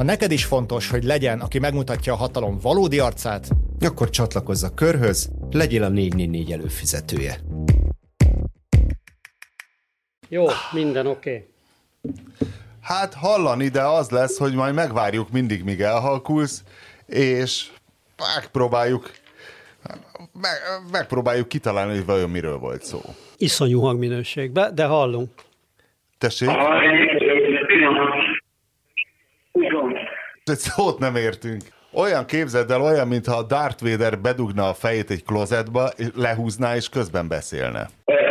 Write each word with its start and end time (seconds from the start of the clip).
Ha 0.00 0.06
neked 0.06 0.30
is 0.30 0.44
fontos, 0.44 0.90
hogy 0.90 1.04
legyen, 1.04 1.40
aki 1.40 1.58
megmutatja 1.58 2.12
a 2.12 2.16
hatalom 2.16 2.58
valódi 2.62 2.98
arcát, 2.98 3.48
akkor 3.80 4.10
csatlakozz 4.10 4.62
a 4.62 4.74
körhöz, 4.74 5.30
legyél 5.50 5.82
a 5.82 5.88
444 5.88 6.52
előfizetője. 6.52 7.40
Jó, 10.28 10.46
minden 10.72 11.06
oké. 11.06 11.30
Okay. 11.30 12.14
Hát 12.80 13.14
hallani, 13.14 13.68
de 13.68 13.82
az 13.82 14.10
lesz, 14.10 14.38
hogy 14.38 14.54
majd 14.54 14.74
megvárjuk 14.74 15.30
mindig, 15.30 15.64
míg 15.64 15.80
elhalkulsz, 15.80 16.64
és 17.06 17.66
megpróbáljuk 18.36 19.10
meg, 20.32 20.58
megpróbáljuk 20.92 21.48
kitalálni, 21.48 21.94
hogy 21.94 22.06
vajon 22.06 22.30
miről 22.30 22.58
volt 22.58 22.82
szó. 22.82 23.00
Iszonyú 23.36 23.80
hangminőségben, 23.80 24.74
de 24.74 24.84
hallunk. 24.84 25.30
Tessék? 26.18 26.48
Egy 30.50 30.56
szót 30.56 30.98
nem 30.98 31.16
értünk. 31.16 31.62
Olyan 32.02 32.24
képzeld 32.26 32.70
el, 32.70 32.82
olyan, 32.82 33.08
mintha 33.08 33.42
Darth 33.42 33.82
Vader 33.86 34.14
bedugna 34.26 34.64
a 34.68 34.78
fejét 34.82 35.10
egy 35.10 35.24
klozetba, 35.24 35.82
lehúzná 36.24 36.74
és 36.80 36.88
közben 36.88 37.26
beszélne. 37.28 37.82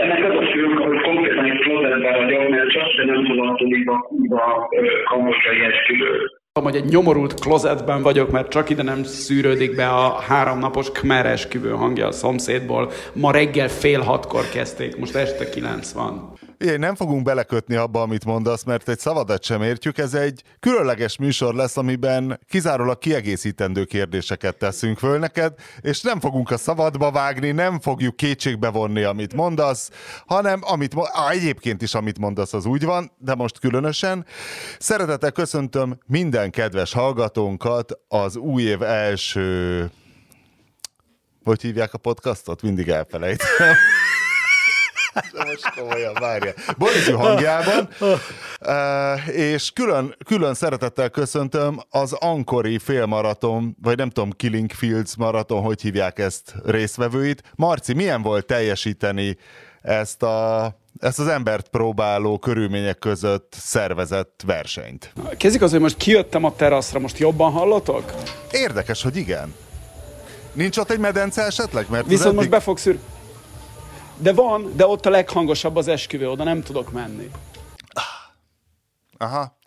Ennek 0.04 0.22
az 0.30 0.36
a 0.42 0.46
fő, 0.52 0.64
hogy 0.90 1.02
konkrétan 1.02 1.46
egy 1.52 1.60
klozetben 1.66 2.14
vagyok, 2.24 2.50
mert 2.50 2.70
csak 2.76 2.88
se 2.96 3.04
nem 3.06 3.26
tudom 3.26 3.56
tudni 3.58 3.84
a 3.86 3.98
kurva 4.08 4.70
kambodzsai 5.10 5.60
esküvőt 5.72 6.38
hogy 6.64 6.76
egy 6.76 6.86
nyomorult 6.86 7.34
klozetben 7.34 8.02
vagyok, 8.02 8.32
mert 8.32 8.50
csak 8.50 8.70
ide 8.70 8.84
nem 8.84 9.04
szűrődik 9.04 9.76
be 9.76 9.88
a 9.88 10.20
háromnapos 10.28 10.92
kmer 10.92 11.26
esküvő 11.26 11.70
hangja 11.70 12.08
a 12.08 12.12
szomszédból. 12.12 12.90
Ma 13.14 13.32
reggel 13.32 13.68
fél 13.68 14.00
hatkor 14.00 14.44
kezdték, 14.54 14.98
most 14.98 15.16
este 15.16 15.50
kilenc 15.50 15.92
van. 15.92 16.39
Ugye, 16.62 16.78
nem 16.78 16.96
fogunk 16.96 17.24
belekötni 17.24 17.76
abba, 17.76 18.02
amit 18.02 18.26
mondasz, 18.26 18.64
mert 18.64 18.90
egy 18.90 19.00
szavadat 19.00 19.44
sem 19.44 19.62
értjük. 19.62 19.98
Ez 19.98 20.14
egy 20.14 20.44
különleges 20.60 21.18
műsor 21.18 21.54
lesz, 21.54 21.78
amiben 21.78 22.40
kizárólag 22.48 22.98
kiegészítendő 22.98 23.84
kérdéseket 23.84 24.58
teszünk 24.58 24.98
föl 24.98 25.20
neked, 25.20 25.54
és 25.82 26.02
nem 26.02 26.20
fogunk 26.20 26.52
a 26.52 26.58
szabadba 26.58 27.12
vágni, 27.12 27.52
nem 27.52 27.80
fogjuk 27.80 28.16
kétségbe 28.16 28.70
vonni, 28.70 29.04
amit 29.04 29.34
mondasz, 29.34 29.90
hanem 30.26 30.60
amit, 30.64 30.96
á, 31.12 31.30
egyébként 31.30 31.82
is, 31.82 31.94
amit 31.94 32.20
mondasz, 32.20 32.54
az 32.54 32.66
úgy 32.66 32.84
van, 32.84 33.12
de 33.18 33.36
most 33.36 33.60
különösen. 33.60 34.26
Szeretettel 34.80 35.32
köszöntöm 35.32 35.98
minden 36.06 36.52
kedves 36.52 36.94
hallgatónkat 36.94 38.00
az 38.08 38.36
új 38.36 38.64
év 38.64 38.82
első 38.82 39.90
hogy 41.44 41.62
hívják 41.62 41.94
a 41.94 41.98
podcastot? 41.98 42.62
Mindig 42.62 42.90
elfelejtem. 42.90 43.76
De 45.14 45.46
most 45.46 45.74
komolyan, 45.76 46.14
várja. 46.20 46.54
Borizű 46.78 47.12
hangjában. 47.12 47.90
Uh, 48.00 49.28
és 49.52 49.72
külön, 49.72 50.16
külön 50.26 50.54
szeretettel 50.54 51.10
köszöntöm 51.10 51.80
az 51.90 52.14
Ankori 52.14 52.78
félmaraton, 52.78 53.78
vagy 53.82 53.98
nem 53.98 54.10
tudom, 54.10 54.32
Killing 54.32 54.72
Fields 54.72 55.16
maraton, 55.16 55.62
hogy 55.62 55.82
hívják 55.82 56.20
ezt 56.20 56.54
részvevőit. 56.66 57.44
Marci, 57.56 57.94
milyen 57.94 58.22
volt 58.22 58.46
teljesíteni 58.46 59.38
ezt 59.82 60.24
a 60.24 60.78
ezt 61.00 61.20
az 61.20 61.28
embert 61.28 61.68
próbáló 61.68 62.38
körülmények 62.38 63.00
között 63.00 63.54
szervezett 63.60 64.44
versenyt. 64.46 65.14
Kezdjük 65.38 65.64
az, 65.64 65.72
hogy 65.72 65.80
most 65.80 65.98
kijöttem 65.98 66.44
a 66.44 66.56
teraszra, 66.56 67.00
most 67.00 67.18
jobban 67.18 67.52
hallatok? 67.52 68.14
Érdekes, 68.52 69.04
hogy 69.04 69.16
igen. 69.16 69.56
Nincs 70.54 70.78
ott 70.78 70.92
egy 70.92 71.00
medence 71.00 71.46
esetleg? 71.46 71.86
Mert 71.90 72.06
Viszont 72.06 72.26
eddig... 72.26 72.38
most 72.38 72.50
be 72.50 72.60
fog 72.60 72.78
szűr... 72.78 73.00
De 74.22 74.34
van, 74.34 74.72
de 74.76 74.88
ott 74.88 75.06
a 75.06 75.10
leghangosabb 75.10 75.76
az 75.76 75.88
esküvő, 75.88 76.30
oda 76.30 76.44
nem 76.44 76.64
tudok 76.64 76.92
menni. 76.92 77.30
Aha. 79.18 79.58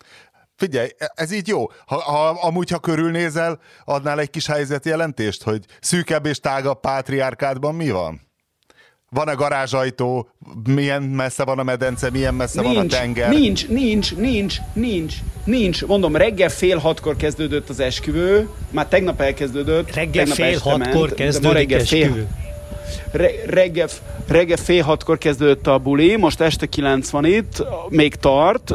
Figyelj, 0.55 0.89
ez 1.15 1.31
így 1.31 1.47
jó. 1.47 1.65
Ha, 1.85 1.95
ha, 1.95 2.27
amúgy, 2.27 2.69
ha 2.69 2.79
körülnézel, 2.79 3.59
adnál 3.85 4.19
egy 4.19 4.29
kis 4.29 4.45
helyzetjelentést, 4.47 5.43
hogy 5.43 5.65
szűkebb 5.81 6.25
és 6.25 6.39
tágabb 6.39 6.79
pátriárkádban 6.79 7.75
mi 7.75 7.89
van? 7.89 8.21
Van 9.09 9.27
a 9.27 9.35
garázsajtó, 9.35 10.29
milyen 10.63 11.03
messze 11.03 11.43
van 11.43 11.59
a 11.59 11.63
medence, 11.63 12.09
milyen 12.09 12.33
messze 12.33 12.61
nincs, 12.61 12.75
van 12.75 12.85
a 12.85 12.89
tenger? 12.89 13.29
Nincs, 13.29 13.67
nincs, 13.67 14.15
nincs, 14.15 14.57
nincs, 14.73 15.15
nincs. 15.43 15.85
Mondom, 15.85 16.15
reggel 16.15 16.49
fél 16.49 16.77
hatkor 16.77 17.15
kezdődött 17.15 17.69
az 17.69 17.79
esküvő, 17.79 18.49
már 18.69 18.87
tegnap 18.87 19.21
elkezdődött. 19.21 19.93
Reggel 19.93 20.25
fél 20.25 20.59
hatkor 20.59 21.07
ment, 21.07 21.13
kezdődött 21.13 21.53
reggel 21.53 21.79
esküvő. 21.79 22.11
Fél, 22.11 22.27
reggel, 23.45 23.87
reggel 24.27 24.57
fél 24.57 24.83
hatkor 24.83 25.17
kezdődött 25.17 25.67
a 25.67 25.77
buli, 25.77 26.15
most 26.15 26.41
este 26.41 26.65
90 26.65 27.25
itt, 27.25 27.63
még 27.89 28.15
tart. 28.15 28.73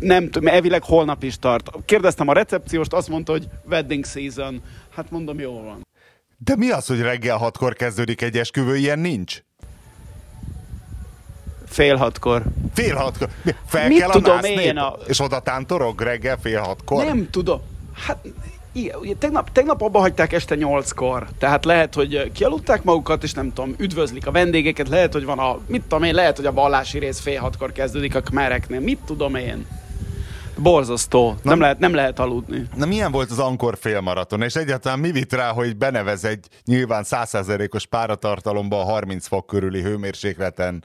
Nem 0.00 0.30
tudom, 0.30 0.48
elvileg 0.48 0.82
holnap 0.82 1.22
is 1.22 1.38
tart. 1.38 1.70
Kérdeztem 1.84 2.28
a 2.28 2.32
recepcióst, 2.32 2.92
azt 2.92 3.08
mondta, 3.08 3.32
hogy 3.32 3.48
wedding 3.70 4.06
season. 4.06 4.62
Hát 4.94 5.10
mondom, 5.10 5.38
jól 5.38 5.62
van. 5.62 5.86
De 6.44 6.56
mi 6.56 6.70
az, 6.70 6.86
hogy 6.86 7.00
reggel 7.00 7.36
hatkor 7.36 7.72
kezdődik 7.72 8.22
egy 8.22 8.38
esküvő? 8.38 8.76
Ilyen 8.76 8.98
nincs? 8.98 9.42
Fél 11.66 11.96
hatkor. 11.96 12.42
Fél 12.74 12.94
hatkor? 12.94 13.28
Fel 13.66 13.88
Mit 13.88 13.98
kell 13.98 14.10
tudom 14.10 14.38
a 14.38 14.46
én 14.46 14.76
a... 14.76 14.94
És 15.06 15.20
oda 15.20 15.40
tántorog 15.40 16.00
reggel 16.00 16.38
fél 16.42 16.60
hatkor? 16.60 17.04
Nem 17.04 17.30
tudom. 17.30 17.60
Hát 17.92 18.26
igen, 18.78 19.18
tegnap, 19.18 19.52
tegnap 19.52 19.82
abba 19.82 19.98
hagyták 19.98 20.32
este 20.32 20.54
nyolckor, 20.54 21.26
tehát 21.38 21.64
lehet, 21.64 21.94
hogy 21.94 22.32
kialudták 22.32 22.82
magukat, 22.82 23.22
és 23.22 23.32
nem 23.32 23.52
tudom, 23.52 23.74
üdvözlik 23.78 24.26
a 24.26 24.30
vendégeket, 24.30 24.88
lehet, 24.88 25.12
hogy 25.12 25.24
van 25.24 25.38
a, 25.38 25.58
mit 25.66 25.82
tudom 25.82 26.02
én, 26.02 26.14
lehet, 26.14 26.36
hogy 26.36 26.46
a 26.46 26.52
vallási 26.52 26.98
rész 26.98 27.20
fél 27.20 27.40
hatkor 27.40 27.72
kezdődik 27.72 28.14
a 28.14 28.20
kmereknél, 28.20 28.80
mit 28.80 28.98
tudom 29.06 29.34
én. 29.34 29.66
Borzasztó. 30.58 31.26
Na, 31.26 31.50
nem, 31.50 31.60
lehet, 31.60 31.78
nem 31.78 31.94
lehet 31.94 32.18
aludni. 32.18 32.68
Na 32.76 32.86
milyen 32.86 33.12
volt 33.12 33.30
az 33.30 33.38
Ankor 33.38 33.76
félmaraton, 33.80 34.42
és 34.42 34.54
egyáltalán 34.54 34.98
mi 34.98 35.10
vitt 35.10 35.32
rá, 35.32 35.52
hogy 35.52 35.76
benevez 35.76 36.24
egy 36.24 36.46
nyilván 36.64 37.04
százszerzelékos 37.04 37.86
páratartalomban 37.86 38.84
30 38.84 39.26
fok 39.26 39.46
körüli 39.46 39.82
hőmérsékleten 39.82 40.84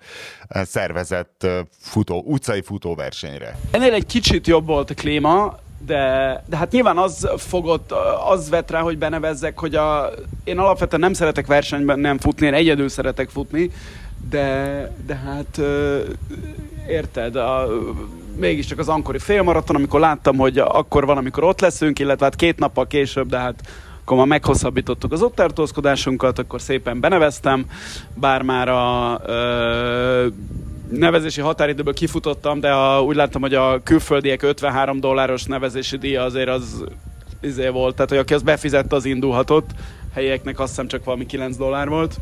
szervezett 0.50 1.48
futó, 1.80 2.24
utcai 2.26 2.62
futóversenyre? 2.62 3.60
Ennél 3.72 3.94
egy 3.94 4.06
kicsit 4.06 4.48
jobb 4.48 4.66
volt 4.66 4.90
a 4.90 4.94
klíma, 4.94 5.60
de, 5.86 6.44
de 6.48 6.58
hát 6.58 6.72
nyilván 6.72 6.98
az 6.98 7.30
fogott, 7.38 7.94
az 8.28 8.50
vett 8.50 8.72
rá, 8.72 8.82
hogy 8.82 8.98
benevezzek, 8.98 9.60
hogy 9.60 9.76
a, 9.76 10.10
én 10.44 10.60
alapvetően 10.60 11.02
nem 11.02 11.14
szeretek 11.14 11.48
versenyben 11.48 12.00
nem 12.00 12.18
futni, 12.18 12.46
én 12.46 12.54
egyedül 12.54 12.90
szeretek 12.90 13.30
futni, 13.30 13.72
de, 14.30 14.92
de 15.06 15.16
hát 15.16 15.62
érted, 16.88 17.36
a, 17.36 17.68
mégiscsak 18.36 18.80
az 18.80 18.90
ankori 18.90 19.20
félmaraton, 19.20 19.76
amikor 19.76 20.00
láttam, 20.00 20.38
hogy 20.38 20.58
akkor 20.58 21.06
van, 21.06 21.18
amikor 21.18 21.44
ott 21.44 21.62
leszünk, 21.62 22.00
illetve 22.00 22.26
hát 22.26 22.36
két 22.36 22.60
nappal 22.60 22.88
később, 22.88 23.30
de 23.30 23.38
hát 23.38 23.62
akkor 24.02 24.18
már 24.18 24.28
meghosszabbítottuk 24.28 25.12
az 25.12 25.22
ott 25.22 25.36
tartózkodásunkat, 25.36 26.40
akkor 26.40 26.62
szépen 26.62 27.00
beneveztem, 27.00 27.66
bár 28.14 28.42
már 28.42 28.70
a 28.70 29.22
ö, 29.26 30.28
nevezési 30.98 31.42
határidőből 31.42 31.94
kifutottam, 31.94 32.60
de 32.60 32.72
a, 32.72 33.02
úgy 33.02 33.16
láttam, 33.16 33.42
hogy 33.42 33.54
a 33.54 33.82
külföldiek 33.84 34.42
53 34.42 35.00
dolláros 35.00 35.44
nevezési 35.44 35.98
díja 35.98 36.24
azért 36.24 36.50
az 36.50 36.84
izé 37.42 37.68
volt, 37.68 37.96
tehát 37.96 38.10
hogy 38.10 38.20
aki 38.20 38.34
azt 38.34 38.44
befizette, 38.44 38.96
az 38.96 39.06
indulhatott, 39.06 39.70
helyieknek 40.14 40.60
azt 40.60 40.70
hiszem 40.70 40.88
csak 40.88 41.04
valami 41.04 41.26
9 41.26 41.58
dollár 41.58 41.88
volt. 41.90 42.16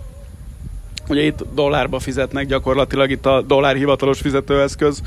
Ugye 1.08 1.22
itt 1.22 1.46
dollárba 1.54 2.00
fizetnek, 2.00 2.46
gyakorlatilag 2.46 3.10
itt 3.10 3.26
a 3.26 3.42
dollár 3.42 3.76
hivatalos 3.76 4.20
fizetőeszköz 4.20 5.02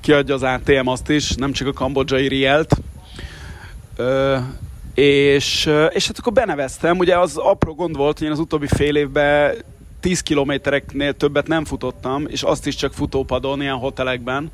kiadja 0.00 0.34
az 0.34 0.42
ATM 0.42 0.86
azt 0.88 1.08
is, 1.10 1.34
nem 1.34 1.52
csak 1.52 1.68
a 1.68 1.72
kambodzsai 1.72 2.28
rielt. 2.28 2.76
Ö, 3.96 4.36
és, 4.94 5.70
és 5.90 6.06
hát 6.06 6.18
akkor 6.18 6.32
beneveztem, 6.32 6.98
ugye 6.98 7.18
az 7.18 7.36
apró 7.36 7.74
gond 7.74 7.96
volt, 7.96 8.18
hogy 8.18 8.26
én 8.26 8.32
az 8.32 8.38
utóbbi 8.38 8.66
fél 8.66 8.96
évben 8.96 9.54
10 10.04 10.20
kilométereknél 10.20 11.12
többet 11.12 11.46
nem 11.46 11.64
futottam, 11.64 12.26
és 12.28 12.42
azt 12.42 12.66
is 12.66 12.74
csak 12.74 12.92
futópadon, 12.92 13.60
ilyen 13.60 13.76
hotelekben. 13.76 14.50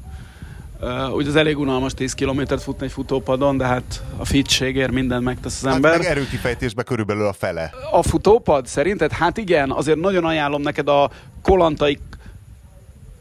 Uh, 0.80 1.14
ugye 1.14 1.28
az 1.28 1.36
elég 1.36 1.58
unalmas 1.58 1.94
10 1.94 2.14
kilométert 2.14 2.62
futni 2.62 2.86
egy 2.86 2.92
futópadon, 2.92 3.56
de 3.56 3.64
hát 3.64 4.02
a 4.16 4.24
fitségért 4.24 4.90
mindent 4.90 5.24
megtesz 5.24 5.56
az 5.56 5.64
hát 5.64 5.74
ember. 5.74 5.98
Meg 5.98 6.06
erőkifejtésbe 6.06 6.82
körülbelül 6.82 7.26
a 7.26 7.32
fele. 7.32 7.70
A 7.90 8.02
futópad 8.02 8.66
szerinted? 8.66 9.12
Hát 9.12 9.36
igen, 9.36 9.70
azért 9.70 9.98
nagyon 9.98 10.24
ajánlom 10.24 10.62
neked 10.62 10.88
a 10.88 11.10
kolantai 11.42 11.98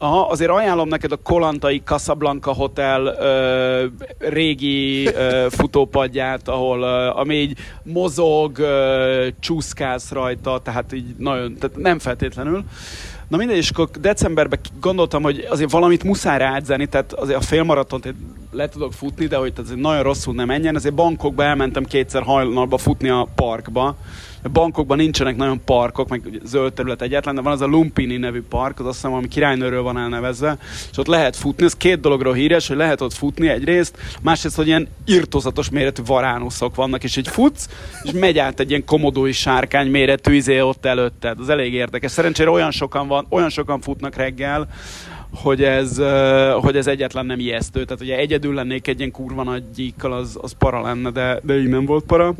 Aha, 0.02 0.26
azért 0.28 0.50
ajánlom 0.50 0.88
neked 0.88 1.12
a 1.12 1.16
Kolantai 1.16 1.82
Casablanca 1.84 2.52
Hotel 2.52 3.06
ö, 3.06 3.86
régi 4.18 5.06
ö, 5.06 5.46
futópadját, 5.50 6.48
ahol 6.48 6.82
ö, 6.82 7.10
ami 7.14 7.34
így 7.34 7.58
mozog, 7.82 8.58
ö, 8.58 9.26
csúszkálsz 9.40 10.10
rajta, 10.10 10.60
tehát 10.64 10.92
így 10.92 11.14
nagyon, 11.18 11.54
tehát 11.54 11.76
nem 11.76 11.98
feltétlenül. 11.98 12.64
Na 13.28 13.36
mindegy, 13.36 13.56
és 13.56 13.70
akkor 13.70 13.88
decemberben 14.00 14.60
gondoltam, 14.80 15.22
hogy 15.22 15.46
azért 15.50 15.70
valamit 15.70 16.04
muszáj 16.04 16.38
ráedzeni, 16.38 16.86
tehát 16.86 17.12
azért 17.12 17.38
a 17.38 17.42
félmaratont 17.42 18.14
le 18.52 18.68
tudok 18.68 18.92
futni, 18.92 19.26
de 19.26 19.36
hogy 19.36 19.52
ez 19.58 19.70
nagyon 19.76 20.02
rosszul 20.02 20.34
nem 20.34 20.46
menjen, 20.46 20.76
ezért 20.76 20.94
bankokba 20.94 21.42
elmentem 21.42 21.84
kétszer 21.84 22.22
hajnalba 22.22 22.78
futni 22.78 23.08
a 23.08 23.26
parkba, 23.34 23.96
bankokban 24.48 24.96
nincsenek 24.96 25.36
nagyon 25.36 25.60
parkok, 25.64 26.08
meg 26.08 26.40
zöld 26.44 26.72
terület 26.72 27.02
egyetlen, 27.02 27.34
de 27.34 27.40
van 27.40 27.52
az 27.52 27.60
a 27.60 27.66
Lumpini 27.66 28.16
nevű 28.16 28.42
park, 28.42 28.80
az 28.80 28.86
azt 28.86 28.94
hiszem, 28.94 29.12
ami 29.12 29.28
királynőről 29.28 29.82
van 29.82 29.98
elnevezve, 29.98 30.58
és 30.90 30.98
ott 30.98 31.06
lehet 31.06 31.36
futni. 31.36 31.64
Ez 31.64 31.76
két 31.76 32.00
dologról 32.00 32.34
híres, 32.34 32.68
hogy 32.68 32.76
lehet 32.76 33.00
ott 33.00 33.12
futni 33.12 33.48
egyrészt, 33.48 33.96
másrészt, 34.22 34.56
hogy 34.56 34.66
ilyen 34.66 34.88
irtozatos 35.04 35.70
méretű 35.70 36.02
varánuszok 36.06 36.74
vannak, 36.74 37.04
és 37.04 37.16
egy 37.16 37.28
futsz, 37.28 37.68
és 38.02 38.10
megy 38.10 38.38
át 38.38 38.60
egy 38.60 38.68
ilyen 38.70 38.84
komodói 38.84 39.32
sárkány 39.32 39.90
méretű 39.90 40.32
izé 40.32 40.60
ott 40.60 40.84
előtted. 40.84 41.40
Az 41.40 41.48
elég 41.48 41.72
érdekes. 41.72 42.10
Szerencsére 42.10 42.50
olyan 42.50 42.70
sokan 42.70 43.08
van, 43.08 43.26
olyan 43.28 43.50
sokan 43.50 43.80
futnak 43.80 44.14
reggel, 44.16 44.68
hogy 45.34 45.62
ez, 45.62 46.02
hogy 46.60 46.76
ez 46.76 46.86
egyetlen 46.86 47.26
nem 47.26 47.38
ijesztő. 47.38 47.84
Tehát 47.84 48.02
ugye 48.02 48.16
egyedül 48.16 48.54
lennék 48.54 48.88
egy 48.88 48.98
ilyen 48.98 49.10
kurva 49.10 49.42
nagy 49.42 49.62
gyíkkal, 49.74 50.12
az, 50.12 50.38
az 50.40 50.54
para 50.58 50.82
lenne, 50.82 51.10
de, 51.10 51.40
de 51.42 51.58
így 51.58 51.68
nem 51.68 51.84
volt 51.84 52.04
para 52.04 52.34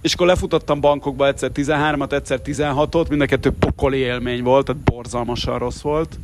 és 0.00 0.14
akkor 0.14 0.26
lefutottam 0.26 0.80
bankokba 0.80 1.26
egyszer 1.26 1.50
13-at, 1.54 2.12
egyszer 2.12 2.40
16-ot, 2.44 3.08
mind 3.08 3.20
a 3.20 3.26
kettő 3.26 3.50
pokoli 3.50 3.98
élmény 3.98 4.42
volt, 4.42 4.66
tehát 4.66 4.82
borzalmasan 4.82 5.58
rossz 5.58 5.80
volt. 5.80 6.18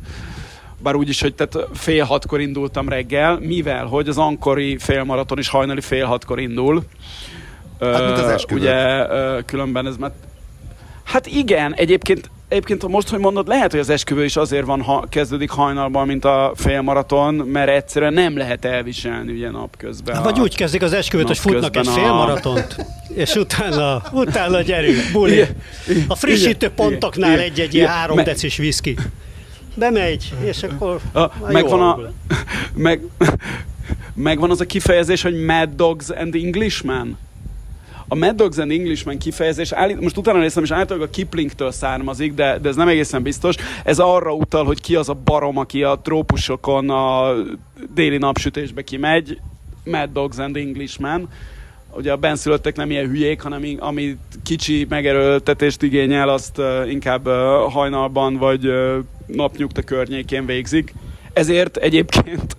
Bár 0.79 0.95
úgy 0.95 1.09
is, 1.09 1.21
hogy 1.21 1.35
tehát 1.35 1.69
fél 1.73 2.03
hatkor 2.03 2.39
indultam 2.39 2.89
reggel, 2.89 3.39
mivel, 3.39 3.85
hogy 3.85 4.07
az 4.07 4.17
ankori 4.17 4.77
félmaraton 4.77 5.37
is 5.37 5.49
hajnali 5.49 5.81
fél 5.81 6.05
hatkor 6.05 6.39
indul. 6.39 6.83
Hát, 7.79 8.05
mint 8.05 8.17
az 8.17 8.45
Ugye 8.51 9.05
különben 9.45 9.87
ez 9.87 9.97
mert 9.97 10.13
Hát 11.07 11.27
igen, 11.27 11.73
egyébként 11.73 12.29
Egyébként 12.49 12.87
most, 12.87 13.09
hogy 13.09 13.19
mondod, 13.19 13.47
lehet, 13.47 13.71
hogy 13.71 13.79
az 13.79 13.89
esküvő 13.89 14.23
is 14.23 14.35
azért 14.35 14.65
van, 14.65 14.81
ha 14.81 15.05
kezdődik 15.09 15.49
hajnalban, 15.49 16.07
mint 16.07 16.25
a 16.25 16.51
félmaraton, 16.55 17.33
mert 17.33 17.69
egyszerűen 17.69 18.13
nem 18.13 18.37
lehet 18.37 18.65
elviselni 18.65 19.31
ugye 19.31 19.49
napközben. 19.49 20.15
Hát, 20.15 20.23
vagy 20.23 20.39
úgy 20.39 20.55
kezdik 20.55 20.81
az 20.81 20.93
esküvőt, 20.93 21.27
hogy 21.27 21.37
futnak 21.37 21.75
egy 21.75 21.87
félmaratont, 21.87 22.75
a... 22.77 22.83
és 23.13 23.35
utána, 23.35 24.01
utána 24.11 24.61
gyerünk, 24.61 25.11
buli. 25.11 25.45
A 26.07 26.15
frissítő 26.15 26.69
pontoknál 26.69 27.39
egy-egy 27.39 27.73
ilyen 27.73 27.87
három 27.87 28.23
decis 28.23 28.57
viszki. 28.57 28.97
Bemegy, 29.75 30.33
és 30.43 30.63
akkor 30.63 30.99
a, 31.13 31.51
megvan, 31.51 31.81
a, 31.81 31.99
meg, 32.73 33.01
megvan 34.13 34.49
az 34.51 34.61
a 34.61 34.65
kifejezés, 34.65 35.21
hogy 35.21 35.45
Mad 35.45 35.69
Dogs 35.75 36.09
and 36.09 36.35
Englishman 36.35 37.17
a 38.07 38.15
Mad 38.15 38.35
Dogs 38.35 38.57
and 38.57 38.71
Englishman 38.71 39.17
kifejezés, 39.17 39.71
állít, 39.71 39.99
most 40.01 40.17
utána 40.17 40.39
néztem, 40.39 40.63
és 40.63 40.71
általában 40.71 41.07
a 41.07 41.11
Kiplingtől 41.11 41.71
származik, 41.71 42.33
de, 42.33 42.57
de 42.59 42.69
ez 42.69 42.75
nem 42.75 42.87
egészen 42.87 43.23
biztos. 43.23 43.55
Ez 43.83 43.99
arra 43.99 44.33
utal, 44.33 44.65
hogy 44.65 44.81
ki 44.81 44.95
az 44.95 45.09
a 45.09 45.13
barom, 45.13 45.57
aki 45.57 45.83
a 45.83 45.99
trópusokon 46.03 46.89
a 46.89 47.33
déli 47.93 48.17
napsütésbe 48.17 48.81
kimegy, 48.83 49.39
Mad 49.83 50.09
Dogs 50.13 50.37
and 50.37 50.55
Englishman. 50.55 51.29
Ugye 51.91 52.11
a 52.11 52.17
benszülöttek 52.17 52.75
nem 52.75 52.91
ilyen 52.91 53.07
hülyék, 53.07 53.41
hanem 53.41 53.63
ami 53.79 54.17
kicsi 54.43 54.85
megerőltetést 54.89 55.81
igényel, 55.81 56.29
azt 56.29 56.61
inkább 56.89 57.27
hajnalban 57.69 58.37
vagy 58.37 58.71
napnyugta 59.25 59.81
környékén 59.81 60.45
végzik. 60.45 60.93
Ezért 61.37 61.77
egyébként 61.77 62.57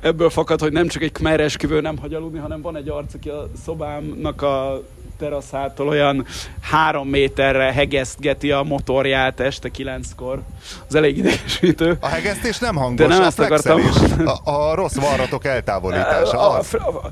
ebből 0.00 0.30
fakad, 0.30 0.60
hogy 0.60 0.72
nem 0.72 0.88
csak 0.88 1.02
egy 1.02 1.12
kmer 1.12 1.40
esküvő 1.40 1.80
nem 1.80 1.98
hagy 1.98 2.14
aludni, 2.14 2.38
hanem 2.38 2.62
van 2.62 2.76
egy 2.76 2.88
arc, 2.88 3.14
aki 3.14 3.28
a 3.28 3.50
szobámnak 3.64 4.42
a 4.42 4.82
teraszától 5.18 5.88
olyan 5.88 6.26
három 6.60 7.08
méterre 7.08 7.72
hegesztgeti 7.72 8.50
a 8.50 8.62
motorját 8.62 9.40
este 9.40 9.68
kilenckor. 9.68 10.42
Az 10.88 10.94
elég 10.94 11.16
idegesítő. 11.16 11.96
A 12.00 12.06
hegesztés 12.06 12.58
nem 12.58 12.76
hangos, 12.76 13.06
De 13.06 13.14
nem 13.14 13.22
ezt 13.22 13.38
akartam. 13.38 13.80
A, 14.24 14.50
a 14.50 14.74
rossz 14.74 14.96
varratok 14.96 15.44
eltávolítása. 15.44 16.50
A, 16.50 16.60
a, 16.72 16.76
a, 16.76 17.10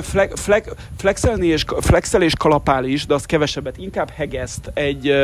flex, 0.00 0.40
flex, 0.40 0.68
flexelni 0.96 1.46
és, 1.46 1.64
flexel 1.80 2.22
és 2.22 2.34
kalapál 2.34 2.84
is, 2.84 3.06
de 3.06 3.14
az 3.14 3.24
kevesebbet. 3.24 3.76
Inkább 3.76 4.10
hegeszt 4.10 4.70
egy 4.74 5.14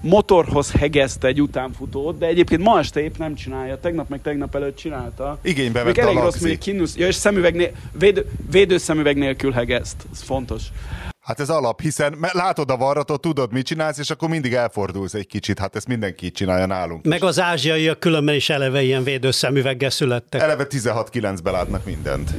motorhoz 0.00 0.72
hegeszt 0.72 1.24
egy 1.24 1.42
utánfutót, 1.42 2.18
de 2.18 2.26
egyébként 2.26 2.62
ma 2.62 2.78
este 2.78 3.00
épp 3.00 3.16
nem 3.16 3.34
csinálja. 3.34 3.80
Tegnap 3.80 4.08
meg 4.08 4.22
tegnap 4.22 4.54
előtt 4.54 4.76
csinálta. 4.76 5.38
Igénybe 5.42 5.82
vette 5.82 6.02
elég 6.02 6.16
rossz, 6.16 6.40
még 6.40 6.58
kinusz, 6.58 6.96
ja, 6.96 7.06
és 7.06 7.14
szemüveg 7.14 7.54
né, 7.54 7.72
védő, 7.98 8.30
védőszemüveg 8.50 9.16
nélkül 9.16 9.52
hegeszt. 9.52 9.96
Ez 10.12 10.22
fontos. 10.22 10.62
Hát 11.20 11.40
ez 11.40 11.48
alap, 11.50 11.80
hiszen 11.80 12.16
látod 12.32 12.70
a 12.70 12.76
varratot, 12.76 13.20
tudod, 13.20 13.52
mit 13.52 13.66
csinálsz, 13.66 13.98
és 13.98 14.10
akkor 14.10 14.28
mindig 14.28 14.52
elfordulsz 14.52 15.14
egy 15.14 15.26
kicsit. 15.26 15.58
Hát 15.58 15.76
ezt 15.76 15.86
mindenki 15.86 16.30
csinálja 16.30 16.66
nálunk. 16.66 17.04
Meg 17.04 17.22
az 17.22 17.40
ázsiaiak 17.40 18.00
különben 18.00 18.34
is 18.34 18.50
eleve 18.50 18.82
ilyen 18.82 19.04
védőszemüveggel 19.04 19.90
születtek. 19.90 20.40
Eleve 20.40 20.66
16-9-be 20.70 21.50
látnak 21.50 21.84
mindent. 21.84 22.30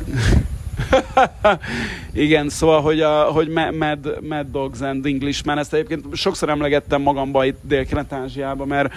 Igen, 2.13 2.49
szóval, 2.49 2.81
hogy, 2.81 3.01
a, 3.01 3.23
hogy 3.23 3.47
Mad, 3.47 4.17
Mad 4.27 4.47
Dogs 4.51 4.81
and 4.81 5.05
Englishman, 5.05 5.57
ezt 5.57 5.73
egyébként 5.73 6.15
sokszor 6.15 6.49
emlegettem 6.49 7.01
magamba 7.01 7.45
itt 7.45 7.57
Dél-Kelet-Ázsiában, 7.61 8.67
mert 8.67 8.93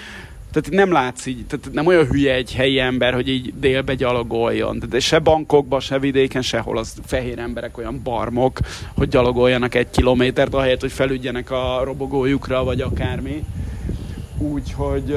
tehát 0.52 0.70
nem 0.70 0.93
látsz 0.93 1.26
így, 1.26 1.46
tehát 1.46 1.69
nem 1.73 1.87
olyan 1.87 2.06
hülye 2.06 2.34
egy 2.34 2.55
helyi 2.55 2.79
ember, 2.79 3.14
hogy 3.14 3.29
így 3.29 3.52
délbe 3.61 3.94
gyalogoljon. 3.94 4.79
Tehát 4.79 5.00
se 5.00 5.19
bankokban, 5.19 5.81
se 5.81 5.99
vidéken, 5.99 6.43
sehol 6.43 6.79
az 6.79 6.94
fehér 7.06 7.38
emberek 7.38 7.79
olyan 7.79 8.00
barmok, 8.02 8.58
hogy 8.94 9.08
gyalogoljanak 9.08 9.75
egy 9.75 9.90
kilométert, 9.90 10.55
ahelyett, 10.55 10.81
hogy 10.81 10.93
felügyenek 10.93 11.50
a 11.50 11.81
robogójukra, 11.84 12.64
vagy 12.64 12.81
akármi. 12.81 13.44
Úgyhogy 14.38 15.17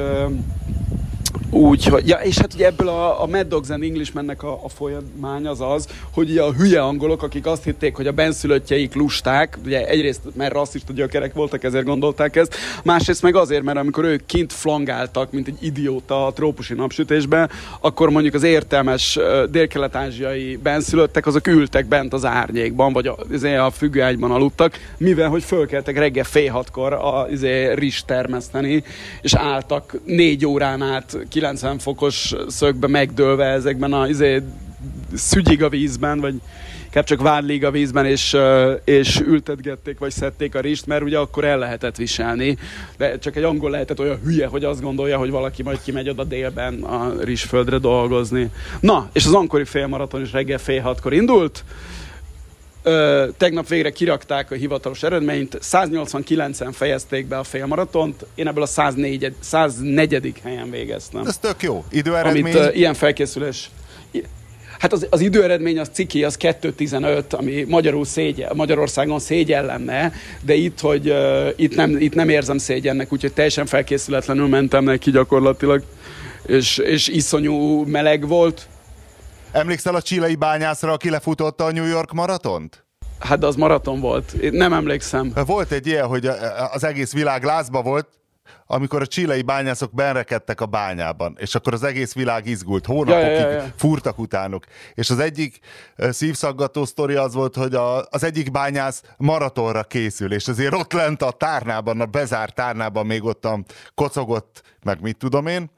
úgy, 1.55 1.91
ja, 2.05 2.17
és 2.17 2.37
hát 2.37 2.53
ugye 2.53 2.65
ebből 2.65 2.87
a, 2.87 3.21
a 3.21 3.25
Mad 3.25 3.47
Dogs 3.47 3.69
and 3.69 3.83
Englishmennek 3.83 4.43
a, 4.43 4.59
a 4.63 4.69
folyamány 4.69 5.47
az 5.47 5.61
az, 5.61 5.87
hogy 6.13 6.29
ugye 6.29 6.41
a 6.41 6.53
hülye 6.53 6.81
angolok, 6.81 7.23
akik 7.23 7.45
azt 7.45 7.63
hitték, 7.63 7.95
hogy 7.95 8.07
a 8.07 8.11
benszülöttjeik 8.11 8.93
lusták, 8.95 9.57
ugye 9.65 9.87
egyrészt 9.87 10.21
mert 10.33 10.53
rasszista 10.53 10.93
gyökerek 10.93 11.33
voltak, 11.33 11.63
ezért 11.63 11.85
gondolták 11.85 12.35
ezt, 12.35 12.55
másrészt 12.83 13.21
meg 13.21 13.35
azért, 13.35 13.63
mert 13.63 13.77
amikor 13.77 14.03
ők 14.03 14.25
kint 14.25 14.53
flangáltak, 14.53 15.31
mint 15.31 15.47
egy 15.47 15.57
idióta 15.59 16.25
a 16.25 16.33
trópusi 16.33 16.73
napsütésben, 16.73 17.49
akkor 17.79 18.09
mondjuk 18.09 18.33
az 18.33 18.43
értelmes 18.43 19.19
dél-kelet-ázsiai 19.49 20.59
benszülöttek, 20.63 21.25
azok 21.25 21.47
ültek 21.47 21.85
bent 21.85 22.13
az 22.13 22.25
árnyékban, 22.25 22.93
vagy 22.93 23.07
a, 23.07 23.17
izé, 23.31 23.55
a 23.55 23.71
függőágyban 23.71 24.31
aludtak, 24.31 24.79
mivel 24.97 25.29
hogy 25.29 25.43
fölkeltek 25.43 25.97
reggel 25.97 26.23
fél 26.23 26.51
hatkor 26.51 26.93
a 26.93 27.27
izé, 27.31 27.73
rizs 27.73 28.01
termeszteni, 28.05 28.83
és 29.21 29.33
álltak 29.33 29.95
négy 30.05 30.45
órán 30.45 30.81
át 30.81 31.17
90 31.45 31.79
fokos 31.79 32.33
szögbe 32.47 32.87
megdőlve 32.87 33.45
ezekben 33.45 33.93
a 33.93 34.07
izé, 34.07 34.41
szügyig 35.13 35.63
a 35.63 35.69
vízben, 35.69 36.19
vagy 36.19 36.41
inkább 36.85 37.03
csak 37.03 37.21
vádlig 37.21 37.65
a 37.65 37.71
vízben, 37.71 38.05
és, 38.05 38.37
és 38.83 39.19
ültetgették, 39.19 39.99
vagy 39.99 40.11
szedték 40.11 40.55
a 40.55 40.59
rist, 40.59 40.85
mert 40.85 41.03
ugye 41.03 41.17
akkor 41.17 41.43
el 41.43 41.57
lehetett 41.57 41.95
viselni. 41.95 42.57
De 42.97 43.17
csak 43.17 43.35
egy 43.35 43.43
angol 43.43 43.69
lehetett 43.69 43.99
olyan 43.99 44.19
hülye, 44.23 44.47
hogy 44.47 44.63
azt 44.63 44.81
gondolja, 44.81 45.17
hogy 45.17 45.29
valaki 45.29 45.63
majd 45.63 45.81
kimegy 45.83 46.09
oda 46.09 46.23
délben 46.23 46.83
a 46.83 47.13
rizsföldre 47.23 47.77
dolgozni. 47.77 48.49
Na, 48.79 49.09
és 49.13 49.25
az 49.25 49.33
ankori 49.33 49.65
félmaraton 49.65 50.21
is 50.21 50.31
reggel 50.31 50.57
fél 50.57 50.81
hatkor 50.81 51.13
indult. 51.13 51.63
Ö, 52.87 53.27
tegnap 53.37 53.67
végre 53.67 53.89
kirakták 53.89 54.51
a 54.51 54.55
hivatalos 54.55 55.03
eredményt, 55.03 55.57
189-en 55.61 56.69
fejezték 56.73 57.25
be 57.27 57.37
a 57.37 57.43
félmaratont, 57.43 58.25
én 58.35 58.47
ebből 58.47 58.63
a 58.63 58.65
104, 58.65 59.33
104. 59.39 60.33
helyen 60.43 60.69
végeztem. 60.69 61.27
Ez 61.27 61.37
tök 61.37 61.63
jó. 61.63 61.83
Időeredmény? 61.91 62.41
Amit 62.41 62.55
uh, 62.55 62.77
ilyen 62.77 62.93
felkészülés. 62.93 63.69
Hát 64.79 64.93
az, 64.93 65.07
az 65.09 65.19
időeredmény 65.19 65.79
az 65.79 65.89
ciki, 65.91 66.23
az 66.23 66.37
2.15, 66.39 67.29
ami 67.29 67.65
magyarul 67.67 68.05
szégyen, 68.05 68.51
Magyarországon 68.55 69.19
szégyen 69.19 69.65
lenne, 69.65 70.13
de 70.41 70.53
itt, 70.53 70.79
hogy 70.79 71.09
uh, 71.09 71.47
itt, 71.55 71.75
nem, 71.75 71.97
itt 71.99 72.13
nem 72.13 72.29
érzem 72.29 72.57
szégyennek, 72.57 73.13
úgyhogy 73.13 73.33
teljesen 73.33 73.65
felkészületlenül 73.65 74.47
mentem 74.47 74.83
neki 74.83 75.11
gyakorlatilag, 75.11 75.83
és, 76.45 76.77
és 76.77 77.07
iszonyú 77.07 77.83
meleg 77.85 78.27
volt, 78.27 78.67
Emlékszel 79.55 79.95
a 79.95 80.01
csilei 80.01 80.35
bányászra, 80.35 80.91
aki 80.91 81.09
lefutotta 81.09 81.65
a 81.65 81.71
New 81.71 81.85
York 81.85 82.11
maratont? 82.11 82.85
Hát 83.19 83.43
az 83.43 83.55
maraton 83.55 83.99
volt. 83.99 84.31
Én 84.31 84.51
nem 84.51 84.73
emlékszem. 84.73 85.33
Volt 85.45 85.71
egy 85.71 85.87
ilyen, 85.87 86.07
hogy 86.07 86.25
az 86.71 86.83
egész 86.83 87.13
világ 87.13 87.43
lázba 87.43 87.81
volt, 87.81 88.07
amikor 88.67 89.01
a 89.01 89.07
csilei 89.07 89.41
bányászok 89.41 89.93
benrekedtek 89.93 90.61
a 90.61 90.65
bányában, 90.65 91.35
és 91.39 91.55
akkor 91.55 91.73
az 91.73 91.83
egész 91.83 92.13
világ 92.13 92.47
izgult, 92.47 92.85
hónapokig 92.85 93.31
ja, 93.31 93.49
ja, 93.49 93.51
ja. 93.51 93.73
fúrtak 93.75 94.19
utánuk. 94.19 94.63
És 94.93 95.09
az 95.09 95.19
egyik 95.19 95.59
szívszaggató 95.97 96.85
sztori 96.85 97.13
az 97.13 97.33
volt, 97.33 97.55
hogy 97.55 97.75
a, 97.75 98.05
az 98.09 98.23
egyik 98.23 98.51
bányász 98.51 99.03
maratonra 99.17 99.83
készül, 99.83 100.33
és 100.33 100.47
azért 100.47 100.73
ott 100.73 100.93
lent 100.93 101.21
a 101.21 101.31
tárnában, 101.31 102.01
a 102.01 102.05
bezárt 102.05 102.55
tárnában 102.55 103.05
még 103.05 103.23
ott 103.23 103.45
a 103.45 103.59
kocogott, 103.93 104.61
meg 104.83 105.01
mit 105.01 105.17
tudom 105.17 105.47
én, 105.47 105.71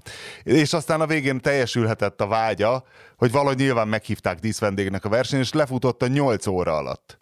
és 0.44 0.74
aztán 0.74 1.02
a 1.02 1.08
végén 1.08 1.42
teljesülhetett 1.42 2.22
a 2.22 2.28
vágya, 2.28 2.84
hogy 3.18 3.32
valahogy 3.32 3.58
nyilván 3.58 3.88
meghívták 3.88 4.40
díszvendégnek 4.40 5.06
a 5.06 5.10
verseny, 5.10 5.40
és 5.40 5.54
lefutott 5.54 6.02
a 6.02 6.08
8 6.08 6.48
óra 6.48 6.78
alatt. 6.78 7.18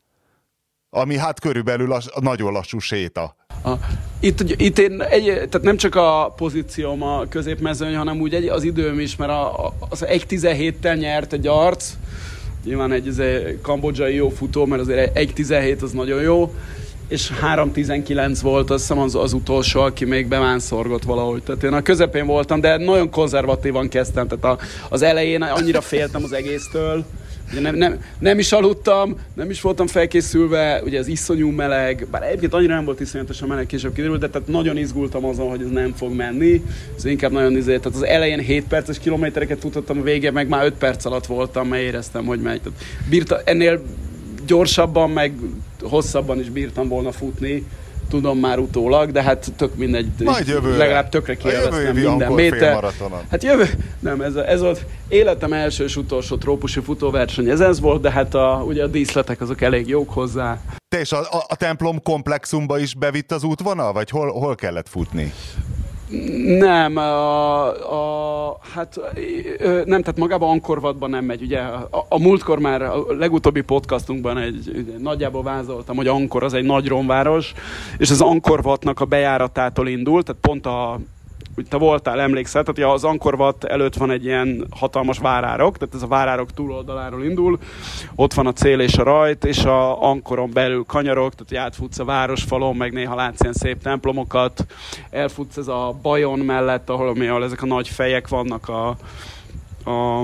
Ami 0.89 1.17
hát 1.17 1.39
körülbelül 1.39 1.91
a, 1.91 2.01
a 2.13 2.21
nagyon 2.21 2.51
lassú 2.51 2.79
séta. 2.79 3.35
A, 3.63 3.71
itt, 4.19 4.39
itt 4.61 4.79
én 4.79 5.01
egy, 5.01 5.23
tehát 5.23 5.61
nem 5.61 5.77
csak 5.77 5.95
a 5.95 6.33
pozícióm 6.35 7.03
a 7.03 7.25
középmezőny, 7.27 7.95
hanem 7.95 8.19
úgy 8.19 8.33
egy, 8.33 8.47
az 8.47 8.63
időm 8.63 8.99
is, 8.99 9.15
mert 9.15 9.31
a, 9.31 9.73
az 9.89 10.05
egy 10.05 10.25
17-tel 10.29 10.97
nyert 10.97 11.33
egy 11.33 11.47
arc, 11.47 11.93
nyilván 12.63 12.91
egy 12.91 13.19
egy 13.19 13.61
kambodzsai 13.61 14.15
jó 14.15 14.29
futó, 14.29 14.65
mert 14.65 14.81
azért 14.81 15.17
1.17 15.17 15.81
az 15.81 15.91
nagyon 15.91 16.21
jó, 16.21 16.53
és 17.07 17.31
3.19 17.55 18.37
volt 18.41 18.69
azt 18.69 18.81
hiszem 18.81 18.99
az, 18.99 19.15
az 19.15 19.33
utolsó, 19.33 19.81
aki 19.81 20.05
még 20.05 20.27
bevánszorgott 20.27 21.03
valahogy. 21.03 21.43
Tehát 21.43 21.63
én 21.63 21.73
a 21.73 21.81
közepén 21.81 22.25
voltam, 22.25 22.59
de 22.59 22.77
nagyon 22.77 23.09
konzervatívan 23.09 23.89
kezdtem, 23.89 24.27
tehát 24.27 24.59
a, 24.59 24.65
az 24.89 25.01
elején 25.01 25.41
annyira 25.41 25.81
féltem 25.81 26.23
az 26.23 26.33
egésztől, 26.33 27.05
Ugye 27.51 27.61
nem, 27.61 27.75
nem, 27.75 27.99
nem, 28.19 28.39
is 28.39 28.51
aludtam, 28.51 29.15
nem 29.33 29.49
is 29.49 29.61
voltam 29.61 29.87
felkészülve, 29.87 30.81
ugye 30.83 30.97
ez 30.97 31.07
iszonyú 31.07 31.49
meleg, 31.49 32.07
bár 32.11 32.23
egyébként 32.23 32.53
annyira 32.53 32.73
nem 32.73 32.85
volt 32.85 32.99
iszonyatosan 32.99 33.47
meleg, 33.47 33.65
később 33.65 33.93
kiderült, 33.93 34.19
de 34.19 34.29
tehát 34.29 34.47
nagyon 34.47 34.77
izgultam 34.77 35.25
azon, 35.25 35.49
hogy 35.49 35.61
ez 35.61 35.69
nem 35.69 35.93
fog 35.95 36.13
menni. 36.13 36.63
Ez 36.97 37.05
inkább 37.05 37.31
nagyon 37.31 37.57
izé, 37.57 37.77
tehát 37.77 37.97
az 37.97 38.05
elején 38.05 38.39
7 38.39 38.63
perces 38.67 38.99
kilométereket 38.99 39.59
futottam, 39.59 39.99
a 39.99 40.01
végén 40.01 40.33
meg 40.33 40.47
már 40.47 40.65
5 40.65 40.73
perc 40.73 41.05
alatt 41.05 41.25
voltam, 41.25 41.67
mert 41.67 41.83
éreztem, 41.83 42.25
hogy 42.25 42.39
megy. 42.39 42.61
Tehát 42.61 42.79
bírta, 43.09 43.41
ennél 43.43 43.81
gyorsabban, 44.45 45.09
meg 45.09 45.33
hosszabban 45.81 46.39
is 46.39 46.49
bírtam 46.49 46.87
volna 46.87 47.11
futni, 47.11 47.65
tudom 48.09 48.39
már 48.39 48.59
utólag, 48.59 49.11
de 49.11 49.21
hát 49.21 49.51
tök 49.55 49.75
mindegy. 49.75 50.07
Majd 50.23 50.47
jövőre. 50.47 50.77
Legalább 50.77 51.09
tökre 51.09 51.35
kielveztem 51.35 51.95
minden 51.95 52.31
méter. 52.31 52.93
Hát 53.29 53.43
jövő, 53.43 53.69
nem, 53.99 54.21
ez, 54.21 54.35
ez 54.35 54.61
volt 54.61 54.85
életem 55.07 55.53
első 55.53 55.83
és 55.83 55.95
utolsó 55.95 56.37
trópusi 56.37 56.79
futóverseny, 56.79 57.49
ez 57.49 57.59
ez 57.59 57.79
volt, 57.79 58.01
de 58.01 58.11
hát 58.11 58.33
a, 58.33 58.63
ugye 58.67 58.83
a 58.83 58.87
díszletek 58.87 59.41
azok 59.41 59.61
elég 59.61 59.87
jók 59.87 60.09
hozzá. 60.09 60.61
Te 60.87 60.99
és 60.99 61.11
a, 61.11 61.19
a, 61.19 61.45
a 61.47 61.55
templom 61.55 62.01
komplexumba 62.01 62.79
is 62.79 62.95
bevitt 62.95 63.31
az 63.31 63.43
útvonal, 63.43 63.93
vagy 63.93 64.09
hol, 64.09 64.31
hol 64.31 64.55
kellett 64.55 64.89
futni? 64.89 65.33
Nem, 66.59 66.97
a, 66.97 67.67
a, 68.49 68.57
hát 68.73 68.99
nem, 69.85 70.01
tehát 70.01 70.17
magában 70.17 70.49
Ankorvatban 70.49 71.09
nem 71.09 71.25
megy. 71.25 71.41
Ugye 71.41 71.59
a, 71.59 72.05
a 72.09 72.19
múltkor 72.19 72.59
már 72.59 72.81
a 72.81 73.05
legutóbbi 73.07 73.61
podcastunkban 73.61 74.37
egy, 74.37 74.69
ugye, 74.69 74.97
nagyjából 74.97 75.43
vázoltam, 75.43 75.95
hogy 75.95 76.07
Ankor 76.07 76.43
az 76.43 76.53
egy 76.53 76.63
nagy 76.63 76.87
romváros, 76.87 77.53
és 77.97 78.09
az 78.09 78.21
Ankorvatnak 78.21 78.99
a 78.99 79.05
bejáratától 79.05 79.87
indult, 79.87 80.25
tehát 80.25 80.41
pont 80.41 80.65
a 80.65 80.99
úgy 81.57 81.67
te 81.67 81.77
voltál, 81.77 82.19
emlékszel, 82.19 82.63
tehát 82.63 82.93
az 82.93 83.03
Ankorvat 83.03 83.63
előtt 83.63 83.95
van 83.95 84.11
egy 84.11 84.25
ilyen 84.25 84.67
hatalmas 84.69 85.17
várárok, 85.17 85.77
tehát 85.77 85.95
ez 85.95 86.01
a 86.01 86.07
várárok 86.07 86.53
túloldaláról 86.53 87.23
indul, 87.23 87.59
ott 88.15 88.33
van 88.33 88.47
a 88.47 88.53
cél 88.53 88.79
és 88.79 88.97
a 88.97 89.03
rajt, 89.03 89.45
és 89.45 89.63
a 89.63 90.01
Ankoron 90.03 90.51
belül 90.53 90.83
kanyarok, 90.87 91.33
tehát 91.35 91.65
átfutsz 91.65 91.99
a 91.99 92.05
városfalon, 92.05 92.75
meg 92.75 92.93
néha 92.93 93.15
látsz 93.15 93.41
ilyen 93.41 93.53
szép 93.53 93.81
templomokat, 93.81 94.65
elfutsz 95.09 95.57
ez 95.57 95.67
a 95.67 95.95
Bajon 96.01 96.39
mellett, 96.39 96.89
ahol, 96.89 97.07
ahol 97.07 97.43
ezek 97.43 97.61
a 97.61 97.65
nagy 97.65 97.87
fejek 97.87 98.27
vannak 98.27 98.69
a, 98.69 98.87
a 99.89 100.23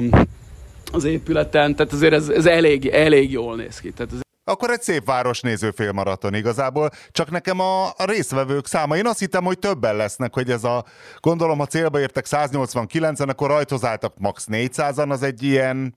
az 0.93 1.03
épületen, 1.03 1.75
tehát 1.75 1.93
azért 1.93 2.13
ez, 2.13 2.29
ez 2.29 2.45
elég, 2.45 2.87
elég 2.87 3.31
jól 3.31 3.55
néz 3.55 3.79
ki. 3.79 3.91
Tehát 3.91 4.13
ez 4.13 4.19
akkor 4.51 4.69
egy 4.69 4.81
szép 4.81 5.05
városnéző 5.05 5.71
félmaraton 5.71 6.33
igazából, 6.33 6.89
csak 7.11 7.31
nekem 7.31 7.59
a, 7.59 7.85
a 7.85 8.03
részvevők 8.05 8.67
száma, 8.67 8.97
én 8.97 9.07
azt 9.07 9.19
hittem, 9.19 9.43
hogy 9.43 9.59
többen 9.59 9.95
lesznek, 9.95 10.33
hogy 10.33 10.49
ez 10.49 10.63
a, 10.63 10.85
gondolom, 11.19 11.57
ha 11.57 11.65
célba 11.65 11.99
értek 11.99 12.25
189-en, 12.29 13.29
akkor 13.29 13.49
rajtozáltak 13.49 14.13
max. 14.17 14.47
400-an, 14.51 15.09
az 15.09 15.23
egy 15.23 15.43
ilyen, 15.43 15.95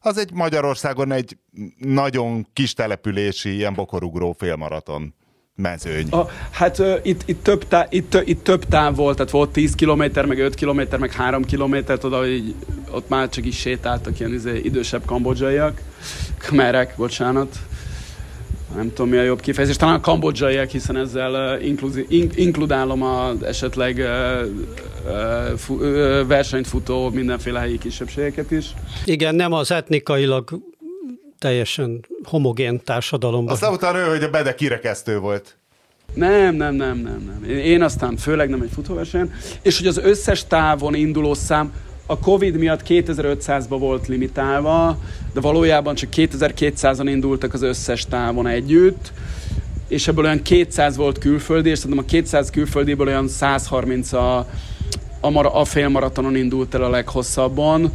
az 0.00 0.18
egy 0.18 0.32
Magyarországon 0.32 1.12
egy 1.12 1.36
nagyon 1.78 2.46
kis 2.52 2.74
települési, 2.74 3.54
ilyen 3.54 3.74
bokorugró 3.74 4.34
félmaraton 4.38 5.14
mezőny. 5.56 6.08
A, 6.08 6.26
hát 6.50 6.78
uh, 6.78 6.98
itt, 7.02 7.22
itt, 7.24 7.42
több 7.42 7.68
tá, 7.68 7.86
itt, 7.90 8.22
itt 8.24 8.44
több 8.44 8.64
táv 8.64 8.96
volt, 8.96 9.16
tehát 9.16 9.32
volt 9.32 9.50
10 9.50 9.74
km, 9.74 10.02
meg 10.26 10.38
5 10.38 10.54
km, 10.54 10.80
meg 10.98 11.12
3 11.12 11.44
km, 11.44 11.76
oda, 12.02 12.18
hogy 12.18 12.54
ott 12.90 13.08
már 13.08 13.28
csak 13.28 13.46
is 13.46 13.58
sétáltak 13.58 14.20
ilyen 14.20 14.32
izé, 14.32 14.60
idősebb 14.62 15.04
kambodzsaiak, 15.04 15.80
kmerek, 16.38 16.94
bocsánat 16.96 17.58
nem 18.74 18.88
tudom 18.88 19.10
mi 19.10 19.16
a 19.16 19.22
jobb 19.22 19.40
kifejezés, 19.40 19.76
talán 19.76 19.94
a 19.94 20.00
kambodzsaiak, 20.00 20.70
hiszen 20.70 20.96
ezzel 20.96 21.60
inkluzi, 21.60 22.06
in, 22.08 22.30
inkludálom 22.34 23.02
az 23.02 23.42
esetleg 23.42 23.96
uh, 23.96 24.46
uh, 25.06 25.56
fu, 25.56 25.74
uh, 25.74 26.26
versenyt 26.26 26.66
futó 26.66 27.10
mindenféle 27.10 27.58
helyi 27.58 27.78
kisebbségeket 27.78 28.50
is. 28.50 28.66
Igen, 29.04 29.34
nem 29.34 29.52
az 29.52 29.70
etnikailag 29.70 30.60
teljesen 31.38 32.06
homogén 32.22 32.80
társadalomban. 32.84 33.52
Aztán 33.52 33.72
utána 33.72 33.98
ő, 33.98 34.08
hogy 34.08 34.22
a 34.22 34.30
Bede 34.30 34.54
kirekesztő 34.54 35.18
volt. 35.18 35.56
Nem, 36.14 36.54
nem, 36.54 36.74
nem, 36.74 36.98
nem, 36.98 37.40
nem. 37.40 37.50
Én 37.50 37.82
aztán 37.82 38.16
főleg 38.16 38.48
nem 38.48 38.62
egy 38.62 38.70
futóversenyen. 38.74 39.32
És 39.62 39.78
hogy 39.78 39.86
az 39.86 39.98
összes 39.98 40.46
távon 40.46 40.94
induló 40.94 41.34
szám 41.34 41.72
a 42.06 42.18
Covid 42.18 42.56
miatt 42.56 42.82
2500-ba 42.88 43.76
volt 43.78 44.08
limitálva, 44.08 44.98
de 45.34 45.40
valójában 45.40 45.94
csak 45.94 46.10
2200-an 46.16 47.06
indultak 47.06 47.54
az 47.54 47.62
összes 47.62 48.06
távon 48.06 48.46
együtt, 48.46 49.12
és 49.88 50.08
ebből 50.08 50.24
olyan 50.24 50.42
200 50.42 50.96
volt 50.96 51.18
külföldi, 51.18 51.70
és 51.70 51.78
szerintem 51.78 52.04
a 52.08 52.10
200 52.10 52.50
külföldiből 52.50 53.06
olyan 53.06 53.28
130 53.28 54.12
a, 54.12 54.46
a, 55.20 55.30
mar- 55.30 55.54
a 55.54 55.64
félmaratonon 55.64 56.36
indult 56.36 56.74
el 56.74 56.82
a 56.82 56.90
leghosszabban, 56.90 57.92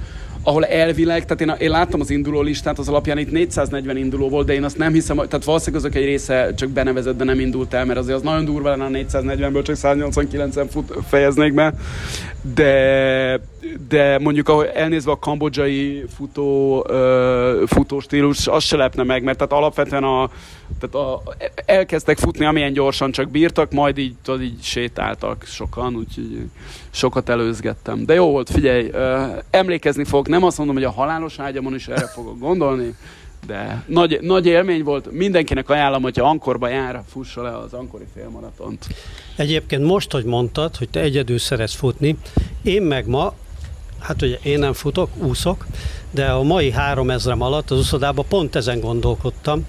ahol 0.47 0.65
elvileg, 0.65 1.25
tehát 1.25 1.41
én, 1.41 1.67
én 1.67 1.71
láttam 1.71 1.99
az 1.99 2.09
induló 2.09 2.41
listát, 2.41 2.79
az 2.79 2.87
alapján 2.87 3.17
itt 3.17 3.31
440 3.31 3.97
induló 3.97 4.29
volt, 4.29 4.47
de 4.47 4.53
én 4.53 4.63
azt 4.63 4.77
nem 4.77 4.93
hiszem, 4.93 5.15
tehát 5.15 5.43
valószínűleg 5.43 5.85
azok 5.85 5.95
egy 5.95 6.05
része 6.05 6.53
csak 6.55 6.69
benevezett, 6.69 7.17
de 7.17 7.23
nem 7.23 7.39
indult 7.39 7.73
el, 7.73 7.85
mert 7.85 7.99
azért 7.99 8.17
az 8.17 8.23
nagyon 8.23 8.45
durva 8.45 8.75
lenne 8.75 8.85
a 8.85 8.89
440-ből 8.89 9.63
csak 9.63 9.75
189-en 9.81 10.65
fut, 10.71 10.93
fejeznék 11.07 11.53
be. 11.53 11.73
De, 12.53 13.39
de 13.87 14.19
mondjuk 14.19 14.49
ahogy 14.49 14.69
elnézve 14.73 15.11
a 15.11 15.19
kambodzsai 15.19 16.03
futó, 16.15 16.77
uh, 16.89 17.67
futó 17.67 17.99
stílus, 17.99 18.47
az 18.47 18.63
se 18.63 18.77
lepne 18.77 19.03
meg, 19.03 19.23
mert 19.23 19.37
tehát 19.37 19.53
alapvetően 19.53 20.03
a, 20.03 20.29
tehát 20.79 21.07
a, 21.07 21.21
elkezdtek 21.65 22.17
futni, 22.17 22.45
amilyen 22.45 22.73
gyorsan 22.73 23.11
csak 23.11 23.29
bírtak, 23.29 23.71
majd 23.71 23.97
így, 23.97 24.15
tudod, 24.23 24.41
így 24.41 24.61
sétáltak 24.61 25.43
sokan, 25.45 25.95
úgyhogy 25.95 26.49
sokat 26.89 27.29
előzgettem. 27.29 28.05
De 28.05 28.13
jó 28.13 28.31
volt, 28.31 28.49
figyelj, 28.49 28.89
uh, 28.89 29.43
emlékezni 29.49 30.03
fog, 30.03 30.27
nem 30.27 30.43
azt 30.43 30.57
mondom, 30.57 30.75
hogy 30.75 30.85
a 30.85 30.91
halálos 30.91 31.39
ágyamon 31.39 31.75
is 31.75 31.87
erre 31.87 32.07
fogok 32.07 32.39
gondolni, 32.39 32.95
de 33.47 33.83
nagy, 33.87 34.19
nagy 34.21 34.45
élmény 34.45 34.83
volt. 34.83 35.11
Mindenkinek 35.11 35.69
ajánlom, 35.69 36.01
hogyha 36.01 36.29
Ankorba 36.29 36.67
jár, 36.67 37.01
fussa 37.07 37.41
le 37.41 37.57
az 37.57 37.73
Ankori 37.73 38.05
félmaratont. 38.13 38.87
Egyébként 39.35 39.83
most, 39.83 40.11
hogy 40.11 40.25
mondtad, 40.25 40.75
hogy 40.75 40.89
te 40.89 40.99
egyedül 40.99 41.37
szeretsz 41.37 41.75
futni, 41.75 42.17
én 42.63 42.81
meg 42.81 43.07
ma, 43.07 43.33
hát 43.99 44.21
ugye 44.21 44.37
én 44.43 44.59
nem 44.59 44.73
futok, 44.73 45.09
úszok, 45.17 45.65
de 46.11 46.25
a 46.25 46.43
mai 46.43 46.71
három 46.71 47.09
ezrem 47.09 47.41
alatt 47.41 47.71
az 47.71 47.79
uszodában 47.79 48.25
pont 48.29 48.55
ezen 48.55 48.79
gondolkodtam, 48.79 49.65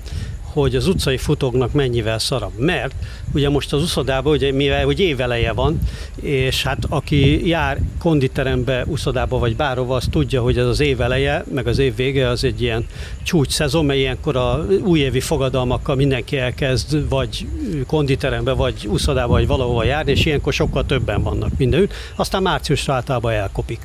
hogy 0.61 0.77
az 0.77 0.87
utcai 0.87 1.17
futóknak 1.17 1.73
mennyivel 1.73 2.19
szarabb. 2.19 2.59
Mert 2.59 2.95
ugye 3.35 3.49
most 3.49 3.73
az 3.73 3.83
uszodában, 3.83 4.33
ugye, 4.33 4.53
mivel 4.53 4.85
hogy 4.85 5.01
éveleje 5.01 5.53
van, 5.53 5.79
és 6.21 6.63
hát 6.63 6.79
aki 6.89 7.49
jár 7.49 7.79
konditerembe, 7.99 8.85
uszodába 8.87 9.39
vagy 9.39 9.57
bárhova, 9.57 9.97
az 9.97 10.09
tudja, 10.11 10.43
hogy 10.43 10.59
ez 10.59 10.67
az 10.67 10.81
éveleje, 10.81 11.45
meg 11.55 11.67
az 11.67 11.79
év 11.79 11.97
vége 11.97 12.29
az 12.29 12.45
egy 12.45 12.63
ilyen 12.63 12.87
csúcs 13.23 13.53
szezon, 13.53 13.85
mert 13.85 13.99
ilyenkor 13.99 14.37
a 14.37 14.67
újévi 14.85 15.21
fogadalmakkal 15.21 15.95
mindenki 15.95 16.39
elkezd 16.39 17.09
vagy 17.09 17.47
konditerembe, 17.87 18.53
vagy 18.53 18.89
uszodába, 18.91 19.33
vagy 19.33 19.47
valahova 19.47 19.85
járni, 19.85 20.11
és 20.11 20.27
ilyenkor 20.27 20.53
sokkal 20.53 20.87
többen 20.87 21.23
vannak 21.23 21.51
mindenütt. 21.57 21.93
Aztán 22.17 22.43
márciusra 22.43 22.95
általában 22.95 23.33
elkopik. 23.33 23.81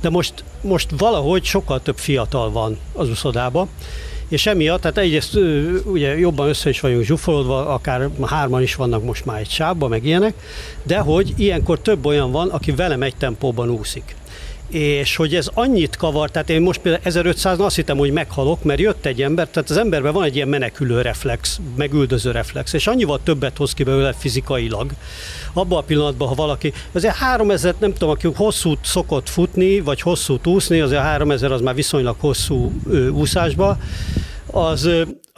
De 0.00 0.10
most, 0.10 0.44
most 0.60 0.90
valahogy 0.98 1.44
sokkal 1.44 1.82
több 1.82 1.98
fiatal 1.98 2.50
van 2.50 2.78
az 2.92 3.08
uszodába, 3.08 3.68
és 4.30 4.46
emiatt, 4.46 4.80
tehát 4.80 4.98
egyrészt 4.98 5.38
ugye 5.84 6.18
jobban 6.18 6.48
össze 6.48 6.68
is 6.68 6.80
vagyunk 6.80 7.04
zsúfolódva, 7.04 7.68
akár 7.68 8.08
hárman 8.22 8.62
is 8.62 8.74
vannak 8.74 9.04
most 9.04 9.24
már 9.24 9.40
egy 9.40 9.50
sábba, 9.50 9.88
meg 9.88 10.04
ilyenek, 10.04 10.34
de 10.82 10.98
hogy 10.98 11.34
ilyenkor 11.36 11.80
több 11.80 12.06
olyan 12.06 12.30
van, 12.30 12.48
aki 12.48 12.72
velem 12.72 13.02
egy 13.02 13.16
tempóban 13.16 13.70
úszik 13.70 14.16
és 14.70 15.16
hogy 15.16 15.34
ez 15.34 15.48
annyit 15.54 15.96
kavar, 15.96 16.30
tehát 16.30 16.50
én 16.50 16.60
most 16.60 16.80
például 16.80 17.04
1500 17.04 17.60
azt 17.60 17.76
hittem, 17.76 17.96
hogy 17.96 18.12
meghalok, 18.12 18.62
mert 18.62 18.80
jött 18.80 19.06
egy 19.06 19.22
ember, 19.22 19.48
tehát 19.48 19.70
az 19.70 19.76
emberben 19.76 20.12
van 20.12 20.24
egy 20.24 20.34
ilyen 20.34 20.48
menekülő 20.48 21.00
reflex, 21.00 21.60
megüldöző 21.76 22.30
reflex, 22.30 22.72
és 22.72 22.86
annyival 22.86 23.20
többet 23.22 23.56
hoz 23.56 23.72
ki 23.72 23.82
belőle 23.82 24.12
fizikailag. 24.12 24.90
Abban 25.52 25.78
a 25.78 25.82
pillanatban, 25.82 26.28
ha 26.28 26.34
valaki, 26.34 26.72
azért 26.92 27.14
3000, 27.14 27.74
nem 27.78 27.92
tudom, 27.92 28.10
aki 28.10 28.28
hosszú 28.34 28.74
szokott 28.82 29.28
futni, 29.28 29.80
vagy 29.80 30.00
hosszú 30.00 30.38
úszni, 30.44 30.80
azért 30.80 31.02
3000 31.02 31.52
az 31.52 31.60
már 31.60 31.74
viszonylag 31.74 32.16
hosszú 32.18 32.72
ö, 32.90 33.08
úszásba, 33.08 33.78
az, 34.46 34.88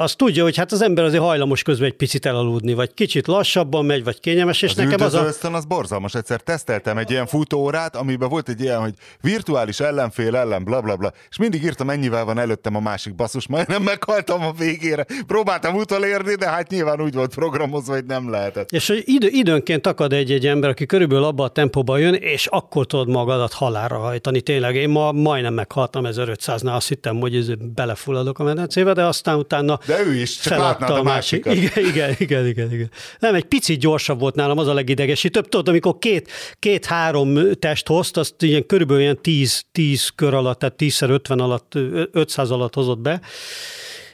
az 0.02 0.14
tudja, 0.14 0.42
hogy 0.42 0.56
hát 0.56 0.72
az 0.72 0.82
ember 0.82 1.04
azért 1.04 1.22
hajlamos 1.22 1.62
közben 1.62 1.88
egy 1.88 1.94
picit 1.94 2.26
elaludni, 2.26 2.74
vagy 2.74 2.94
kicsit 2.94 3.26
lassabban 3.26 3.84
megy, 3.84 4.04
vagy 4.04 4.20
kényelmes, 4.20 4.62
és 4.62 4.70
Az 4.70 4.76
nekem 4.76 5.06
az 5.06 5.14
a... 5.14 5.24
ösztön 5.24 5.54
az 5.54 5.64
borzalmas. 5.64 6.14
Egyszer 6.14 6.40
teszteltem 6.40 6.98
egy 6.98 7.10
ilyen 7.10 7.26
futóórát, 7.26 7.96
amiben 7.96 8.28
volt 8.28 8.48
egy 8.48 8.60
ilyen, 8.60 8.80
hogy 8.80 8.94
virtuális 9.20 9.80
ellenfél 9.80 10.36
ellen, 10.36 10.64
bla 10.64 10.80
bla 10.80 10.96
bla, 10.96 11.12
és 11.30 11.36
mindig 11.36 11.62
írtam, 11.62 11.86
mennyivel 11.86 12.24
van 12.24 12.38
előttem 12.38 12.76
a 12.76 12.80
másik 12.80 13.14
basszus, 13.14 13.46
majdnem 13.48 13.82
meghaltam 13.82 14.42
a 14.42 14.52
végére. 14.52 15.06
Próbáltam 15.26 15.74
utolérni, 15.74 16.34
de 16.34 16.48
hát 16.48 16.70
nyilván 16.70 17.00
úgy 17.00 17.14
volt 17.14 17.34
programozva, 17.34 17.92
hogy 17.92 18.04
nem 18.04 18.30
lehetett. 18.30 18.70
És 18.70 18.88
hogy 18.88 19.02
idő, 19.04 19.28
időnként 19.30 19.86
akad 19.86 20.12
egy-egy 20.12 20.46
ember, 20.46 20.70
aki 20.70 20.86
körülbelül 20.86 21.24
abba 21.24 21.44
a 21.44 21.48
tempóba 21.48 21.98
jön, 21.98 22.14
és 22.14 22.46
akkor 22.46 22.86
tudod 22.86 23.08
magadat 23.08 23.52
halálra 23.52 23.98
hajtani. 23.98 24.40
Tényleg, 24.40 24.74
én 24.74 24.88
ma 24.88 25.12
majdnem 25.12 25.54
meghaltam 25.54 26.04
1500-nál, 26.06 26.74
azt 26.74 26.88
hittem, 26.88 27.20
hogy 27.20 27.36
ez 27.36 27.46
belefulladok 27.74 28.38
a 28.38 28.42
medencébe, 28.42 28.92
de 28.92 29.04
aztán 29.04 29.36
utána 29.36 29.78
De 29.86 29.91
ő 30.00 30.14
is, 30.14 30.38
csak 30.38 30.52
feladta 30.52 30.80
látnád 30.80 30.98
a 30.98 31.02
másikat. 31.02 31.54
Igen, 31.54 31.84
igen, 31.86 32.14
igen, 32.18 32.46
igen, 32.46 32.72
igen. 32.72 32.90
Nem, 33.18 33.34
egy 33.34 33.44
picit 33.44 33.78
gyorsabb 33.80 34.20
volt 34.20 34.34
nálam, 34.34 34.58
az 34.58 34.68
a 34.68 34.74
legidegesítőbb. 34.74 35.48
Tudod, 35.48 35.68
amikor 35.68 35.98
két, 35.98 36.30
két-három 36.58 37.52
test 37.58 37.86
hozt, 37.86 38.16
azt 38.16 38.42
ilyen 38.42 38.66
körülbelül 38.66 39.02
ilyen 39.02 39.18
10, 39.22 39.62
10 39.72 40.08
kör 40.14 40.34
alatt, 40.34 40.58
tehát 40.58 40.74
10 40.76 41.02
50 41.02 41.40
alatt, 41.40 41.72
500 42.12 42.50
alatt 42.50 42.74
hozott 42.74 42.98
be, 42.98 43.20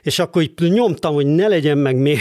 és 0.03 0.19
akkor 0.19 0.43
így 0.43 0.53
nyomtam, 0.59 1.15
hogy 1.15 1.27
ne 1.27 1.49
legyen 1.49 1.79
meg 1.79 1.97
még 1.97 2.19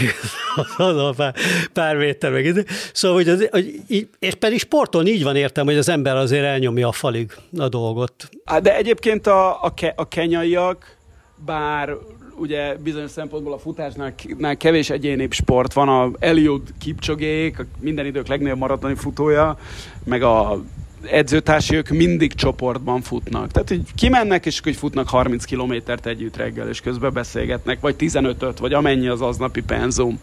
az 0.78 0.98
a 1.08 1.14
pár, 1.18 1.36
pár 1.74 1.96
méter 1.96 2.32
meg. 2.32 2.66
Szóval, 2.94 3.18
hogy, 3.18 3.30
az, 3.30 3.48
hogy 3.52 3.80
így- 3.88 4.10
és 4.20 4.34
pedig 4.36 4.60
sporton 4.60 5.08
így 5.08 5.24
van 5.24 5.36
értem, 5.36 5.66
hogy 5.66 5.78
az 5.78 5.90
ember 5.90 6.16
azért 6.16 6.44
elnyomja 6.44 6.88
a 6.88 6.92
falig 6.92 7.32
a 7.58 7.68
dolgot. 7.70 8.30
Hát 8.46 8.62
de 8.62 8.76
egyébként 8.76 9.28
a, 9.28 9.64
a, 9.64 9.74
ke, 9.74 9.94
a 9.96 10.08
kenyaiak, 10.08 10.97
bár 11.46 11.98
ugye 12.36 12.76
bizonyos 12.76 13.12
szempontból 13.12 13.54
a 13.54 13.58
futásnál 13.58 14.14
nál 14.38 14.58
kevés 14.58 14.90
egyéni 14.90 15.28
sport 15.30 15.74
van, 15.74 15.90
a 15.90 16.12
Eliud 16.20 16.62
Kipcsogék, 16.80 17.66
minden 17.80 18.06
idők 18.06 18.28
legnagyobb 18.28 18.58
maratoni 18.58 18.96
futója, 18.96 19.58
meg 20.04 20.24
a 20.24 20.64
edzőtársi, 21.02 21.76
ők 21.76 21.90
mindig 21.90 22.34
csoportban 22.34 23.02
futnak. 23.02 23.52
Tehát, 23.52 23.68
hogy 23.68 23.82
kimennek, 23.96 24.46
és 24.46 24.60
hogy 24.60 24.76
futnak 24.76 25.10
30 25.10 25.46
kilométert 25.46 26.06
együtt 26.06 26.38
reggel, 26.38 26.70
és 26.70 26.82
közben 26.82 27.14
beszélgetnek, 27.14 27.80
vagy 27.80 27.96
15-öt, 28.00 28.58
vagy 28.58 28.74
amennyi 28.74 29.08
az 29.08 29.22
aznapi 29.22 29.62
penzum. 29.62 30.20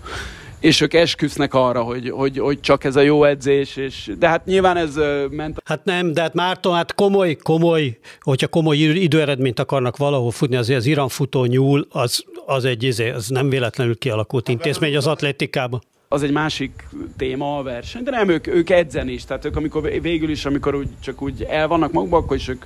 És 0.64 0.80
ők 0.80 0.94
esküsznek 0.94 1.54
arra, 1.54 1.82
hogy, 1.82 2.10
hogy, 2.10 2.38
hogy 2.38 2.60
csak 2.60 2.84
ez 2.84 2.96
a 2.96 3.00
jó 3.00 3.24
edzés, 3.24 3.76
és, 3.76 4.10
de 4.18 4.28
hát 4.28 4.44
nyilván 4.44 4.76
ez 4.76 4.94
ment 5.30 5.62
Hát 5.64 5.84
nem, 5.84 6.12
de 6.12 6.20
hát 6.20 6.34
Márton, 6.34 6.74
hát 6.74 6.94
komoly, 6.94 7.34
komoly, 7.34 7.98
hogyha 8.20 8.48
komoly 8.48 8.76
idő- 8.76 9.00
időeredményt 9.00 9.58
akarnak 9.58 9.96
valahol 9.96 10.30
futni, 10.30 10.56
azért 10.56 10.78
az 10.78 10.86
Irán 10.86 11.08
futó 11.08 11.44
nyúl, 11.44 11.86
az, 11.90 12.24
az 12.46 12.64
egy, 12.64 12.82
izé, 12.82 13.10
az 13.10 13.28
nem 13.28 13.48
véletlenül 13.48 13.98
kialakult 13.98 14.48
intézmény 14.48 14.96
az 14.96 15.06
atlétikában. 15.06 15.82
Az 16.14 16.22
egy 16.22 16.32
másik 16.32 16.88
téma 17.16 17.58
a 17.58 17.62
verseny, 17.62 18.02
de 18.02 18.10
nem, 18.10 18.28
ők, 18.28 18.46
ők 18.46 18.70
edzeni 18.70 19.12
is, 19.12 19.24
tehát 19.24 19.44
ők 19.44 19.56
amikor 19.56 19.82
végül 20.00 20.30
is, 20.30 20.44
amikor 20.44 20.74
úgy, 20.74 20.88
csak 21.00 21.22
úgy 21.22 21.42
el 21.42 21.68
vannak 21.68 21.92
magukban, 21.92 22.22
akkor 22.22 22.36
is 22.36 22.48
ők, 22.48 22.64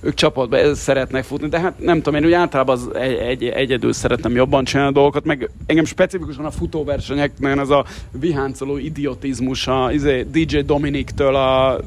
ők 0.00 0.14
csapatba 0.14 0.74
szeretnek 0.74 1.24
futni, 1.24 1.48
de 1.48 1.60
hát 1.60 1.78
nem 1.78 1.96
tudom, 1.96 2.20
én 2.20 2.26
úgy 2.26 2.32
általában 2.32 2.76
az 2.76 2.94
egy, 2.94 3.12
egy, 3.12 3.44
egyedül 3.44 3.92
szeretem 3.92 4.34
jobban 4.34 4.64
csinálni 4.64 4.90
a 4.90 4.94
dolgokat, 4.94 5.24
meg 5.24 5.50
engem 5.66 5.84
specifikusan 5.84 6.44
a 6.44 6.50
futóversenyeknél 6.50 7.60
ez 7.60 7.70
a 7.70 7.84
viháncoló 8.10 8.76
idiotizmus, 8.76 9.66
a 9.66 9.92
izé, 9.92 10.22
DJ 10.22 10.58
Dominiktől 10.58 11.34
a 11.34 11.80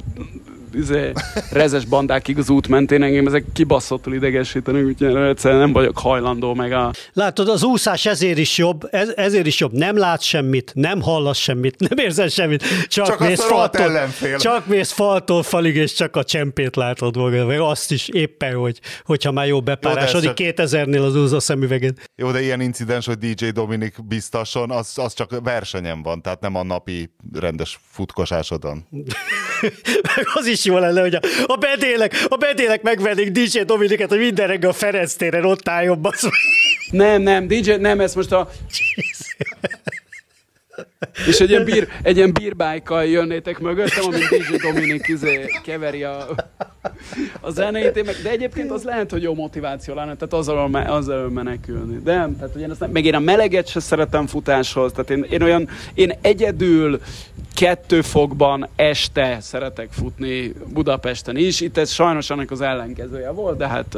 izé, 0.76 1.12
rezes 1.52 1.86
bandákig 1.86 2.38
az 2.38 2.50
út 2.50 2.68
mentén 2.68 3.04
engem 3.04 3.28
ezek 3.28 3.46
kibaszottul 3.54 4.14
idegesítenek, 4.14 4.86
úgyhogy 4.86 5.16
egyszerűen 5.16 5.60
nem 5.60 5.74
vagyok 5.74 5.98
hajlandó 5.98 6.54
meg 6.54 6.72
a 6.72 6.92
Látod, 7.14 7.50
az 7.50 7.64
úszás 7.64 8.06
ezért 8.06 8.38
is 8.38 8.58
jobb, 8.58 8.88
ez, 8.92 9.10
ezért 9.16 9.46
is 9.46 9.60
jobb. 9.60 9.72
Nem 9.72 9.98
látsz 9.98 10.24
semmit, 10.24 10.72
nem 10.76 11.02
hallasz 11.02 11.38
semmit, 11.38 11.80
nem 11.80 11.98
érzel 11.98 12.28
semmit, 12.28 12.88
csak, 12.88 13.06
Csak 13.06 13.20
mész 13.20 13.44
faltól, 13.44 14.10
csak 14.38 14.68
mész 14.68 14.92
faltól 14.92 15.44
falig, 15.44 15.76
és 15.76 15.94
csak 15.94 16.16
a 16.16 16.24
csempét 16.24 16.76
látod 16.76 17.18
magad, 17.18 17.48
meg 17.48 17.60
azt 17.60 17.92
is 17.92 18.08
éppen, 18.08 18.56
hogy, 18.56 18.80
hogyha 19.06 19.32
már 19.32 19.48
jó 19.48 19.62
bepárásodik 19.62 20.40
Jó, 20.40 20.52
de 20.52 20.64
2000-nél 20.64 21.06
az 21.06 21.16
úzó 21.16 21.40
szemüvegen. 21.40 21.98
Jó, 22.16 22.32
de 22.32 22.42
ilyen 22.42 22.62
incidens, 22.62 23.06
hogy 23.06 23.18
DJ 23.18 23.48
Dominik 23.48 24.06
biztosan, 24.06 24.72
az, 24.72 24.98
az 24.98 25.14
csak 25.14 25.40
versenyen 25.44 26.02
van, 26.02 26.22
tehát 26.22 26.42
nem 26.42 26.56
a 26.56 26.64
napi 26.64 27.14
rendes 27.34 27.80
futkosásodon. 27.92 28.86
Meg 30.16 30.26
az 30.34 30.46
is 30.46 30.63
jó 30.66 30.78
lenne, 30.78 31.02
hogy 31.02 31.16
a, 31.16 31.20
a 31.46 31.56
bedélek, 31.56 32.26
a 32.28 32.36
bedélek 32.36 32.82
megvennék 32.82 33.32
DJ 33.32 33.60
Dominiket, 33.60 34.10
hogy 34.10 34.20
minden 34.20 34.48
reggel 34.48 34.70
a 34.70 34.74
Ferenc 34.74 35.14
téren 35.14 35.46
ott 35.46 35.70
álljon, 35.70 36.02
basz. 36.02 36.24
Nem, 36.92 37.22
nem, 37.22 37.48
DJ, 37.48 37.74
nem, 37.74 38.00
ez 38.00 38.16
most 38.16 38.32
a... 38.32 38.50
És 41.28 41.40
egy 41.40 41.50
ilyen, 41.50 41.64
bír, 41.64 41.88
egy 42.02 42.16
ilyen 42.16 42.34
bírbájkkal 42.34 43.06
jönnétek 43.06 43.60
mögöttem, 43.60 44.04
amint 44.06 44.24
DJ 44.24 44.56
Dominik 44.56 45.08
izé 45.08 45.46
keveri 45.64 46.04
a, 46.04 46.28
a 47.42 47.50
zenét, 47.50 48.06
meg, 48.06 48.16
de 48.24 48.30
egyébként 48.30 48.72
az 48.72 48.84
lehet, 48.84 49.12
hogy 49.12 49.22
jó 49.22 49.34
motiváció 49.34 49.94
lenne, 49.94 50.16
tehát 50.16 50.34
azzal, 50.34 50.68
me- 50.68 50.90
azzal 50.90 51.30
menekülni. 51.30 52.00
De 52.04 52.18
nem, 52.18 52.38
tehát 52.38 52.56
ugye 52.56 52.68
azt 52.68 52.80
nem, 52.80 52.90
meg 52.90 53.06
én 53.06 53.16
a 53.16 53.20
meleget 53.20 53.68
se 53.68 53.80
szeretem 53.80 54.28
futáshoz, 54.28 54.92
tehát 54.92 55.10
én, 55.10 55.26
én 55.30 55.42
olyan, 55.42 55.70
én 55.94 56.14
egyedül 56.22 57.02
kettő 57.56 58.02
fokban 58.02 58.70
este 58.76 59.38
szeretek 59.42 59.92
futni 59.92 60.54
Budapesten 60.74 61.38
is, 61.38 61.62
itt 61.62 61.78
ez 61.78 61.92
sajnos 61.92 62.30
annak 62.30 62.52
az 62.52 62.62
ellenkezője 62.62 63.30
volt, 63.30 63.58
de 63.58 63.68
hát 63.68 63.98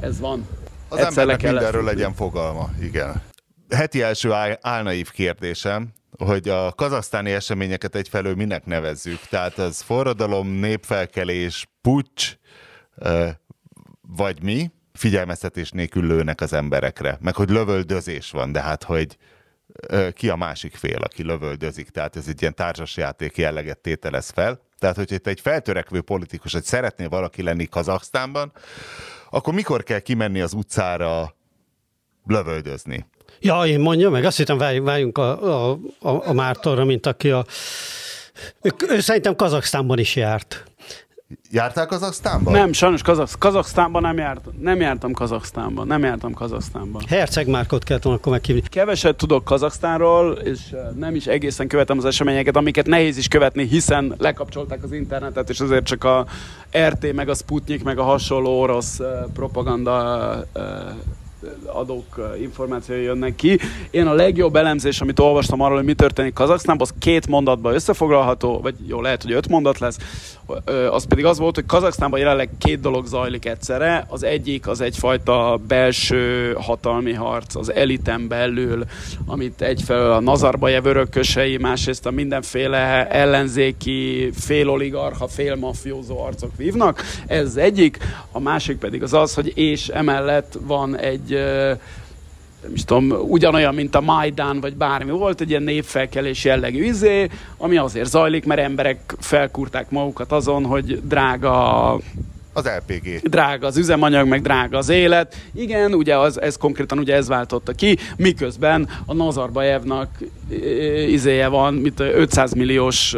ez 0.00 0.20
van. 0.20 0.46
Az 0.88 0.98
Egyszer 0.98 1.22
embernek 1.22 1.42
mindenről 1.42 1.84
legyen 1.84 2.14
fogalma, 2.14 2.70
igen. 2.82 3.22
Heti 3.70 4.02
első 4.02 4.32
álnaív 4.60 5.10
kérdésem, 5.10 5.92
hogy 6.18 6.48
a 6.48 6.72
kazasztáni 6.72 7.32
eseményeket 7.32 7.94
egyfelől 7.94 8.34
minek 8.34 8.64
nevezzük? 8.64 9.20
Tehát 9.20 9.58
az 9.58 9.80
forradalom, 9.80 10.48
népfelkelés, 10.48 11.68
pucs, 11.80 12.36
vagy 14.00 14.42
mi? 14.42 14.70
Figyelmeztetés 14.92 15.70
nélkül 15.70 16.06
lőnek 16.06 16.40
az 16.40 16.52
emberekre. 16.52 17.18
Meg 17.20 17.34
hogy 17.34 17.50
lövöldözés 17.50 18.30
van, 18.30 18.52
de 18.52 18.60
hát 18.60 18.84
hogy 18.84 19.16
ki 20.12 20.28
a 20.28 20.36
másik 20.36 20.74
fél, 20.74 21.02
aki 21.02 21.22
lövöldözik. 21.22 21.90
Tehát 21.90 22.16
ez 22.16 22.28
egy 22.28 22.40
ilyen 22.40 22.54
társasjáték 22.54 23.36
jelleget 23.36 23.78
tételez 23.78 24.30
fel. 24.30 24.60
Tehát, 24.78 24.96
hogyha 24.96 25.14
itt 25.14 25.26
egy 25.26 25.40
feltörekvő 25.40 26.00
politikus, 26.00 26.52
hogy 26.52 26.64
szeretné 26.64 27.06
valaki 27.06 27.42
lenni 27.42 27.66
Kazaksztánban, 27.66 28.52
akkor 29.30 29.54
mikor 29.54 29.82
kell 29.82 29.98
kimenni 29.98 30.40
az 30.40 30.52
utcára 30.52 31.34
lövöldözni? 32.26 33.06
Ja, 33.40 33.62
én 33.66 33.80
mondja 33.80 34.10
meg, 34.10 34.24
azt 34.24 34.36
hittem 34.36 34.58
várjunk, 34.58 34.86
várjunk 34.86 35.18
a, 35.18 35.70
a, 35.70 35.78
a, 36.00 36.28
a 36.28 36.32
Mártonra, 36.32 36.84
mint 36.84 37.06
aki 37.06 37.30
a... 37.30 37.44
Ő, 38.62 38.70
ő 38.88 39.00
szerintem 39.00 39.36
Kazaksztánban 39.36 39.98
is 39.98 40.16
járt. 40.16 40.64
Jártál 41.50 41.86
Kazaksztánban? 41.86 42.52
Nem, 42.52 42.72
sajnos 42.72 43.02
Kazak, 43.02 43.28
Kazaksztánban 43.38 44.02
nem 44.02 44.16
jártam. 44.16 44.52
Nem 44.60 44.80
jártam 44.80 45.12
Kazaksztánban. 45.12 45.86
Nem 45.86 46.02
jártam 46.02 46.32
Kazaksztánban. 46.32 47.02
Herceg 47.08 47.46
Márkot 47.46 47.84
kellett 47.84 48.02
volna 48.02 48.18
akkor 48.18 48.32
meghívni. 48.32 48.62
Keveset 48.68 49.16
tudok 49.16 49.44
Kazaksztánról, 49.44 50.32
és 50.32 50.60
nem 50.94 51.14
is 51.14 51.26
egészen 51.26 51.68
követem 51.68 51.98
az 51.98 52.04
eseményeket, 52.04 52.56
amiket 52.56 52.86
nehéz 52.86 53.16
is 53.16 53.28
követni, 53.28 53.66
hiszen 53.66 54.14
lekapcsolták 54.18 54.82
az 54.82 54.92
internetet, 54.92 55.50
és 55.50 55.60
azért 55.60 55.84
csak 55.84 56.04
a 56.04 56.26
RT, 56.78 57.12
meg 57.12 57.28
a 57.28 57.34
Sputnik, 57.34 57.84
meg 57.84 57.98
a 57.98 58.02
hasonló 58.02 58.60
orosz 58.60 59.00
propaganda 59.32 60.46
adók 61.66 62.04
eh, 62.18 62.40
információi 62.40 63.02
jönnek 63.02 63.34
ki. 63.34 63.58
Én 63.90 64.06
a 64.06 64.12
legjobb 64.12 64.56
elemzés, 64.56 65.00
amit 65.00 65.18
olvastam 65.18 65.60
arról, 65.60 65.76
hogy 65.76 65.84
mi 65.84 65.94
történik 65.94 66.32
Kazaksztánban, 66.32 66.86
az 66.90 66.94
két 66.98 67.26
mondatban 67.26 67.74
összefoglalható, 67.74 68.60
vagy 68.60 68.74
jó, 68.86 69.00
lehet, 69.00 69.22
hogy 69.22 69.32
öt 69.32 69.48
mondat 69.48 69.78
lesz, 69.78 69.98
az 70.90 71.04
pedig 71.04 71.24
az 71.24 71.38
volt, 71.38 71.54
hogy 71.54 71.66
Kazaksztánban 71.66 72.20
jelenleg 72.20 72.50
két 72.58 72.80
dolog 72.80 73.06
zajlik 73.06 73.46
egyszerre. 73.46 74.06
Az 74.08 74.22
egyik 74.22 74.68
az 74.68 74.80
egyfajta 74.80 75.60
belső 75.68 76.52
hatalmi 76.60 77.12
harc 77.12 77.54
az 77.56 77.72
eliten 77.72 78.28
belül, 78.28 78.84
amit 79.26 79.62
egyfelől 79.62 80.10
a 80.10 80.20
Nazarbayev 80.20 80.84
örökösei, 80.84 81.56
másrészt 81.56 82.06
a 82.06 82.10
mindenféle 82.10 83.08
ellenzéki, 83.08 84.30
fél 84.34 84.68
oligarcha, 84.68 85.26
fél 85.28 85.54
mafiózó 85.54 86.20
arcok 86.20 86.56
vívnak. 86.56 87.02
Ez 87.26 87.56
egyik. 87.56 87.98
A 88.32 88.40
másik 88.40 88.78
pedig 88.78 89.02
az 89.02 89.12
az, 89.12 89.34
hogy 89.34 89.52
és 89.54 89.88
emellett 89.88 90.58
van 90.60 90.98
egy 90.98 91.35
ö, 91.36 91.72
nem 92.62 92.74
is 92.74 92.84
tudom, 92.84 93.10
ugyanolyan, 93.28 93.74
mint 93.74 93.94
a 93.94 94.00
Majdán, 94.00 94.60
vagy 94.60 94.74
bármi 94.76 95.10
volt, 95.10 95.40
egy 95.40 95.50
ilyen 95.50 95.62
népfelkelés 95.62 96.44
jellegű 96.44 96.84
izé, 96.84 97.28
ami 97.56 97.76
azért 97.76 98.08
zajlik, 98.10 98.44
mert 98.44 98.60
emberek 98.60 99.14
felkúrták 99.18 99.90
magukat 99.90 100.32
azon, 100.32 100.64
hogy 100.64 101.00
drága 101.08 101.92
Az 102.52 102.64
LPG. 102.86 103.20
drága 103.22 103.66
az 103.66 103.76
üzemanyag, 103.76 104.28
meg 104.28 104.42
drága 104.42 104.78
az 104.78 104.88
élet. 104.88 105.36
Igen, 105.54 105.94
ugye 105.94 106.16
az, 106.18 106.40
ez 106.40 106.56
konkrétan 106.56 106.98
ugye 106.98 107.14
ez 107.14 107.28
váltotta 107.28 107.72
ki, 107.72 107.98
miközben 108.16 108.88
a 109.06 109.14
Nazarbayevnak 109.14 110.08
ö, 110.50 110.54
izéje 110.96 111.48
van, 111.48 111.74
mit 111.74 112.00
ö, 112.00 112.04
500 112.14 112.52
milliós 112.52 113.14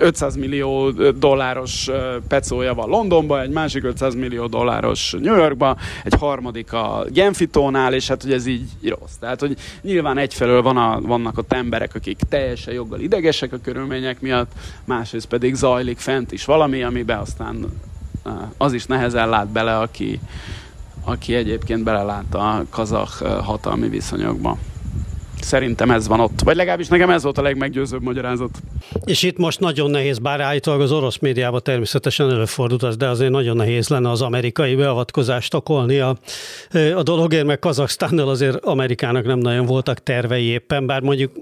500 0.00 0.36
millió 0.36 0.90
dolláros 1.10 1.90
pecója 2.28 2.74
van 2.74 2.88
Londonban, 2.88 3.40
egy 3.40 3.50
másik 3.50 3.84
500 3.84 4.14
millió 4.14 4.46
dolláros 4.46 5.14
New 5.20 5.36
Yorkban, 5.36 5.76
egy 6.04 6.14
harmadik 6.14 6.72
a 6.72 7.04
Genfitónál, 7.08 7.94
és 7.94 8.08
hát 8.08 8.22
hogy 8.22 8.32
ez 8.32 8.46
így 8.46 8.68
rossz. 8.82 9.14
Tehát, 9.20 9.40
hogy 9.40 9.56
nyilván 9.82 10.18
egyfelől 10.18 10.62
van 10.62 10.76
a, 10.76 11.00
vannak 11.00 11.38
ott 11.38 11.52
emberek, 11.52 11.94
akik 11.94 12.18
teljesen 12.28 12.74
joggal 12.74 13.00
idegesek 13.00 13.52
a 13.52 13.58
körülmények 13.62 14.20
miatt, 14.20 14.52
másrészt 14.84 15.26
pedig 15.26 15.54
zajlik 15.54 15.98
fent 15.98 16.32
is 16.32 16.44
valami, 16.44 16.82
amiben 16.82 17.18
aztán 17.18 17.66
az 18.56 18.72
is 18.72 18.86
nehezen 18.86 19.28
lát 19.28 19.48
bele, 19.48 19.78
aki, 19.78 20.20
aki 21.04 21.34
egyébként 21.34 21.82
belelát 21.84 22.34
a 22.34 22.64
kazah 22.70 23.08
hatalmi 23.44 23.88
viszonyokba. 23.88 24.58
Szerintem 25.42 25.90
ez 25.90 26.08
van 26.08 26.20
ott. 26.20 26.40
Vagy 26.44 26.56
legalábbis 26.56 26.88
nekem 26.88 27.10
ez 27.10 27.22
volt 27.22 27.38
a 27.38 27.42
legmeggyőzőbb 27.42 28.02
magyarázat. 28.02 28.50
És 29.04 29.22
itt 29.22 29.36
most 29.36 29.60
nagyon 29.60 29.90
nehéz, 29.90 30.18
bár 30.18 30.40
állítólag 30.40 30.80
az 30.80 30.92
orosz 30.92 31.18
médiában 31.18 31.60
természetesen 31.62 32.30
előfordult 32.30 32.82
az, 32.82 32.96
de 32.96 33.08
azért 33.08 33.30
nagyon 33.30 33.56
nehéz 33.56 33.88
lenne 33.88 34.10
az 34.10 34.22
amerikai 34.22 34.74
beavatkozást 34.74 35.54
okolni 35.54 35.98
a, 35.98 36.16
a 36.96 37.02
dologért, 37.02 37.46
mert 37.46 37.60
Kazaksztánnal 37.60 38.28
azért 38.28 38.64
Amerikának 38.64 39.24
nem 39.24 39.38
nagyon 39.38 39.66
voltak 39.66 40.02
tervei 40.02 40.44
éppen, 40.44 40.86
bár 40.86 41.00
mondjuk 41.00 41.32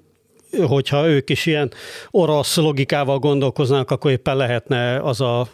hogyha 0.66 1.08
ők 1.08 1.30
is 1.30 1.46
ilyen 1.46 1.72
orosz 2.10 2.56
logikával 2.56 3.18
gondolkoznak, 3.18 3.90
akkor 3.90 4.10
éppen 4.10 4.36
lehetne 4.36 5.00
az 5.00 5.20
a 5.20 5.48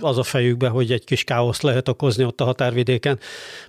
az 0.00 0.18
a 0.18 0.22
fejükbe, 0.22 0.68
hogy 0.68 0.92
egy 0.92 1.04
kis 1.04 1.24
káoszt 1.24 1.62
lehet 1.62 1.88
okozni 1.88 2.24
ott 2.24 2.40
a 2.40 2.44
határvidéken, 2.44 3.18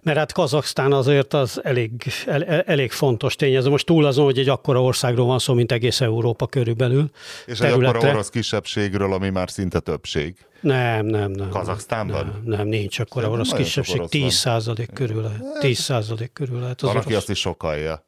mert 0.01 0.17
hát 0.17 0.31
Kazaksztán 0.31 0.91
azért 0.91 1.33
az 1.33 1.59
elég, 1.63 1.91
el, 2.25 2.43
elég 2.43 2.91
fontos 2.91 3.35
tényező. 3.35 3.69
Most 3.69 3.85
túl 3.85 4.05
azon, 4.05 4.25
hogy 4.25 4.39
egy 4.39 4.49
akkora 4.49 4.83
országról 4.83 5.25
van 5.25 5.39
szó, 5.39 5.53
mint 5.53 5.71
egész 5.71 6.01
Európa 6.01 6.47
körülbelül. 6.47 7.09
És 7.45 7.59
egy 7.59 7.83
akkora 7.83 8.09
orosz 8.09 8.29
kisebbségről, 8.29 9.13
ami 9.13 9.29
már 9.29 9.49
szinte 9.49 9.79
többség. 9.79 10.35
Nem, 10.61 11.05
nem, 11.05 11.31
nem. 11.31 11.49
Kazaksztánban? 11.49 12.25
Nem, 12.25 12.57
nem 12.57 12.67
nincs 12.67 12.99
akkora 12.99 13.29
orosz 13.29 13.51
kisebbség. 13.51 14.01
10 14.01 14.33
százalék 14.33 14.93
körül 14.93 15.21
lehet. 15.21 15.59
10 15.59 15.79
százalék 15.79 16.33
körül 16.33 16.59
lehet. 16.59 16.81
Az 16.81 16.87
van, 16.87 16.97
aki 16.97 17.13
azt 17.13 17.29
is 17.29 17.39
sokalja. 17.39 18.05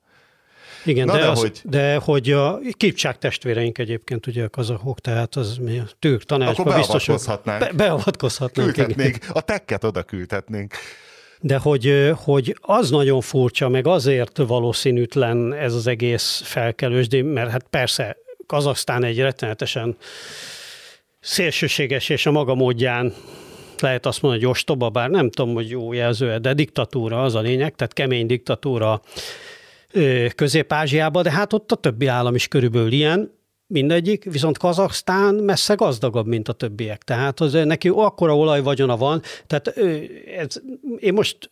Igen, 0.88 1.06
Na 1.06 1.14
de, 1.14 1.20
de, 1.20 1.30
az, 1.30 1.40
hogy... 1.40 1.62
de 1.64 1.96
hogy 1.96 2.32
a 2.32 2.60
kipcsák 2.72 3.18
testvéreink 3.18 3.78
egyébként 3.78 4.28
ugye 4.28 4.44
a 4.44 4.50
kazahok, 4.50 5.00
tehát 5.00 5.36
az 5.36 5.58
mi 5.58 5.80
a 5.80 5.88
tők 6.00 6.24
tanácsban 6.24 6.76
biztos, 6.76 7.10
Be, 7.44 7.72
beavatkozhatnánk. 7.76 8.74
Küldhetnénk, 8.74 9.16
igen. 9.16 9.30
a 9.34 9.42
tekket 9.42 9.84
oda 9.84 10.04
küldhetnénk. 10.04 10.74
De 11.40 11.58
hogy, 11.58 12.12
hogy 12.16 12.58
az 12.62 12.90
nagyon 12.90 13.22
furcsa, 13.22 13.70
meg 13.70 13.88
azért 13.88 14.38
valószínűtlen 14.38 15.54
ez 15.54 15.74
az 15.74 15.88
egész 15.88 16.42
felkelős, 16.44 17.08
mert 17.24 17.52
hát 17.52 17.66
persze 17.70 18.18
Kazaksztán 18.46 19.04
egy 19.04 19.20
rettenetesen 19.20 19.98
szélsőséges 21.20 22.10
és 22.10 22.26
a 22.26 22.32
maga 22.32 22.56
módján 22.56 23.14
lehet 23.80 24.06
azt 24.06 24.22
mondani, 24.22 24.44
hogy 24.44 24.52
ostoba, 24.52 24.90
bár 24.90 25.10
nem 25.10 25.30
tudom, 25.30 25.54
hogy 25.54 25.70
jó 25.70 25.94
jelző, 25.94 26.38
de 26.38 26.54
diktatúra 26.54 27.24
az 27.24 27.36
a 27.36 27.40
lényeg, 27.40 27.76
tehát 27.76 27.94
kemény 27.94 28.26
diktatúra 28.26 29.02
Közép-Ázsiába, 30.36 31.22
de 31.22 31.32
hát 31.32 31.54
ott 31.54 31.72
a 31.72 31.76
többi 31.76 32.06
állam 32.06 32.36
is 32.36 32.48
körülbelül 32.48 32.92
ilyen, 32.92 33.32
mindegyik, 33.68 34.24
viszont 34.24 34.58
Kazaksztán 34.58 35.36
messze 35.36 35.74
gazdagabb, 35.74 36.28
mint 36.28 36.48
a 36.48 36.54
többiek. 36.54 37.04
Tehát 37.04 37.40
az, 37.40 37.54
neki 37.54 37.90
akkora 37.94 38.38
olajvagyona 38.38 38.98
van, 38.98 39.22
tehát 39.48 39.68
ez, 40.38 40.62
én 41.00 41.14
most 41.14 41.50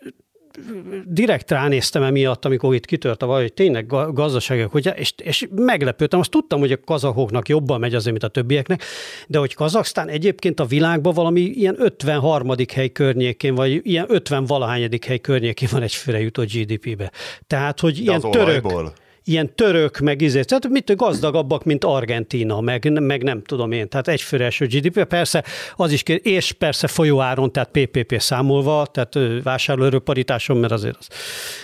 direkt 1.06 1.52
ránéztem 1.52 2.04
emiatt, 2.04 2.46
amikor 2.46 2.76
itt 2.76 2.86
kitört 2.86 3.22
a 3.22 3.26
vaj, 3.26 3.42
hogy 3.42 3.54
tényleg 3.54 3.86
gazdaságok, 4.14 4.72
hogy, 4.72 4.92
és, 4.96 5.14
és 5.24 5.48
meglepődtem, 5.56 6.20
azt 6.20 6.30
tudtam, 6.30 6.60
hogy 6.60 6.72
a 6.72 6.80
kazahoknak 6.86 7.48
jobban 7.48 7.80
megy 7.80 7.96
azért, 7.96 8.12
mint 8.12 8.24
a 8.24 8.28
többieknek, 8.28 8.84
de 9.28 9.38
hogy 9.38 9.54
Kazaksztán 9.54 10.08
egyébként 10.08 10.60
a 10.60 10.66
világban 10.66 11.14
valami 11.14 11.42
ilyen 11.42 11.76
53. 11.80 12.52
hely 12.74 12.90
környékén, 12.90 13.56
vagy 13.56 13.80
ilyen 13.84 14.06
50 14.10 14.46
valahányadik 14.46 15.06
hely 15.06 15.20
környékén 15.20 15.70
van 15.72 15.82
egyfőre 15.82 16.20
jutott 16.20 16.52
GDP-be. 16.52 17.12
Tehát, 17.48 17.80
hogy 17.80 17.94
de 17.94 18.02
ilyen 18.02 18.22
török... 18.22 18.66
Olajból 18.66 18.94
ilyen 19.26 19.56
török, 19.56 19.98
meg 19.98 20.22
izé, 20.22 20.42
tehát 20.42 20.68
mit 20.70 20.96
gazdagabbak, 20.96 21.64
mint 21.64 21.84
Argentina, 21.84 22.62
meg, 22.62 23.02
meg 23.02 23.24
nem 23.24 23.42
tudom 23.44 23.72
én, 23.72 23.90
tehát 23.90 24.08
egyfőre 24.08 24.44
első 24.44 24.66
GDP, 24.66 25.04
persze 25.04 25.44
az 25.76 25.92
is 25.92 26.04
kér, 26.04 26.20
és 26.24 26.52
persze 26.52 26.88
folyóáron, 26.88 27.52
tehát 27.52 27.70
PPP 27.72 28.16
számolva, 28.20 28.86
tehát 28.86 29.44
vásárlóerőparitáson, 29.44 30.58
mert 30.58 30.74
azért 30.74 30.98
az 31.00 31.08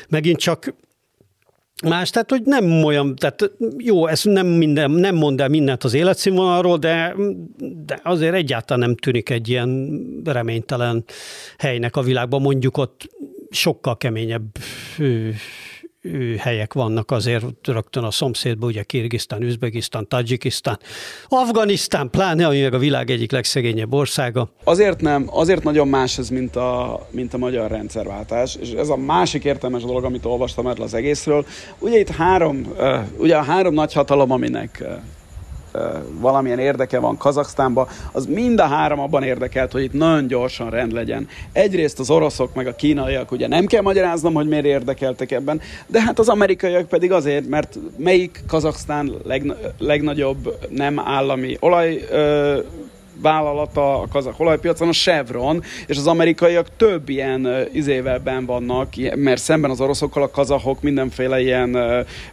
megint 0.09 0.39
csak 0.39 0.73
más, 1.83 2.09
tehát 2.09 2.29
hogy 2.29 2.41
nem 2.43 2.83
olyan, 2.83 3.15
tehát 3.15 3.51
jó, 3.77 4.07
ez 4.07 4.23
nem, 4.23 4.47
minden, 4.47 4.91
nem 4.91 5.15
mond 5.15 5.41
el 5.41 5.47
mindent 5.47 5.83
az 5.83 5.93
életszínvonalról, 5.93 6.77
de, 6.77 7.15
de 7.85 7.99
azért 8.03 8.33
egyáltalán 8.33 8.87
nem 8.87 8.95
tűnik 8.95 9.29
egy 9.29 9.49
ilyen 9.49 10.01
reménytelen 10.23 11.03
helynek 11.57 11.95
a 11.95 12.01
világban, 12.01 12.41
mondjuk 12.41 12.77
ott 12.77 13.09
sokkal 13.49 13.97
keményebb 13.97 14.45
helyek 16.37 16.73
vannak 16.73 17.11
azért 17.11 17.45
rögtön 17.63 18.03
a 18.03 18.11
szomszédban, 18.11 18.69
ugye 18.69 18.83
Kirgisztán, 18.83 19.41
Üzbegisztán, 19.41 20.07
Tajikisztán, 20.07 20.79
Afganisztán, 21.27 22.09
pláne, 22.09 22.45
ami 22.45 22.61
meg 22.61 22.73
a 22.73 22.77
világ 22.77 23.09
egyik 23.09 23.31
legszegényebb 23.31 23.93
országa. 23.93 24.49
Azért 24.63 25.01
nem, 25.01 25.25
azért 25.29 25.63
nagyon 25.63 25.87
más 25.87 26.17
ez, 26.17 26.29
mint 26.29 26.55
a, 26.55 26.99
mint 27.11 27.33
a 27.33 27.37
magyar 27.37 27.71
rendszerváltás, 27.71 28.55
és 28.61 28.71
ez 28.71 28.89
a 28.89 28.97
másik 28.97 29.43
értelmes 29.43 29.83
dolog, 29.83 30.03
amit 30.03 30.25
olvastam 30.25 30.67
erről 30.67 30.85
az 30.85 30.93
egészről. 30.93 31.45
Ugye 31.79 31.99
itt 31.99 32.09
három, 32.09 32.73
ugye 33.17 33.37
a 33.37 33.43
három 33.43 33.73
nagy 33.73 33.93
hatalom, 33.93 34.31
aminek 34.31 34.83
valamilyen 36.19 36.59
érdeke 36.59 36.99
van 36.99 37.17
Kazaksztánban, 37.17 37.87
az 38.11 38.25
mind 38.25 38.59
a 38.59 38.65
három 38.65 38.99
abban 38.99 39.23
érdekelt, 39.23 39.71
hogy 39.71 39.83
itt 39.83 39.93
nagyon 39.93 40.27
gyorsan 40.27 40.69
rend 40.69 40.91
legyen. 40.91 41.27
Egyrészt 41.51 41.99
az 41.99 42.09
oroszok 42.09 42.53
meg 42.53 42.67
a 42.67 42.75
kínaiak, 42.75 43.31
ugye 43.31 43.47
nem 43.47 43.65
kell 43.65 43.81
magyaráznom, 43.81 44.33
hogy 44.33 44.47
miért 44.47 44.65
érdekeltek 44.65 45.31
ebben, 45.31 45.61
de 45.87 46.01
hát 46.01 46.19
az 46.19 46.29
amerikaiak 46.29 46.87
pedig 46.87 47.11
azért, 47.11 47.47
mert 47.47 47.77
melyik 47.97 48.43
Kazaksztán 48.47 49.11
legna- 49.23 49.57
legnagyobb 49.77 50.57
nem 50.69 50.99
állami 50.99 51.57
olaj 51.59 52.05
ö, 52.11 52.59
vállalata 53.21 54.01
a 54.01 54.07
kazak 54.07 54.39
olajpiacon, 54.39 54.87
a 54.87 54.91
Chevron, 54.91 55.63
és 55.87 55.97
az 55.97 56.07
amerikaiak 56.07 56.67
több 56.77 57.09
ilyen 57.09 57.45
uh, 57.45 57.59
izével 57.71 58.19
ben 58.19 58.45
vannak, 58.45 58.89
mert 59.15 59.41
szemben 59.41 59.71
az 59.71 59.81
oroszokkal 59.81 60.23
a 60.23 60.29
kazahok 60.29 60.81
mindenféle 60.81 61.41
ilyen 61.41 61.77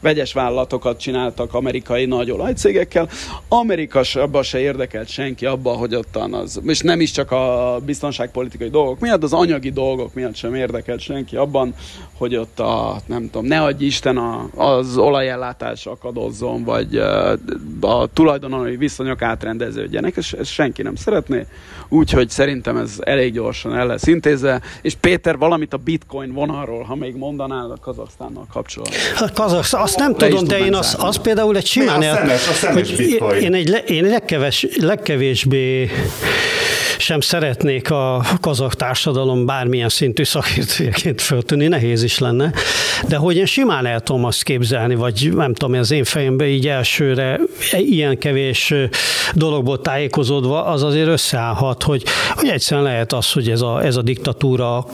vegyes 0.01 0.33
vállalatokat 0.33 1.01
csináltak 1.01 1.55
amerikai 1.55 2.05
nagy 2.05 2.31
olajcégekkel. 2.31 3.09
Amerika 3.49 4.01
abban 4.15 4.43
se 4.43 4.59
érdekelt 4.59 5.09
senki 5.09 5.47
abban, 5.47 5.77
hogy 5.77 5.95
ottan 5.95 6.35
az, 6.35 6.61
és 6.67 6.81
nem 6.81 7.01
is 7.01 7.11
csak 7.11 7.31
a 7.31 7.79
biztonságpolitikai 7.85 8.69
dolgok 8.69 9.01
miatt, 9.01 9.23
az 9.23 9.33
anyagi 9.33 9.71
dolgok 9.71 10.15
miatt 10.15 10.35
sem 10.35 10.55
érdekelt 10.55 11.01
senki 11.01 11.37
abban, 11.37 11.75
hogy 12.17 12.37
ott 12.37 12.61
a, 12.61 13.01
nem 13.07 13.31
tudom, 13.31 13.47
ne 13.47 13.63
adj 13.63 13.85
Isten 13.85 14.17
a, 14.17 14.49
az 14.55 14.97
olajellátás 14.97 15.87
akadozzon, 15.87 16.65
vagy 16.65 16.97
a 17.81 18.07
tulajdonolói 18.13 18.77
viszonyok 18.77 19.23
átrendeződjenek, 19.23 20.17
és, 20.17 20.33
és 20.33 20.53
senki 20.53 20.68
senki 20.69 20.83
nem 20.83 20.95
szeretné, 20.95 21.47
úgyhogy 21.89 22.31
szerintem 22.31 22.77
ez 22.77 22.91
elég 23.01 23.33
gyorsan 23.33 23.75
el 23.77 23.87
lesz 23.87 24.07
intézve, 24.07 24.61
és 24.83 24.95
Péter 25.01 25.39
valamit 25.39 25.73
a 25.73 25.77
bitcoin 25.77 26.33
vonalról, 26.33 26.83
ha 26.83 26.95
még 26.95 27.17
mondanál 27.17 27.71
a 27.71 27.77
Kazaksztánnal 27.81 28.47
kapcsolatban. 28.53 28.99
A 29.19 29.33
Kazaksztán, 29.33 29.83
azt 29.83 29.99
nem 29.99 30.15
Le 30.19 30.29
tudom, 30.29 30.47
de 30.47 30.59
én 30.59 30.75
az, 30.75 30.97
az 30.99 31.17
például 31.17 31.57
egy 31.57 31.67
simán... 31.67 32.03
El, 32.03 32.31
a 32.31 32.37
szemes, 32.37 32.93
a 32.93 32.97
bitcoin. 32.97 33.43
Én 33.43 33.55
egy 33.55 33.85
én 33.87 34.05
legkeves, 34.05 34.67
legkevésbé 34.81 35.91
sem 36.99 37.21
szeretnék 37.21 37.91
a 37.91 38.25
kazak 38.41 38.75
társadalom 38.75 39.47
bármilyen 39.47 39.89
szintű 39.89 40.25
szakértőjeként 40.25 41.21
föltűnni, 41.21 41.67
nehéz 41.67 42.03
is 42.03 42.19
lenne, 42.19 42.53
de 43.09 43.17
hogy 43.17 43.37
én 43.37 43.47
simán 43.47 43.87
el 43.87 44.01
tudom 44.01 44.25
azt 44.25 44.43
képzelni, 44.43 44.95
vagy 44.95 45.33
nem 45.35 45.55
tudom, 45.55 45.79
az 45.79 45.91
én 45.91 46.05
fejembe 46.05 46.47
így 46.47 46.69
elsőre 46.69 47.41
ilyen 47.73 48.19
kevés 48.19 48.75
dologból 49.35 49.81
tájékozódva, 49.81 50.65
az 50.65 50.83
azért 50.83 51.09
összeállhat, 51.09 51.83
hogy, 51.83 52.05
hogy 52.35 52.49
egyszerűen 52.49 52.87
lehet 52.87 53.13
az, 53.13 53.33
hogy 53.33 53.51
ez 53.51 53.61
a, 53.61 53.85
ez 53.85 53.97
a 53.97 54.03
diktatúra 54.03 54.87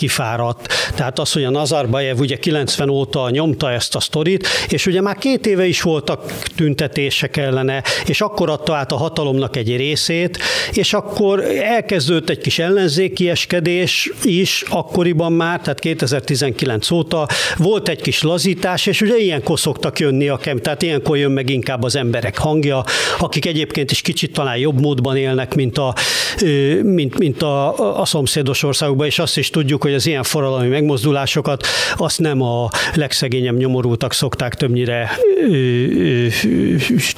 kifáradt. 0.00 0.72
Tehát 0.94 1.18
az, 1.18 1.32
hogy 1.32 1.44
a 1.44 1.50
Nazarbayev 1.50 2.18
ugye 2.18 2.36
90 2.36 2.88
óta 2.88 3.30
nyomta 3.30 3.70
ezt 3.72 3.94
a 3.94 4.00
sztorit, 4.00 4.46
és 4.68 4.86
ugye 4.86 5.00
már 5.00 5.16
két 5.16 5.46
éve 5.46 5.66
is 5.66 5.82
voltak 5.82 6.32
tüntetések 6.56 7.36
ellene, 7.36 7.82
és 8.06 8.20
akkor 8.20 8.50
adta 8.50 8.74
át 8.74 8.92
a 8.92 8.96
hatalomnak 8.96 9.56
egy 9.56 9.76
részét, 9.76 10.38
és 10.72 10.92
akkor 10.92 11.44
elkezdődött 11.62 12.28
egy 12.28 12.38
kis 12.38 12.58
ellenzékieskedés 12.58 14.10
is 14.24 14.64
akkoriban 14.68 15.32
már, 15.32 15.60
tehát 15.60 15.80
2019 15.80 16.90
óta 16.90 17.28
volt 17.56 17.88
egy 17.88 18.00
kis 18.00 18.22
lazítás, 18.22 18.86
és 18.86 19.00
ugye 19.00 19.18
ilyenkor 19.18 19.58
szoktak 19.58 19.98
jönni 19.98 20.28
a 20.28 20.36
kem, 20.36 20.58
tehát 20.58 20.82
ilyenkor 20.82 21.16
jön 21.16 21.30
meg 21.30 21.50
inkább 21.50 21.82
az 21.82 21.96
emberek 21.96 22.38
hangja, 22.38 22.84
akik 23.18 23.46
egyébként 23.46 23.90
is 23.90 24.00
kicsit 24.00 24.32
talán 24.32 24.56
jobb 24.56 24.80
módban 24.80 25.16
élnek, 25.16 25.54
mint 25.54 25.78
a, 25.78 25.94
mint, 26.82 27.18
mint 27.18 27.42
a, 27.42 28.00
a 28.00 28.04
szomszédos 28.04 28.62
országokban, 28.62 29.06
és 29.06 29.18
azt 29.18 29.38
is 29.38 29.50
tudjuk, 29.50 29.82
hogy 29.82 29.89
hogy 29.90 29.98
az 29.98 30.06
ilyen 30.06 30.22
forradalmi 30.22 30.68
megmozdulásokat 30.68 31.66
azt 31.96 32.18
nem 32.18 32.42
a 32.42 32.68
legszegényebb 32.94 33.56
nyomorultak 33.56 34.12
szokták 34.12 34.54
többnyire 34.54 35.10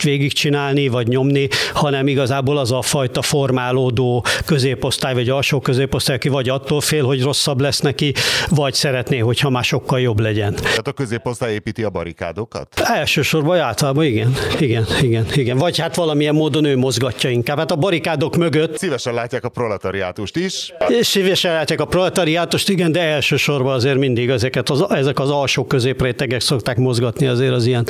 végigcsinálni, 0.03 0.89
vagy 0.89 1.07
nyomni, 1.07 1.49
hanem 1.73 2.07
igazából 2.07 2.59
az 2.59 2.73
a 2.73 2.83
fajta 2.83 3.23
formálódó 3.23 4.25
középosztály, 4.47 5.15
vagy 5.15 5.29
alsó 5.29 5.61
középosztály, 5.61 6.17
aki 6.17 6.29
vagy 6.29 6.49
attól 6.49 6.81
fél, 6.81 7.05
hogy 7.05 7.23
rosszabb 7.23 7.61
lesz 7.61 7.81
neki, 7.81 8.15
vagy 8.49 8.75
szeretné, 8.75 9.19
hogyha 9.19 9.51
már 9.51 9.65
sokkal 9.65 10.01
jobb 10.01 10.21
legyen. 10.21 10.55
Tehát 10.55 10.87
a 10.87 10.93
középosztály 10.93 11.53
építi 11.53 11.83
a 11.83 11.91
barikádokat? 11.91 12.81
Elsősorban 12.81 13.59
általában 13.59 14.05
igen, 14.05 14.35
igen, 14.61 14.87
igen, 15.01 15.27
igen. 15.35 15.59
Vagy 15.59 15.79
hát 15.79 15.95
valamilyen 15.95 16.35
módon 16.35 16.65
ő 16.65 16.77
mozgatja 16.77 17.31
inkább. 17.31 17.59
Hát 17.59 17.71
a 17.71 17.77
barikádok 17.77 18.37
mögött... 18.37 18.79
Szívesen 18.79 19.15
látják 19.15 19.45
a 19.45 19.49
proletariátust 19.49 20.37
is. 20.37 20.73
Szívesen 21.01 21.53
látják 21.53 21.81
a 21.81 21.85
proletariátust, 21.85 22.62
igen, 22.69 22.93
de 22.93 23.01
elsősorban 23.01 23.75
azért 23.75 23.99
mindig 23.99 24.29
ezeket 24.29 24.71
az, 24.71 24.85
ezek 24.91 25.21
az 25.21 25.31
alsó 25.31 25.65
középrétegek 25.65 26.41
szokták 26.41 26.77
mozgatni 26.77 27.27
azért 27.27 27.53
az 27.53 27.67
ilyen 27.67 27.87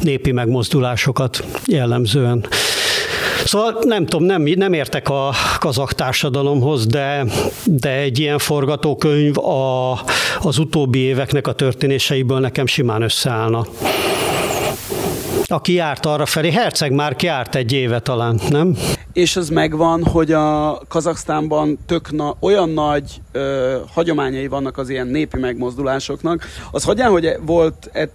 népi 0.00 0.32
megmozdulásokat 0.32 1.44
jellemzően. 1.66 2.46
Szóval 3.44 3.78
nem 3.80 4.06
tudom, 4.06 4.26
nem, 4.26 4.42
nem 4.42 4.72
értek 4.72 5.08
a 5.08 5.32
kazak 5.58 5.92
társadalomhoz, 5.92 6.86
de, 6.86 7.24
de 7.64 7.90
egy 7.90 8.18
ilyen 8.18 8.38
forgatókönyv 8.38 9.38
a, 9.38 9.92
az 10.40 10.58
utóbbi 10.58 10.98
éveknek 10.98 11.46
a 11.46 11.52
történéseiből 11.52 12.38
nekem 12.38 12.66
simán 12.66 13.02
összeállna. 13.02 13.66
Aki 15.48 15.72
járt 15.72 16.06
arra 16.06 16.26
felé, 16.26 16.50
Herceg 16.50 16.92
már 16.92 17.16
járt 17.18 17.54
egy 17.54 17.72
éve 17.72 18.00
talán, 18.00 18.40
nem? 18.48 18.76
És 19.12 19.36
az 19.36 19.48
megvan, 19.48 20.04
hogy 20.04 20.32
a 20.32 20.78
Kazaksztánban 20.88 21.78
tök 21.86 22.12
na, 22.12 22.36
olyan 22.40 22.68
nagy 22.68 23.20
ö, 23.32 23.76
hagyományai 23.92 24.46
vannak 24.46 24.78
az 24.78 24.88
ilyen 24.88 25.06
népi 25.06 25.38
megmozdulásoknak. 25.38 26.44
Az 26.70 26.84
hagyján, 26.84 27.10
hogy 27.10 27.36
volt 27.40 27.90
egy 27.92 28.10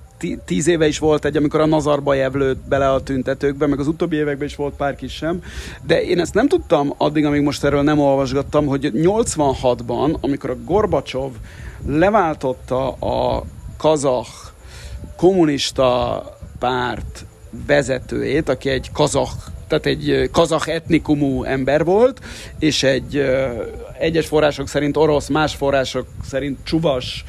tíz 0.45 0.67
éve 0.67 0.87
is 0.87 0.99
volt 0.99 1.25
egy, 1.25 1.37
amikor 1.37 1.59
a 1.59 1.65
Nazarbajev 1.65 2.33
lőtt 2.33 2.67
bele 2.67 2.91
a 2.91 3.01
tüntetőkbe, 3.01 3.67
meg 3.67 3.79
az 3.79 3.87
utóbbi 3.87 4.15
években 4.15 4.47
is 4.47 4.55
volt 4.55 4.73
pár 4.73 4.95
kis 4.95 5.13
sem, 5.13 5.43
de 5.85 6.03
én 6.03 6.19
ezt 6.19 6.33
nem 6.33 6.47
tudtam 6.47 6.93
addig, 6.97 7.25
amíg 7.25 7.41
most 7.41 7.63
erről 7.63 7.81
nem 7.81 7.99
olvasgattam, 7.99 8.65
hogy 8.65 8.91
86-ban, 8.93 10.19
amikor 10.19 10.49
a 10.49 10.57
Gorbacsov 10.65 11.31
leváltotta 11.87 12.91
a 12.91 13.43
kazah 13.77 14.27
kommunista 15.17 16.23
párt 16.61 17.25
vezetőjét, 17.67 18.49
aki 18.49 18.69
egy 18.69 18.91
kazah 18.91 19.29
tehát 19.67 19.85
egy 19.85 20.29
kazah 20.31 20.67
etnikumú 20.67 21.43
ember 21.43 21.83
volt, 21.83 22.19
és 22.59 22.83
egy 22.83 23.25
egyes 23.99 24.27
források 24.27 24.67
szerint 24.67 24.97
orosz, 24.97 25.27
más 25.27 25.55
források 25.55 26.07
szerint 26.29 26.57
csuvas 26.63 27.23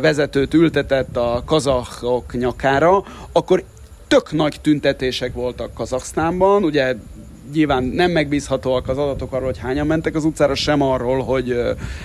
vezetőt 0.00 0.54
ültetett 0.54 1.16
a 1.16 1.42
kazahok 1.46 2.32
nyakára, 2.32 3.04
akkor 3.32 3.62
tök 4.08 4.32
nagy 4.32 4.60
tüntetések 4.60 5.32
voltak 5.32 5.74
Kazaksztánban, 5.74 6.64
ugye 6.64 6.94
nyilván 7.52 7.84
nem 7.84 8.10
megbízhatóak 8.10 8.88
az 8.88 8.98
adatok 8.98 9.32
arról, 9.32 9.46
hogy 9.46 9.58
hányan 9.58 9.86
mentek 9.86 10.14
az 10.14 10.24
utcára, 10.24 10.54
sem 10.54 10.82
arról, 10.82 11.22
hogy 11.22 11.60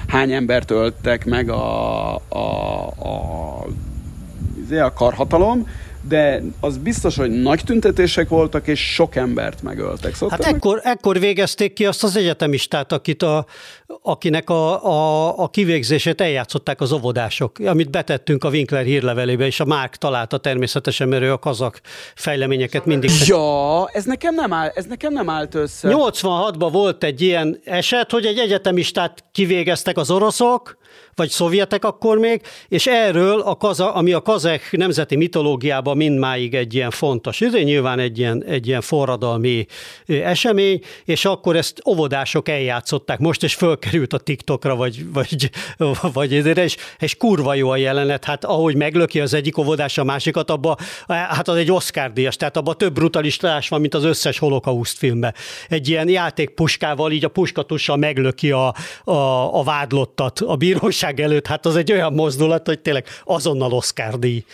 hány 0.07 0.31
embert 0.31 0.71
öltek 0.71 1.25
meg 1.25 1.49
a, 1.49 2.15
a, 2.15 2.19
a, 2.29 3.65
a, 4.69 4.83
a 4.83 4.93
karhatalom, 4.93 5.67
de 6.07 6.41
az 6.59 6.77
biztos, 6.77 7.15
hogy 7.15 7.41
nagy 7.41 7.61
tüntetések 7.65 8.29
voltak, 8.29 8.67
és 8.67 8.93
sok 8.93 9.15
embert 9.15 9.61
megöltek. 9.61 10.15
Szóval 10.15 10.37
hát 10.41 10.53
ekkor, 10.53 10.79
ekkor 10.83 11.19
végezték 11.19 11.73
ki 11.73 11.85
azt 11.85 12.03
az 12.03 12.15
egyetemistát, 12.15 12.91
akit 12.91 13.23
a, 13.23 13.45
akinek 14.01 14.49
a, 14.49 14.85
a, 14.85 15.37
a 15.37 15.47
kivégzését 15.47 16.21
eljátszották 16.21 16.81
az 16.81 16.91
óvodások, 16.91 17.59
amit 17.65 17.89
betettünk 17.89 18.43
a 18.43 18.49
Winkler 18.49 18.83
hírlevelébe, 18.83 19.45
és 19.45 19.59
a 19.59 19.65
Márk 19.65 19.95
találta 19.95 20.37
természetesen, 20.37 21.07
mert 21.07 21.23
ő 21.23 21.31
a 21.31 21.37
kazak 21.37 21.81
fejleményeket 22.15 22.85
mindig... 22.85 23.09
Ja, 23.25 23.87
ez 23.87 24.03
nekem 24.03 24.35
nem, 24.35 24.53
áll, 24.53 24.71
ez 24.75 24.85
nekem 24.85 25.13
nem 25.13 25.29
állt 25.29 25.55
össze. 25.55 25.89
86-ban 25.91 26.69
volt 26.71 27.03
egy 27.03 27.21
ilyen 27.21 27.59
eset, 27.63 28.11
hogy 28.11 28.25
egy 28.25 28.37
egyetemistát 28.37 29.23
kivégeztek 29.31 29.97
az 29.97 30.11
oroszok, 30.11 30.79
vagy 31.15 31.29
szovjetek 31.29 31.85
akkor 31.85 32.17
még, 32.17 32.41
és 32.67 32.87
erről, 32.87 33.39
a 33.39 33.55
kaza, 33.55 33.93
ami 33.93 34.13
a 34.13 34.21
kazek 34.21 34.71
nemzeti 34.71 35.15
mitológiában 35.15 35.97
mindmáig 35.97 36.53
egy 36.53 36.73
ilyen 36.73 36.89
fontos, 36.89 37.41
ez 37.41 37.53
nyilván 37.53 37.99
egy 37.99 38.17
ilyen, 38.17 38.43
egy 38.43 38.67
ilyen 38.67 38.81
forradalmi 38.81 39.65
esemény, 40.05 40.81
és 41.05 41.25
akkor 41.25 41.55
ezt 41.55 41.81
óvodások 41.87 42.49
eljátszották 42.49 43.19
most, 43.19 43.43
és 43.43 43.53
fölkerült 43.53 44.13
a 44.13 44.17
TikTokra, 44.17 44.75
vagy, 44.75 45.11
vagy, 45.11 45.49
vagy 46.13 46.35
ezért, 46.35 46.57
és, 46.57 46.77
és 46.99 47.15
kurva 47.17 47.53
jó 47.53 47.69
a 47.69 47.75
jelenet, 47.75 48.25
hát 48.25 48.45
ahogy 48.45 48.75
meglöki 48.75 49.19
az 49.19 49.33
egyik 49.33 49.57
óvodás 49.57 49.97
a 49.97 50.03
másikat, 50.03 50.51
abba, 50.51 50.77
hát 51.07 51.47
az 51.47 51.55
egy 51.55 51.71
Oscar 51.71 52.13
díjas, 52.13 52.35
tehát 52.35 52.57
abban 52.57 52.77
több 52.77 52.93
brutalistás 52.93 53.69
van, 53.69 53.81
mint 53.81 53.93
az 53.93 54.03
összes 54.03 54.39
holokauszt 54.39 54.97
filmben. 54.97 55.33
Egy 55.69 55.89
ilyen 55.89 56.09
játékpuskával, 56.09 57.11
így 57.11 57.25
a 57.25 57.29
puskatussal 57.29 57.97
meglöki 57.97 58.51
a, 58.51 58.73
a, 59.03 59.13
a 59.59 59.63
vádlottat 59.63 60.39
a 60.39 60.55
bíróság 60.55 61.00
bíróság 61.01 61.19
előtt, 61.19 61.47
hát 61.47 61.65
az 61.65 61.75
egy 61.75 61.91
olyan 61.91 62.13
mozdulat, 62.13 62.67
hogy 62.67 62.79
tényleg 62.79 63.05
azonnal 63.23 63.71
Oscar 63.71 64.19
díj 64.19 64.45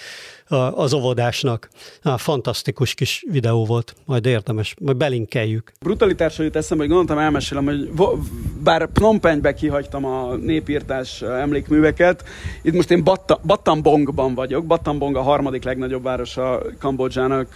az 0.73 0.93
óvodásnak. 0.93 1.69
Na, 2.01 2.17
fantasztikus 2.17 2.93
kis 2.93 3.25
videó 3.31 3.65
volt, 3.65 3.95
majd 4.05 4.25
érdemes, 4.25 4.75
majd 4.81 4.97
belinkeljük. 4.97 5.71
Brutalitásra 5.79 6.43
jut 6.43 6.55
eszembe, 6.55 6.83
hogy 6.83 6.93
gondoltam, 6.93 7.23
elmesélem, 7.23 7.65
hogy 7.65 7.89
bár 8.63 8.87
Phnom 8.91 9.19
Penhbe 9.19 9.53
kihagytam 9.53 10.05
a 10.05 10.35
népírtás 10.35 11.21
emlékműveket, 11.21 12.23
itt 12.61 12.73
most 12.73 12.91
én 12.91 13.03
Battambongban 13.43 14.35
vagyok, 14.35 14.65
Battambong 14.65 15.15
a 15.15 15.21
harmadik 15.21 15.63
legnagyobb 15.63 16.03
városa 16.03 16.61
Kambodzsának 16.79 17.47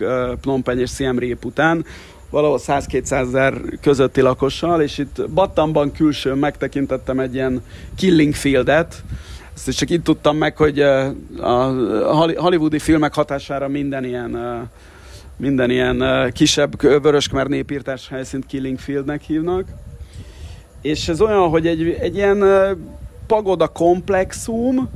Phnom 0.41 0.63
Penh 0.63 0.79
és 0.79 0.91
Siem 0.91 1.19
Reap 1.19 1.45
után, 1.45 1.85
valahol 2.31 2.59
100-200 2.67 3.11
ezer 3.11 3.53
közötti 3.81 4.21
lakossal, 4.21 4.81
és 4.81 4.97
itt 4.97 5.29
Battamban 5.29 5.91
külsőn 5.91 6.37
megtekintettem 6.37 7.19
egy 7.19 7.33
ilyen 7.33 7.63
killing 7.95 8.33
fieldet, 8.33 9.03
ezt 9.61 9.67
is 9.67 9.75
csak 9.75 9.89
itt 9.89 10.03
tudtam 10.03 10.37
meg, 10.37 10.57
hogy 10.57 10.79
a 10.79 11.73
hollywoodi 12.35 12.79
filmek 12.79 13.13
hatására 13.13 13.67
minden 13.67 14.03
ilyen 14.03 14.69
minden 15.37 15.69
ilyen 15.69 16.31
kisebb 16.33 16.81
vöröskmer 16.81 17.47
népírtás 17.47 18.07
helyszínt 18.07 18.45
Killing 18.45 18.79
Fieldnek 18.79 19.21
hívnak. 19.21 19.67
És 20.81 21.07
ez 21.07 21.21
olyan, 21.21 21.49
hogy 21.49 21.67
egy, 21.67 21.97
egy 21.99 22.15
ilyen 22.15 22.43
pagoda 23.27 23.67
komplexum, 23.67 24.89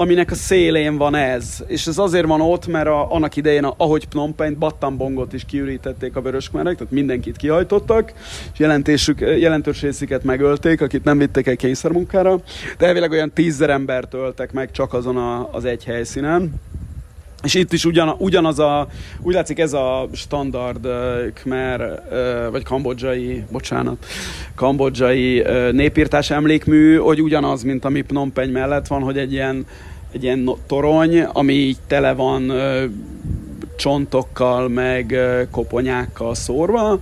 aminek 0.00 0.30
a 0.30 0.34
szélén 0.34 0.96
van 0.96 1.14
ez. 1.14 1.64
És 1.66 1.86
ez 1.86 1.98
azért 1.98 2.26
van 2.26 2.40
ott, 2.40 2.66
mert 2.66 2.86
a, 2.86 3.12
annak 3.12 3.36
idején, 3.36 3.64
a, 3.64 3.74
ahogy 3.76 4.08
Phnom 4.08 4.34
Penh, 4.34 4.58
Battambongot 4.58 5.32
is 5.32 5.44
kiürítették 5.44 6.16
a 6.16 6.20
vöröskmerek, 6.20 6.76
tehát 6.76 6.92
mindenkit 6.92 7.36
kihajtottak, 7.36 8.12
és 8.52 8.58
jelentésük, 8.58 9.20
jelentős 9.20 9.80
részüket 9.80 10.24
megölték, 10.24 10.80
akit 10.80 11.04
nem 11.04 11.18
vitték 11.18 11.46
el 11.46 11.56
kényszermunkára, 11.56 12.40
de 12.78 12.86
elvileg 12.86 13.10
olyan 13.10 13.32
tízzer 13.32 13.70
embert 13.70 14.14
öltek 14.14 14.52
meg 14.52 14.70
csak 14.70 14.92
azon 14.94 15.16
a, 15.16 15.48
az 15.52 15.64
egy 15.64 15.84
helyszínen. 15.84 16.52
És 17.42 17.54
itt 17.54 17.72
is 17.72 17.84
ugyan, 17.84 18.14
ugyanaz 18.18 18.58
a, 18.58 18.88
úgy 19.22 19.34
látszik 19.34 19.58
ez 19.58 19.72
a 19.72 20.08
standard 20.12 20.86
uh, 20.86 20.92
Khmer, 21.34 21.80
uh, 21.80 22.50
vagy 22.50 22.62
kambodzsai, 22.62 23.44
bocsánat, 23.50 24.06
kambodzsai 24.54 25.40
uh, 25.40 25.72
népírtás 25.72 26.30
emlékmű, 26.30 26.96
hogy 26.96 27.22
ugyanaz, 27.22 27.62
mint 27.62 27.84
ami 27.84 28.00
Phnom 28.02 28.32
Penh 28.32 28.52
mellett 28.52 28.86
van, 28.86 29.02
hogy 29.02 29.18
egy 29.18 29.32
ilyen, 29.32 29.66
egy 30.12 30.22
ilyen 30.22 30.50
torony, 30.66 31.20
ami 31.20 31.52
így 31.52 31.78
tele 31.86 32.12
van 32.12 32.50
uh, 32.50 32.82
csontokkal, 33.76 34.68
meg 34.68 35.10
uh, 35.10 35.50
koponyákkal 35.50 36.34
szórva, 36.34 36.98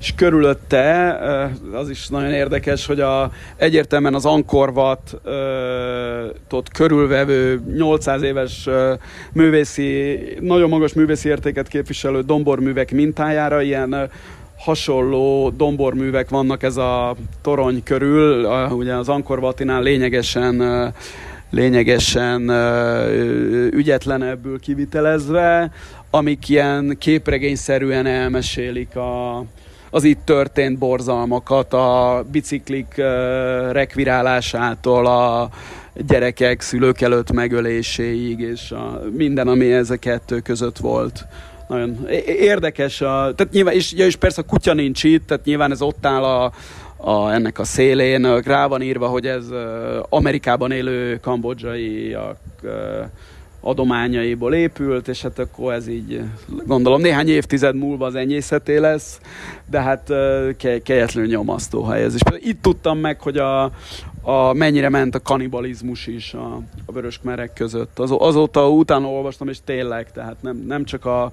és 0.00 0.12
körülötte, 0.16 1.18
az 1.72 1.90
is 1.90 2.08
nagyon 2.08 2.32
érdekes, 2.32 2.86
hogy 2.86 3.00
a, 3.00 3.30
egyértelműen 3.56 4.14
az 4.14 4.24
Ankorvat 4.24 5.20
ott 6.50 6.68
körülvevő 6.68 7.62
800 7.76 8.22
éves 8.22 8.68
művészi, 9.32 10.18
nagyon 10.40 10.68
magas 10.68 10.92
művészi 10.92 11.28
értéket 11.28 11.68
képviselő 11.68 12.20
domborművek 12.20 12.92
mintájára 12.92 13.62
ilyen 13.62 14.10
hasonló 14.58 15.50
domborművek 15.50 16.28
vannak 16.28 16.62
ez 16.62 16.76
a 16.76 17.16
torony 17.42 17.82
körül, 17.82 18.44
ugye 18.70 18.94
az 18.94 19.08
Ankorvatinál 19.08 19.82
lényegesen 19.82 20.62
lényegesen 21.50 22.50
ügyetlenebbül 23.70 24.60
kivitelezve, 24.60 25.72
amik 26.10 26.48
ilyen 26.48 26.96
képregényszerűen 26.98 28.06
elmesélik 28.06 28.96
a, 28.96 29.44
az 29.90 30.04
itt 30.04 30.20
történt 30.24 30.78
borzalmakat, 30.78 31.72
a 31.72 32.24
biciklik 32.30 32.94
rekvirálásától 33.70 35.06
a 35.06 35.50
gyerekek 36.06 36.60
szülők 36.60 37.00
előtt 37.00 37.32
megöléséig, 37.32 38.40
és 38.40 38.70
a, 38.70 39.00
minden, 39.16 39.48
ami 39.48 39.72
ez 39.72 39.90
a 39.90 39.96
kettő 39.96 40.40
között 40.40 40.78
volt. 40.78 41.26
Nagyon 41.68 42.06
érdekes, 42.26 43.00
a, 43.00 43.06
tehát 43.06 43.48
nyilván, 43.52 43.74
és, 43.74 43.92
ja, 43.92 44.06
és 44.06 44.16
persze 44.16 44.40
a 44.40 44.50
kutya 44.50 44.74
nincs 44.74 45.04
itt, 45.04 45.26
tehát 45.26 45.44
nyilván 45.44 45.70
ez 45.70 45.82
ott 45.82 46.06
áll 46.06 46.22
a, 46.22 46.52
a, 47.00 47.32
ennek 47.32 47.58
a 47.58 47.64
szélén. 47.64 48.40
Rá 48.40 48.66
van 48.66 48.82
írva, 48.82 49.06
hogy 49.06 49.26
ez 49.26 49.44
Amerikában 50.08 50.70
élő 50.70 51.18
kambodzsaiak 51.20 52.38
adományaiból 53.60 54.54
épült, 54.54 55.08
és 55.08 55.22
hát 55.22 55.38
akkor 55.38 55.72
ez 55.72 55.88
így, 55.88 56.20
gondolom, 56.66 57.00
néhány 57.00 57.28
évtized 57.28 57.76
múlva 57.76 58.06
az 58.06 58.14
enyészeté 58.14 58.76
lesz, 58.76 59.20
de 59.70 59.80
hát 59.80 60.02
ke- 60.56 60.82
kegyetlenül 60.82 61.30
nyomasztó 61.30 61.84
hely 61.84 62.02
ez. 62.02 62.14
És 62.14 62.20
itt 62.38 62.62
tudtam 62.62 62.98
meg, 62.98 63.20
hogy 63.20 63.36
a, 63.36 63.62
a, 64.22 64.52
mennyire 64.52 64.88
ment 64.88 65.14
a 65.14 65.20
kanibalizmus 65.20 66.06
is 66.06 66.34
a, 66.34 66.60
a 66.86 66.92
vöröskmerek 66.92 67.52
között. 67.52 67.98
Az, 67.98 68.14
azóta 68.18 68.70
utána 68.70 69.06
olvastam, 69.06 69.48
és 69.48 69.58
tényleg, 69.64 70.12
tehát 70.12 70.36
nem, 70.40 70.64
nem 70.66 70.84
csak 70.84 71.04
a 71.04 71.32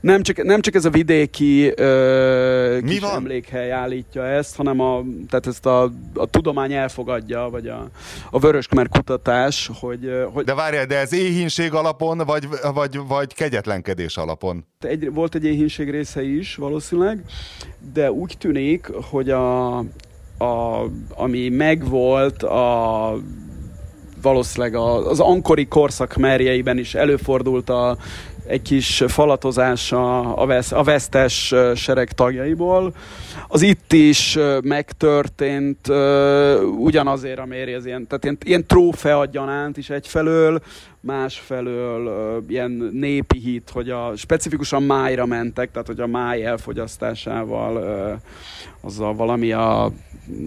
nem 0.00 0.22
csak, 0.22 0.42
nem 0.42 0.60
csak 0.60 0.74
ez 0.74 0.84
a 0.84 0.90
vidéki 0.90 1.72
ö, 1.76 2.78
Mi 2.82 2.90
kis 2.90 3.00
van? 3.00 3.14
emlékhely 3.14 3.72
állítja 3.72 4.26
ezt, 4.26 4.56
hanem 4.56 4.80
a, 4.80 5.02
tehát 5.28 5.46
ezt 5.46 5.66
a, 5.66 5.82
a 6.14 6.26
tudomány 6.26 6.72
elfogadja, 6.72 7.48
vagy 7.50 7.66
a, 7.68 7.88
a 8.30 8.38
vöröskmer 8.38 8.88
kutatás, 8.88 9.70
hogy, 9.80 10.24
hogy... 10.32 10.44
De 10.44 10.54
várjál, 10.54 10.86
de 10.86 10.98
ez 10.98 11.12
éhínség 11.12 11.74
alapon, 11.74 12.18
vagy, 12.18 12.48
vagy, 12.74 13.00
vagy 13.08 13.34
kegyetlenkedés 13.34 14.16
alapon? 14.16 14.64
Egy, 14.80 15.12
volt 15.12 15.34
egy 15.34 15.44
éhínség 15.44 15.90
része 15.90 16.22
is 16.22 16.54
valószínűleg, 16.54 17.24
de 17.92 18.12
úgy 18.12 18.34
tűnik, 18.38 18.86
hogy 19.10 19.30
a, 19.30 19.76
a, 20.38 20.84
ami 21.14 21.48
megvolt 21.48 22.42
a 22.42 23.14
valószínűleg 24.22 24.74
az 24.74 25.20
ankori 25.20 25.66
korszak 25.66 26.16
merjeiben 26.16 26.78
is 26.78 26.94
előfordult 26.94 27.70
a 27.70 27.96
egy 28.50 28.62
kis 28.62 29.04
falatozása 29.06 30.34
a, 30.34 30.46
vesz, 30.46 30.72
a 30.72 30.82
vesztes 30.82 31.54
sereg 31.74 32.12
tagjaiból. 32.12 32.92
Az 33.48 33.62
itt 33.62 33.92
is 33.92 34.38
megtörtént 34.62 35.88
ugyanazért, 36.78 37.38
amiért 37.38 37.74
ez 37.74 37.86
ilyen, 37.86 38.06
tehát 38.06 38.24
ilyen, 38.24 38.38
ilyen 38.44 38.66
trófea 38.66 39.26
gyanánt 39.26 39.76
is 39.76 39.90
egyfelől, 39.90 40.62
másfelől 41.00 42.44
ilyen 42.48 42.70
népi 42.92 43.38
hit, 43.38 43.70
hogy 43.70 43.90
a 43.90 44.12
specifikusan 44.16 44.82
májra 44.82 45.26
mentek, 45.26 45.70
tehát 45.70 45.86
hogy 45.86 46.00
a 46.00 46.06
máj 46.06 46.44
elfogyasztásával 46.44 48.20
azzal 48.80 49.14
valami 49.14 49.52
a 49.52 49.92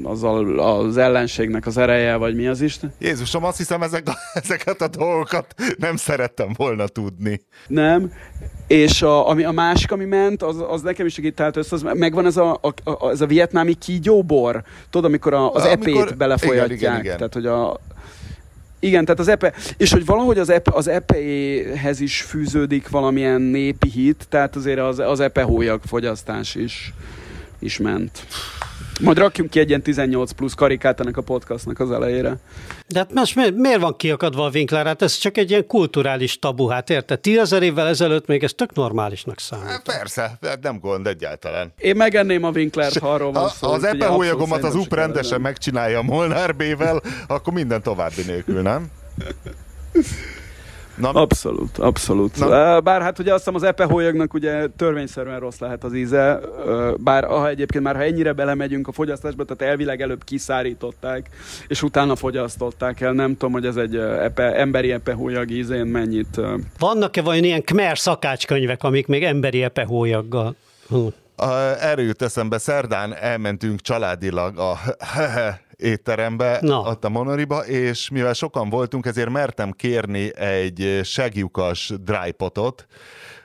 azzal 0.04 0.60
az 0.60 0.98
ellenségnek 0.98 1.66
az 1.66 1.78
ereje, 1.78 2.16
vagy 2.16 2.36
mi 2.36 2.48
az 2.48 2.62
is? 2.62 2.80
Jézusom, 3.00 3.44
azt 3.44 3.58
hiszem 3.58 3.82
ezek 3.82 4.08
a, 4.08 4.14
ezeket 4.44 4.82
a 4.82 4.88
dolgokat 4.88 5.54
nem 5.78 5.96
szerettem 5.96 6.54
volna 6.56 6.88
tudni. 6.88 7.42
Nem, 7.68 8.12
és 8.68 9.02
a, 9.02 9.30
ami, 9.30 9.44
a 9.44 9.52
másik, 9.52 9.92
ami 9.92 10.06
ment, 10.06 10.44
az, 10.44 10.64
az 10.68 10.82
nekem 10.82 11.06
is 11.06 11.14
segített 11.14 11.56
össze, 11.56 11.76
az 11.76 11.82
megvan 11.94 12.26
ez 12.26 12.38
a, 12.38 12.60
a, 12.62 12.90
a, 12.90 13.10
ez 13.10 13.22
a 13.22 13.26
vietnámi 13.26 13.74
kígyóbor, 13.74 14.64
tudod, 14.90 15.06
amikor 15.06 15.34
a, 15.34 15.52
az 15.52 15.66
amikor, 15.66 16.02
epét 16.02 16.18
belefolyatják, 16.18 16.72
igen, 16.72 16.92
igen, 16.92 17.04
igen. 17.04 17.18
tehát 17.18 17.34
hogy 17.34 17.46
a, 17.46 17.80
igen, 18.84 19.06
tehát 19.06 19.20
az 19.20 19.28
epe, 19.28 19.54
és 19.78 19.92
hogy 19.92 20.06
valahogy 20.06 20.38
az 20.38 20.50
epe, 20.50 20.72
az 20.74 20.88
epehez 20.88 22.00
is 22.00 22.22
fűződik 22.22 22.90
valamilyen 22.90 23.42
népi 23.42 23.90
hit, 23.90 24.26
tehát 24.30 24.56
azért 24.56 24.80
az, 24.80 25.00
az 25.00 25.20
epe 25.20 25.42
hólyag 25.42 25.82
fogyasztás 25.86 26.56
is, 26.56 26.94
is 27.60 27.78
ment. 27.78 28.28
Majd 29.02 29.18
rakjunk 29.18 29.50
ki 29.50 29.60
egy 29.60 29.68
ilyen 29.68 29.82
18 29.82 30.32
plusz 30.32 30.54
karikát 30.54 31.00
ennek 31.00 31.18
a 31.18 31.22
podcastnak 31.22 31.80
az 31.80 31.92
elejére. 31.92 32.38
De 32.88 33.00
hát 33.00 33.14
most 33.14 33.36
mi, 33.36 33.50
miért 33.50 33.80
van 33.80 33.96
kiakadva 33.96 34.46
a 34.46 34.50
Winkler? 34.50 34.86
Hát 34.86 35.02
ez 35.02 35.18
csak 35.18 35.38
egy 35.38 35.50
ilyen 35.50 35.68
kulturális 35.68 36.40
tabu, 36.40 36.68
hát 36.68 36.90
érted? 36.90 37.20
Tízezer 37.20 37.64
évvel 37.64 37.88
ezelőtt 37.88 38.28
még 38.28 38.44
ez 38.44 38.54
tök 38.54 38.74
normálisnak 38.74 39.40
számít. 39.40 39.68
Hát 39.68 39.84
persze, 39.84 40.38
hát 40.42 40.62
nem 40.62 40.80
gond 40.80 41.08
egyáltalán. 41.08 41.74
Én 41.78 41.96
megenném 41.96 42.44
a 42.44 42.50
Winklert, 42.50 42.98
ha 42.98 43.14
arról 43.14 43.32
van 43.32 43.50
szó. 43.50 43.68
Ha 43.68 43.74
az 43.74 43.84
epehólyagomat 43.84 44.64
az 44.64 44.76
UP 44.76 44.94
rendesen 44.94 45.42
megcsinálja 45.42 46.00
a 46.00 46.04
Molnár 46.04 46.56
B-vel, 46.56 47.02
akkor 47.28 47.54
minden 47.54 47.82
további 47.82 48.22
nélkül, 48.26 48.62
nem? 48.62 48.88
Na, 50.96 51.10
abszolút, 51.10 51.78
abszolút. 51.78 52.40
Na. 52.40 52.80
Bár 52.80 53.02
hát 53.02 53.20
ugye 53.20 53.34
azt 53.34 53.40
hiszem 53.44 53.56
az 53.56 53.64
epe 53.64 53.84
hólyagnak 53.84 54.34
ugye 54.34 54.68
törvényszerűen 54.68 55.40
rossz 55.40 55.60
lehet 55.60 55.84
az 55.84 55.94
íze, 55.94 56.40
bár 56.98 57.24
ha 57.24 57.48
egyébként 57.48 57.84
már 57.84 57.96
ha 57.96 58.04
ennyire 58.04 58.34
belemegyünk 58.34 58.88
a 58.88 58.92
fogyasztásba, 58.92 59.44
tehát 59.44 59.72
elvileg 59.72 60.02
előbb 60.02 60.24
kiszárították, 60.24 61.30
és 61.68 61.84
utána 61.84 62.16
fogyasztották 62.16 63.02
el. 63.02 63.12
Nem 63.12 63.32
tudom, 63.32 63.52
hogy 63.52 63.66
ez 63.66 63.76
egy 63.76 63.96
epe, 63.96 64.56
emberi 64.56 64.92
epehólyag 64.92 65.52
ízén 65.52 65.86
mennyit. 65.86 66.42
Vannak-e 66.80 67.22
vajon 67.22 67.44
ilyen 67.44 67.64
Kmer 67.64 67.98
szakácskönyvek, 67.98 68.84
amik 68.84 69.08
még 69.08 69.24
emberi 69.24 69.64
epehólyaggal? 69.64 70.56
Hm. 70.88 70.98
Erről 71.80 72.06
jut 72.06 72.22
eszembe, 72.22 72.58
szerdán 72.58 73.16
elmentünk 73.16 73.82
családilag 73.82 74.58
a 74.58 74.80
étterembe, 75.84 76.58
no. 76.62 76.78
ott 76.78 77.04
a 77.04 77.10
Monoriba, 77.10 77.66
és 77.66 78.10
mivel 78.10 78.34
sokan 78.34 78.70
voltunk, 78.70 79.06
ezért 79.06 79.30
mertem 79.30 79.72
kérni 79.72 80.38
egy 80.38 81.00
segjukas 81.04 81.94
drypotot, 82.02 82.88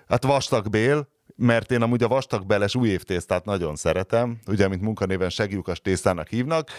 hát 0.09 0.25
vastagbél, 0.25 1.09
mert 1.37 1.71
én 1.71 1.83
amúgy 1.83 2.03
a 2.03 2.09
vastagbeles 2.09 2.75
újévtésztát 2.75 3.45
nagyon 3.45 3.77
szeretem, 3.77 4.39
ugye, 4.47 4.69
mint 4.69 4.83
munkanéven 4.83 5.31
segjukas 5.31 5.81
tésztának 5.81 6.29
hívnak, 6.29 6.71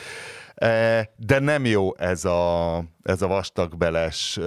e, 0.55 1.09
de 1.17 1.39
nem 1.39 1.65
jó 1.65 1.95
ez 1.97 2.25
a, 2.25 2.83
ez 3.03 3.21
a 3.21 3.27
vastagbeles 3.27 4.39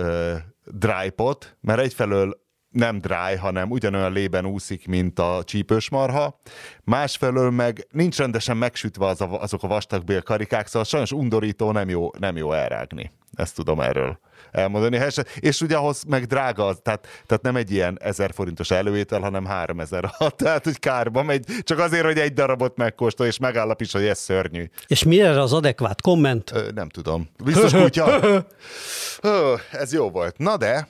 drypot, 0.64 1.56
mert 1.60 1.80
egyfelől 1.80 2.41
nem 2.72 2.98
dry, 2.98 3.36
hanem 3.40 3.70
ugyanolyan 3.70 4.12
lében 4.12 4.46
úszik, 4.46 4.86
mint 4.86 5.18
a 5.18 5.42
csípős 5.44 5.90
marha. 5.90 6.40
Másfelől 6.84 7.50
meg 7.50 7.86
nincs 7.90 8.16
rendesen 8.16 8.56
megsütve 8.56 9.06
az 9.06 9.20
a, 9.20 9.40
azok 9.40 9.62
a 9.62 9.66
vastagbél 9.66 10.22
karikák, 10.22 10.66
szóval 10.66 10.84
sajnos 10.84 11.12
undorító, 11.12 11.72
nem 11.72 11.88
jó, 11.88 12.10
nem 12.18 12.36
jó 12.36 12.52
elrágni. 12.52 13.12
Ezt 13.34 13.54
tudom 13.54 13.80
erről 13.80 14.18
elmondani. 14.50 15.06
És 15.40 15.60
ugye 15.60 15.76
ahhoz 15.76 16.02
meg 16.04 16.24
drága, 16.24 16.66
az, 16.66 16.78
tehát, 16.82 17.06
tehát 17.26 17.42
nem 17.42 17.56
egy 17.56 17.70
ilyen 17.70 17.98
ezer 18.00 18.30
forintos 18.34 18.70
előétel, 18.70 19.20
hanem 19.20 19.44
három 19.44 19.80
ezer. 19.80 20.10
Tehát, 20.36 20.64
hogy 20.64 20.78
kárba 20.78 21.22
megy, 21.22 21.44
csak 21.62 21.78
azért, 21.78 22.04
hogy 22.04 22.18
egy 22.18 22.32
darabot 22.32 22.76
megkóstol, 22.76 23.26
és 23.26 23.38
megállapíts, 23.38 23.92
hogy 23.92 24.04
ez 24.04 24.18
szörnyű. 24.18 24.64
És 24.86 25.02
mi 25.02 25.20
erre 25.20 25.40
az 25.40 25.52
adekvát 25.52 26.00
komment? 26.00 26.50
Ö, 26.54 26.68
nem 26.74 26.88
tudom. 26.88 27.28
Biztos 27.44 27.72
kutya. 27.72 28.20
Ö, 29.20 29.54
ez 29.70 29.92
jó 29.92 30.10
volt. 30.10 30.38
Na 30.38 30.56
de, 30.56 30.88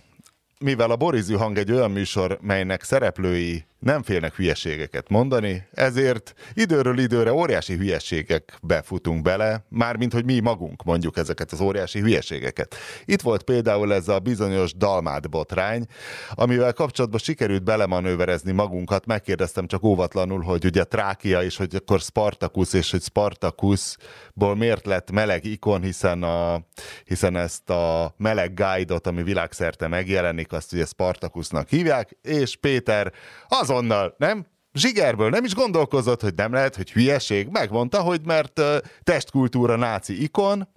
mivel 0.62 0.90
a 0.90 0.96
Borizű 0.96 1.34
hang 1.34 1.58
egy 1.58 1.72
olyan 1.72 1.90
műsor, 1.90 2.38
melynek 2.40 2.82
szereplői 2.82 3.64
nem 3.82 4.02
félnek 4.02 4.34
hülyeségeket 4.34 5.08
mondani, 5.08 5.66
ezért 5.72 6.34
időről 6.54 6.98
időre 6.98 7.32
óriási 7.32 7.76
hülyeségekbe 7.76 8.82
futunk 8.82 9.22
bele, 9.22 9.64
mármint 9.68 10.12
hogy 10.12 10.24
mi 10.24 10.40
magunk 10.40 10.82
mondjuk 10.82 11.16
ezeket 11.16 11.52
az 11.52 11.60
óriási 11.60 12.00
hülyeségeket. 12.00 12.74
Itt 13.04 13.20
volt 13.20 13.42
például 13.42 13.94
ez 13.94 14.08
a 14.08 14.18
bizonyos 14.18 14.74
dalmát 14.74 15.30
botrány, 15.30 15.86
amivel 16.30 16.72
kapcsolatban 16.72 17.20
sikerült 17.20 17.64
belemanőverezni 17.64 18.52
magunkat, 18.52 19.06
megkérdeztem 19.06 19.66
csak 19.66 19.82
óvatlanul, 19.82 20.42
hogy 20.42 20.64
ugye 20.64 20.84
Trákia, 20.84 21.42
és 21.42 21.56
hogy 21.56 21.74
akkor 21.74 22.00
Spartacus, 22.00 22.72
és 22.72 22.90
hogy 22.90 23.02
Spartacusból 23.02 24.56
miért 24.56 24.86
lett 24.86 25.10
meleg 25.10 25.44
ikon, 25.44 25.82
hiszen, 25.82 26.22
a, 26.22 26.60
hiszen 27.04 27.36
ezt 27.36 27.70
a 27.70 28.14
meleg 28.16 28.54
guide-ot, 28.54 29.06
ami 29.06 29.22
világszerte 29.22 29.88
megjelenik, 29.88 30.52
azt 30.52 30.72
ugye 30.72 30.84
Spartacusnak 30.84 31.68
hívják, 31.68 32.16
és 32.22 32.56
Péter 32.56 33.12
az 33.48 33.70
azonnal, 33.72 34.14
nem? 34.18 34.46
Zsigerből 34.74 35.30
nem 35.30 35.44
is 35.44 35.54
gondolkozott, 35.54 36.20
hogy 36.20 36.34
nem 36.34 36.52
lehet, 36.52 36.76
hogy 36.76 36.92
hülyeség. 36.92 37.48
Megmondta, 37.48 38.00
hogy 38.00 38.20
mert 38.24 38.58
uh, 38.58 38.76
testkultúra 39.02 39.76
náci 39.76 40.22
ikon, 40.22 40.68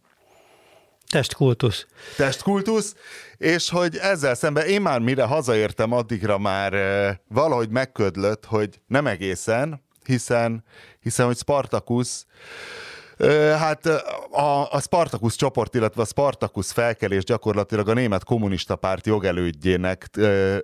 Testkultusz. 1.09 1.85
Testkultusz, 2.17 2.95
és 3.37 3.69
hogy 3.69 3.97
ezzel 3.97 4.35
szemben 4.35 4.65
én 4.65 4.81
már 4.81 4.99
mire 4.99 5.23
hazaértem, 5.23 5.91
addigra 5.91 6.37
már 6.37 6.73
uh, 6.73 7.15
valahogy 7.27 7.69
megködlött, 7.69 8.45
hogy 8.45 8.81
nem 8.87 9.07
egészen, 9.07 9.83
hiszen, 10.05 10.63
hiszen 10.99 11.25
hogy 11.25 11.37
Spartacus 11.37 12.25
Hát 13.57 13.85
a, 14.31 14.71
a 14.71 14.81
Spartacus 14.81 15.35
csoport, 15.35 15.75
illetve 15.75 16.01
a 16.01 16.05
Spartacus 16.05 16.71
felkelés 16.71 17.23
gyakorlatilag 17.23 17.89
a 17.89 17.93
német 17.93 18.23
kommunista 18.23 18.75
párt 18.75 19.05
jogelődjének 19.05 20.09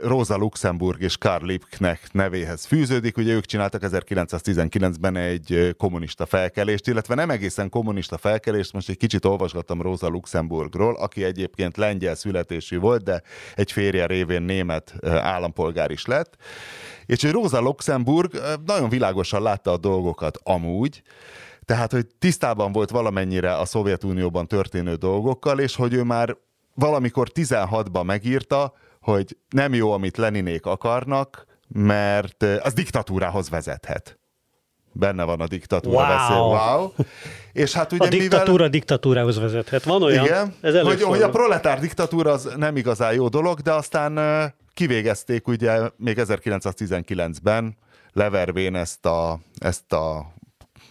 Rosa 0.02 0.36
Luxemburg 0.36 1.02
és 1.02 1.18
Karl 1.18 1.46
Liebknecht 1.46 2.14
nevéhez 2.14 2.66
fűződik. 2.66 3.18
Ugye 3.18 3.34
ők 3.34 3.46
csináltak 3.46 3.82
1919-ben 3.86 5.16
egy 5.16 5.76
kommunista 5.78 6.26
felkelést, 6.26 6.88
illetve 6.88 7.16
nem 7.16 7.30
egészen 7.30 7.70
kommunista 7.70 8.18
felkelést, 8.18 8.74
most 8.74 8.90
egy 8.90 8.98
kicsit 8.98 9.26
olvasgattam 9.26 9.82
Rosa 9.82 10.08
Luxemburgról, 10.08 10.96
aki 10.96 11.24
egyébként 11.24 11.78
lengyel 11.78 12.16
születésű 12.16 12.80
volt, 12.80 13.04
de 13.04 13.22
egy 13.56 13.72
férje 13.72 14.06
révén 14.06 14.42
német 14.42 14.94
állampolgár 15.06 15.92
is 15.92 16.06
lett. 16.06 16.36
És 17.06 17.22
hogy 17.22 17.32
Rosa 17.32 17.60
Luxemburg 17.60 18.42
nagyon 18.66 18.90
világosan 18.90 19.42
látta 19.42 19.72
a 19.72 19.78
dolgokat 19.78 20.40
amúgy, 20.44 21.02
tehát, 21.72 21.92
hogy 21.92 22.06
tisztában 22.20 22.72
volt 22.72 22.90
valamennyire 22.90 23.56
a 23.58 23.66
Szovjetunióban 23.66 24.48
történő 24.48 24.96
dolgokkal, 24.96 25.60
és 25.60 25.76
hogy 25.76 25.94
ő 25.94 26.04
már 26.04 26.36
valamikor 26.74 27.28
16-ban 27.34 28.04
megírta, 28.06 28.74
hogy 29.02 29.38
nem 29.50 29.74
jó, 29.74 29.92
amit 29.92 30.18
Leninék 30.18 30.66
akarnak, 30.66 31.46
mert 31.68 32.44
az 32.44 32.74
diktatúrához 32.74 33.50
vezethet. 33.50 34.20
benne 34.94 35.24
van 35.24 35.42
a 35.42 35.48
diktatúra 35.48 35.96
Wow. 35.98 36.08
veszély. 36.08 36.38
Wow. 36.38 36.92
És 37.52 37.74
hát 37.74 37.92
ugye 37.92 38.06
A 38.06 38.10
diktatúra 38.10 38.52
mivel... 38.52 38.70
diktatúrához 38.70 39.40
vezethet. 39.40 39.84
Van 39.84 40.04
olyan? 40.04 40.26
igen, 40.26 40.54
Ez 40.62 40.80
hogy, 40.82 41.02
hogy 41.02 41.22
a 41.22 41.30
proletár 41.30 41.80
diktatúra 41.80 42.32
az 42.32 42.54
nem 42.58 42.76
igazán 42.78 43.14
jó 43.14 43.28
dolog, 43.28 43.60
de 43.60 43.74
aztán 43.74 44.18
ö, 44.18 44.44
kivégezték 44.74 45.48
ugye 45.48 45.90
még 45.98 46.18
1919-ben 46.22 47.78
levervén 48.14 48.76
ezt 48.76 49.06
a, 49.06 49.40
ezt 49.60 49.94
a 49.94 50.34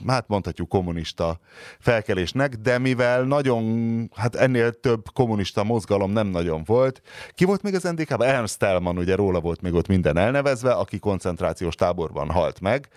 hát 0.06 0.28
mondhatjuk 0.28 0.68
kommunista 0.68 1.38
felkelésnek, 1.78 2.54
de 2.54 2.78
mivel 2.78 3.22
nagyon, 3.22 4.10
hát 4.16 4.34
ennél 4.34 4.72
több 4.72 5.04
kommunista 5.12 5.64
mozgalom 5.64 6.10
nem 6.10 6.26
nagyon 6.26 6.62
volt. 6.64 7.02
Ki 7.34 7.44
volt 7.44 7.62
még 7.62 7.74
az 7.74 7.82
NDK-ban? 7.82 8.26
Ernst 8.26 8.58
Thälmann, 8.58 8.98
ugye 8.98 9.14
róla 9.14 9.40
volt 9.40 9.60
még 9.60 9.74
ott 9.74 9.88
minden 9.88 10.16
elnevezve, 10.16 10.72
aki 10.72 10.98
koncentrációs 10.98 11.74
táborban 11.74 12.30
halt 12.30 12.60
meg, 12.60 12.88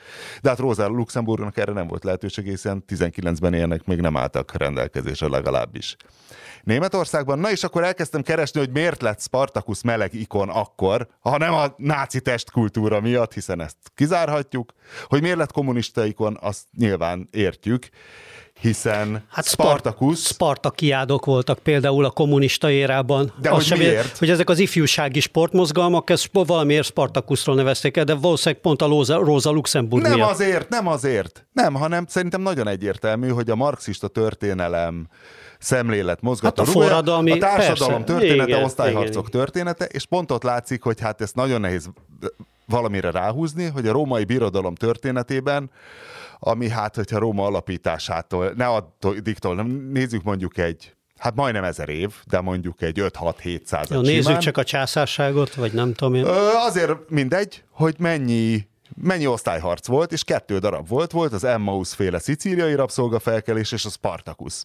de 0.42 0.50
hát 0.50 0.60
Rosa 0.60 0.88
Luxemburgnak 0.88 1.58
erre 1.58 1.72
nem 1.72 1.88
volt 1.88 2.04
lehetőség, 2.04 2.46
hiszen 2.46 2.84
19-ben 2.88 3.54
ilyenek 3.54 3.86
még 3.86 4.00
nem 4.00 4.18
álltak 4.18 4.58
rendelkezésre 4.58 5.28
legalábbis. 5.28 5.96
Németországban, 6.64 7.40
na 7.40 7.52
és 7.52 7.64
akkor 7.64 7.84
elkezdtem 7.84 8.22
keresni, 8.22 8.60
hogy 8.60 8.72
miért 8.72 9.02
lett 9.02 9.22
Spartacus 9.22 9.82
meleg 9.82 10.14
ikon 10.14 10.50
akkor, 10.50 11.08
ha 11.20 11.38
nem 11.38 11.54
a 11.54 11.74
náci 11.78 12.22
testkultúra 12.22 13.00
miatt, 13.00 13.34
hiszen 13.34 13.62
ezt 13.62 13.78
kizárhatjuk, 13.96 14.74
hogy 15.06 15.22
miért 15.22 15.38
lett 15.38 15.52
kommunista 15.52 16.06
ikon, 16.06 16.38
azt 16.42 16.64
nyilván 16.78 16.93
értjük, 17.32 17.90
hiszen 18.62 19.24
Hát 19.30 19.46
Spartacus... 19.48 20.20
Spartakiádok 20.24 21.26
voltak 21.26 21.60
például 21.60 22.06
a 22.06 22.10
kommunista 22.10 22.72
érában. 22.72 23.34
De 23.42 23.50
Az 23.52 23.70
hogy 23.70 23.78
miért? 23.78 23.94
ér- 24.06 24.18
Hogy 24.18 24.30
ezek 24.30 24.50
az 24.50 24.60
ifjúsági 24.60 25.20
sportmozgalmak, 25.20 26.10
ezt 26.10 26.30
valamiért 26.32 26.86
Spartakuszról 26.86 27.56
nevezték 27.56 27.98
el, 27.98 28.04
de 28.04 28.14
valószínűleg 28.14 28.62
pont 28.62 28.82
a 28.82 28.86
Rosa, 28.88 29.18
Rosa 29.18 29.50
Luxemburg 29.52 30.04
Nem 30.04 30.14
miatt. 30.14 30.30
azért, 30.30 30.70
nem 30.70 30.88
azért. 30.88 31.46
Nem, 31.54 31.74
hanem 31.74 32.06
szerintem 32.08 32.42
nagyon 32.42 32.68
egyértelmű, 32.68 33.28
hogy 33.30 33.50
a 33.50 33.56
marxista 33.56 34.08
történelem 34.08 35.08
szemlélet 35.60 36.22
mozgató 36.22 36.62
Hát 36.62 36.68
a 36.70 36.72
rúgója, 36.72 36.90
forradalmi- 36.90 37.32
a 37.32 37.38
társadalom 37.38 38.04
persze, 38.04 38.20
története, 38.20 38.50
igen, 38.50 38.64
osztályharcok 38.64 39.28
igen. 39.28 39.40
története, 39.42 39.86
és 39.86 40.06
pont 40.06 40.32
ott 40.32 40.44
látszik, 40.44 40.82
hogy 40.84 41.00
hát 41.00 41.22
ezt 41.22 41.36
nagyon 41.36 41.62
nehéz 41.62 41.90
valamire 42.66 43.12
ráhúzni, 43.12 43.66
hogy 43.66 43.88
a 43.88 43.92
római 43.92 44.24
birodalom 44.24 44.76
történetében, 44.76 45.70
ami 46.46 46.70
hát, 46.70 46.96
hogyha 46.96 47.20
Róma 47.20 47.46
alapításától, 47.46 48.54
ne 48.56 48.68
addiktól, 48.68 49.56
nem 49.56 49.68
nézzük 49.92 50.24
mondjuk 50.24 50.58
egy 50.58 50.96
Hát 51.18 51.36
majdnem 51.36 51.64
ezer 51.64 51.90
év, 51.90 52.14
de 52.26 52.42
mondjuk 52.42 52.82
egy 52.82 52.98
5-6-7 53.02 53.66
század 53.66 53.96
Jó, 53.96 54.02
nézzük 54.02 54.24
simán. 54.24 54.40
csak 54.40 54.58
a 54.58 54.64
császárságot, 54.64 55.56
vagy 55.56 55.74
nem 55.74 55.94
tudom 55.94 56.14
én. 56.14 56.26
Ö, 56.26 56.50
azért 56.68 57.10
mindegy, 57.10 57.64
hogy 57.70 57.96
mennyi 58.00 58.68
mennyi 59.02 59.28
osztályharc 59.28 59.88
volt, 59.88 60.12
és 60.12 60.24
kettő 60.24 60.58
darab 60.58 60.88
volt. 60.88 61.12
Volt 61.12 61.34
az 61.34 61.44
Emmaus 61.44 61.94
féle 61.94 62.20
szicíliai 62.20 62.76
rabszolgafelkelés 62.76 63.72
és 63.72 63.86
a 63.86 63.90
Spartacus. 63.90 64.64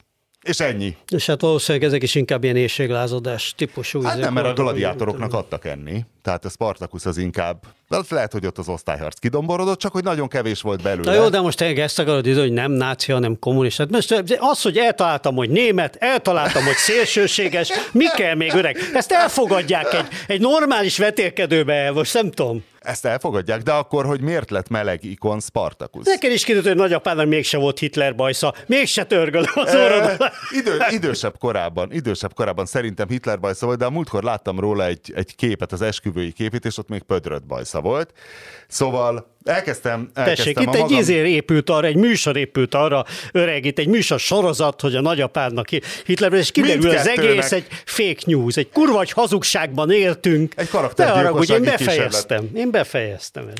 És 0.48 0.60
ennyi. 0.60 0.96
És 1.08 1.26
hát 1.26 1.40
valószínűleg 1.40 1.88
ezek 1.88 2.02
is 2.02 2.14
inkább 2.14 2.44
ilyen 2.44 2.56
éjséglázadás 2.56 3.54
típusú. 3.56 4.02
Hát 4.02 4.18
nem, 4.18 4.32
mert 4.32 4.46
a 4.46 4.52
gladiátoroknak 4.52 5.34
adtak 5.34 5.64
enni. 5.64 6.04
Tehát 6.22 6.44
a 6.44 6.48
Spartacus 6.48 7.06
az 7.06 7.16
inkább, 7.16 7.62
az 7.88 8.08
lehet, 8.08 8.32
hogy 8.32 8.46
ott 8.46 8.58
az 8.58 8.68
osztályharc 8.68 9.18
kidomborodott, 9.18 9.78
csak 9.78 9.92
hogy 9.92 10.04
nagyon 10.04 10.28
kevés 10.28 10.60
volt 10.60 10.82
belőle. 10.82 11.12
Na 11.12 11.22
jó, 11.22 11.28
de 11.28 11.40
most 11.40 11.58
tényleg 11.58 11.78
ezt 11.78 11.98
akarod 11.98 12.26
idő, 12.26 12.40
hogy 12.40 12.52
nem 12.52 12.72
náci, 12.72 13.12
hanem 13.12 13.38
kommunista. 13.38 13.82
Hát 13.82 13.92
Most 13.92 14.24
az, 14.38 14.62
hogy 14.62 14.76
eltaláltam, 14.76 15.34
hogy 15.34 15.50
német, 15.50 15.96
eltaláltam, 15.96 16.64
hogy 16.64 16.76
szélsőséges, 16.76 17.70
mi 17.92 18.04
kell 18.16 18.34
még 18.34 18.52
öreg? 18.54 18.76
Ezt 18.94 19.12
elfogadják 19.12 19.94
egy, 19.94 20.06
egy 20.26 20.40
normális 20.40 20.98
vetélkedőbe, 20.98 21.90
most 21.90 22.14
nem 22.14 22.30
tudom. 22.30 22.64
Ezt 22.88 23.04
elfogadják, 23.04 23.62
de 23.62 23.72
akkor, 23.72 24.04
hogy 24.06 24.20
miért 24.20 24.50
lett 24.50 24.68
meleg 24.68 25.04
ikon 25.04 25.40
Spartacus? 25.40 26.04
Neked 26.04 26.32
is 26.32 26.44
kiderült, 26.44 26.66
hogy 26.66 26.76
nagyapádnak 26.76 27.26
mégse 27.26 27.58
volt 27.58 27.78
Hitler 27.78 28.14
bajsza, 28.14 28.54
mégse 28.66 29.04
törgöl 29.04 29.44
az 29.54 29.74
orrod. 29.74 30.16
Ö, 30.18 30.24
Idő, 30.58 30.76
idősebb 30.90 31.38
korában, 31.38 31.92
idősebb 31.92 32.34
korában 32.34 32.66
szerintem 32.66 33.08
Hitler 33.08 33.40
bajsza 33.40 33.66
volt, 33.66 33.78
de 33.78 33.84
a 33.84 33.90
múltkor 33.90 34.22
láttam 34.22 34.60
róla 34.60 34.84
egy, 34.84 35.12
egy 35.14 35.34
képet, 35.34 35.72
az 35.72 35.82
esküvői 35.82 36.32
képét, 36.32 36.64
és 36.64 36.78
ott 36.78 36.88
még 36.88 37.02
pödrött 37.02 37.46
bajsza 37.46 37.80
volt. 37.80 38.12
Szóval 38.68 39.36
elkezdtem, 39.48 40.10
elkezdtem 40.14 40.24
Tessék, 40.24 40.60
itt 40.60 40.66
a 40.66 40.74
egy 40.74 40.80
magam... 40.80 40.98
izér 40.98 41.24
épült 41.24 41.70
arra, 41.70 41.86
egy 41.86 41.96
műsor 41.96 42.36
épült 42.36 42.74
arra, 42.74 43.04
öreg, 43.32 43.64
itt 43.64 43.78
egy 43.78 43.88
műsor 43.88 44.20
sorozat, 44.20 44.80
hogy 44.80 44.94
a 44.94 45.00
nagyapádnak 45.00 45.68
Hitler, 46.04 46.32
és 46.32 46.50
kiderül 46.50 46.90
az 46.90 47.08
egész 47.08 47.52
egy 47.52 47.66
fake 47.84 48.22
news, 48.26 48.56
egy 48.56 48.68
kurva 48.68 49.04
hazugságban 49.10 49.90
éltünk. 49.90 50.52
Egy 50.56 50.68
karaktergyilkossági 50.68 51.26
haragudj, 51.26 51.52
én 51.52 51.76
kísérlet. 51.76 51.94
befejeztem. 51.96 52.50
Én 52.54 52.70
befejeztem. 52.70 53.50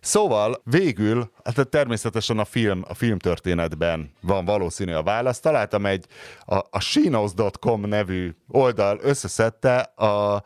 Szóval 0.00 0.62
végül, 0.64 1.30
hát 1.44 1.68
természetesen 1.68 2.38
a 2.38 2.44
film, 2.44 2.84
a 2.88 2.94
filmtörténetben 2.94 4.12
van 4.20 4.44
valószínű 4.44 4.92
a 4.92 5.02
válasz. 5.02 5.40
Találtam 5.40 5.86
egy, 5.86 6.04
a, 6.44 6.56
a 6.70 6.80
shinos.com 6.80 7.80
nevű 7.80 8.30
oldal 8.48 8.98
összeszedte 9.02 9.78
a, 9.80 10.42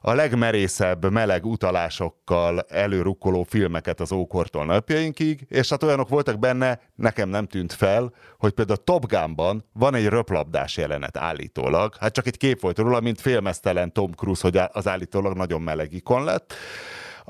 a 0.00 0.12
legmerészebb 0.12 1.10
meleg 1.10 1.46
utalásokkal 1.46 2.60
előrukkoló 2.60 3.42
filmeket 3.42 4.00
az 4.00 4.12
ókortól 4.12 4.64
napjainkig, 4.64 5.46
és 5.48 5.68
hát 5.68 5.82
olyanok 5.82 6.08
voltak 6.08 6.38
benne, 6.38 6.80
nekem 6.94 7.28
nem 7.28 7.46
tűnt 7.46 7.72
fel, 7.72 8.12
hogy 8.38 8.52
például 8.52 8.78
a 8.78 8.84
Top 8.84 9.06
Gunban 9.06 9.64
van 9.72 9.94
egy 9.94 10.06
röplabdás 10.06 10.76
jelenet 10.76 11.16
állítólag, 11.16 11.96
hát 11.96 12.12
csak 12.12 12.26
egy 12.26 12.36
kép 12.36 12.60
volt 12.60 12.78
róla, 12.78 13.00
mint 13.00 13.20
félmeztelen 13.20 13.92
Tom 13.92 14.12
Cruise, 14.12 14.42
hogy 14.42 14.60
az 14.72 14.88
állítólag 14.88 15.36
nagyon 15.36 15.62
meleg 15.62 15.92
ikon 15.92 16.24
lett. 16.24 16.54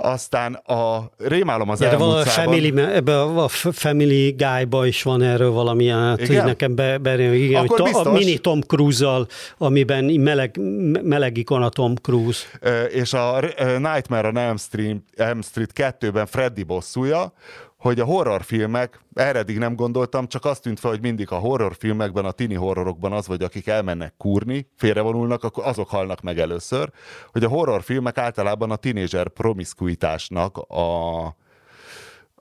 Aztán 0.02 0.54
a 0.54 1.10
Rémálom 1.18 1.68
az 1.68 1.80
Ja, 1.80 1.88
de 1.88 1.96
valahol 1.96 2.20
a 2.20 2.38
elmúlt 2.38 2.62
Family, 2.62 2.94
ebbe 2.94 3.20
a 3.22 3.48
Family 3.48 4.30
Guy-ba 4.30 4.86
is 4.86 5.02
van 5.02 5.22
erről 5.22 5.50
valami, 5.50 5.88
hát 5.88 6.20
Igen? 6.20 6.44
nekem 6.44 6.74
be, 6.74 6.98
be, 6.98 7.34
igen, 7.36 7.64
Akkor 7.64 7.80
hogy 7.80 7.90
to, 7.90 8.08
a 8.08 8.12
mini 8.12 8.38
Tom 8.38 8.60
Cruise-zal, 8.60 9.26
amiben 9.58 10.04
meleg, 10.04 10.56
meleg 11.02 11.36
ikon 11.36 11.62
a 11.62 11.68
Tom 11.68 11.94
Cruise. 11.94 12.46
És 12.90 13.12
a 13.12 13.40
Nightmare 13.78 14.28
on 14.28 14.36
Elm 14.36 14.56
Street, 14.56 15.02
Elm 15.16 15.42
Street 15.42 15.70
2-ben 15.74 16.26
Freddy 16.26 16.62
bosszúja, 16.62 17.32
hogy 17.80 18.00
a 18.00 18.04
horrorfilmek, 18.04 19.00
erre 19.14 19.38
eddig 19.38 19.58
nem 19.58 19.76
gondoltam, 19.76 20.26
csak 20.26 20.44
azt 20.44 20.62
tűnt 20.62 20.80
fel, 20.80 20.90
hogy 20.90 21.00
mindig 21.00 21.32
a 21.32 21.36
horrorfilmekben, 21.36 22.24
a 22.24 22.30
tini 22.30 22.54
horrorokban 22.54 23.12
az 23.12 23.26
vagy, 23.26 23.42
akik 23.42 23.66
elmennek 23.66 24.14
kurni, 24.16 24.68
félrevonulnak, 24.76 25.44
akkor 25.44 25.64
azok 25.66 25.88
halnak 25.88 26.20
meg 26.20 26.38
először, 26.38 26.90
hogy 27.26 27.44
a 27.44 27.48
horrorfilmek 27.48 28.18
általában 28.18 28.70
a 28.70 28.76
tinédzser 28.76 29.28
promiszkuitásnak 29.28 30.56
a, 30.56 31.24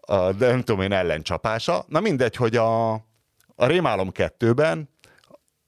a, 0.01 0.31
nem 0.39 0.61
tudom 0.61 0.81
én, 0.81 0.91
ellencsapása. 0.91 1.85
Na 1.87 1.99
mindegy, 1.99 2.35
hogy 2.35 2.55
a, 2.55 2.91
a 3.55 3.65
Rémálom 3.65 4.09
2-ben 4.13 4.89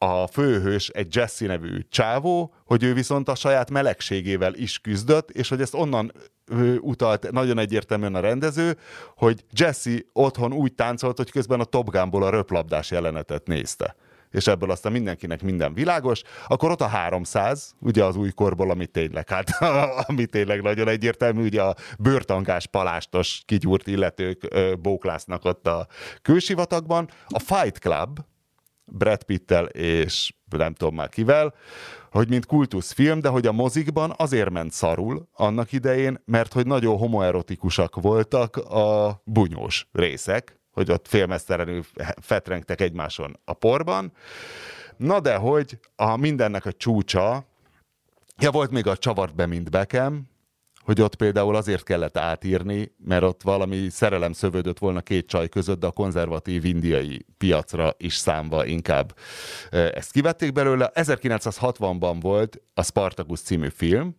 a 0.04 0.28
főhős 0.28 0.90
egy 0.90 1.16
Jesse 1.16 1.46
nevű 1.48 1.80
csávó, 1.90 2.54
hogy 2.66 2.84
ő 2.84 2.94
viszont 2.94 3.30
a 3.30 3.36
saját 3.36 3.72
melegségével 3.72 4.54
is 4.54 4.80
küzdött, 4.80 5.30
és 5.30 5.50
hogy 5.50 5.62
ezt 5.62 5.74
onnan 5.74 6.12
utalt 6.80 7.32
nagyon 7.32 7.58
egyértelműen 7.58 8.16
a 8.16 8.20
rendező, 8.20 8.78
hogy 9.16 9.46
Jesse 9.52 10.00
otthon 10.14 10.54
úgy 10.54 10.74
táncolt, 10.74 11.18
hogy 11.18 11.32
közben 11.32 11.60
a 11.60 11.64
Top 11.64 11.90
Gunból 11.90 12.24
a 12.24 12.30
röplabdás 12.30 12.92
jelenetet 12.92 13.48
nézte 13.48 13.96
és 14.32 14.48
ebből 14.48 14.72
aztán 14.72 14.92
mindenkinek 14.92 15.42
minden 15.42 15.74
világos, 15.74 16.22
akkor 16.48 16.72
ott 16.72 16.82
a 16.82 16.88
300, 16.88 17.76
ugye 17.80 18.04
az 18.04 18.16
újkorból, 18.16 18.72
ami 18.72 18.86
tényleg, 18.86 19.30
hát, 19.30 19.50
ami 20.08 20.26
tényleg 20.26 20.62
nagyon 20.62 20.88
egyértelmű, 20.88 21.44
ugye 21.44 21.62
a 21.62 21.76
bőrtangás 22.00 22.68
palástos 22.68 23.42
kigyúrt 23.46 23.88
illetők 23.88 24.48
bóklásznak 24.80 25.46
ott 25.46 25.68
a 25.68 25.88
külsivatagban. 26.22 27.10
A 27.28 27.40
Fight 27.40 27.78
Club, 27.78 28.20
Brad 28.92 29.24
Pittel 29.24 29.66
és 29.66 30.34
nem 30.50 30.74
tudom 30.74 30.96
már 30.96 31.10
kivel, 31.10 31.54
hogy 32.12 32.30
mint 32.30 32.46
kultuszfilm, 32.46 33.20
de 33.20 33.30
hogy 33.30 33.48
a 33.48 33.52
mozikban 33.52 34.14
azért 34.18 34.50
ment 34.50 34.72
szarul 34.72 35.28
annak 35.34 35.72
idején, 35.72 36.22
mert 36.26 36.54
hogy 36.54 36.66
nagyon 36.66 36.98
homoerotikusak 36.98 37.96
voltak 37.96 38.58
a 38.58 39.22
bunyós 39.26 39.88
részek, 39.92 40.60
hogy 40.72 40.92
ott 40.92 41.08
félmeztelenül 41.08 41.84
fetrengtek 42.22 42.82
egymáson 42.82 43.40
a 43.46 43.54
porban. 43.54 44.12
Na 44.98 45.20
de 45.20 45.36
hogy 45.36 45.80
a 45.96 46.16
mindennek 46.16 46.66
a 46.66 46.72
csúcsa, 46.72 47.46
ja 48.38 48.52
volt 48.52 48.72
még 48.72 48.88
a 48.88 48.98
csavart 48.98 49.36
be, 49.36 49.46
mint 49.46 49.70
bekem, 49.70 50.30
hogy 50.84 51.02
ott 51.02 51.16
például 51.16 51.56
azért 51.56 51.84
kellett 51.84 52.18
átírni, 52.18 52.92
mert 52.98 53.24
ott 53.24 53.42
valami 53.42 53.90
szerelem 53.90 54.34
szövődött 54.34 54.80
volna 54.80 55.02
két 55.02 55.28
csaj 55.28 55.50
között, 55.50 55.80
de 55.80 55.88
a 55.88 55.92
konzervatív 55.92 56.66
indiai 56.66 57.26
piacra 57.38 57.94
is 57.98 58.16
számva 58.16 58.66
inkább 58.66 59.16
ezt 59.70 60.12
kivették 60.12 60.52
belőle. 60.52 60.92
1960-ban 60.94 62.18
volt 62.20 62.62
a 62.74 62.84
Spartacus 62.84 63.40
című 63.40 63.70
film, 63.70 64.16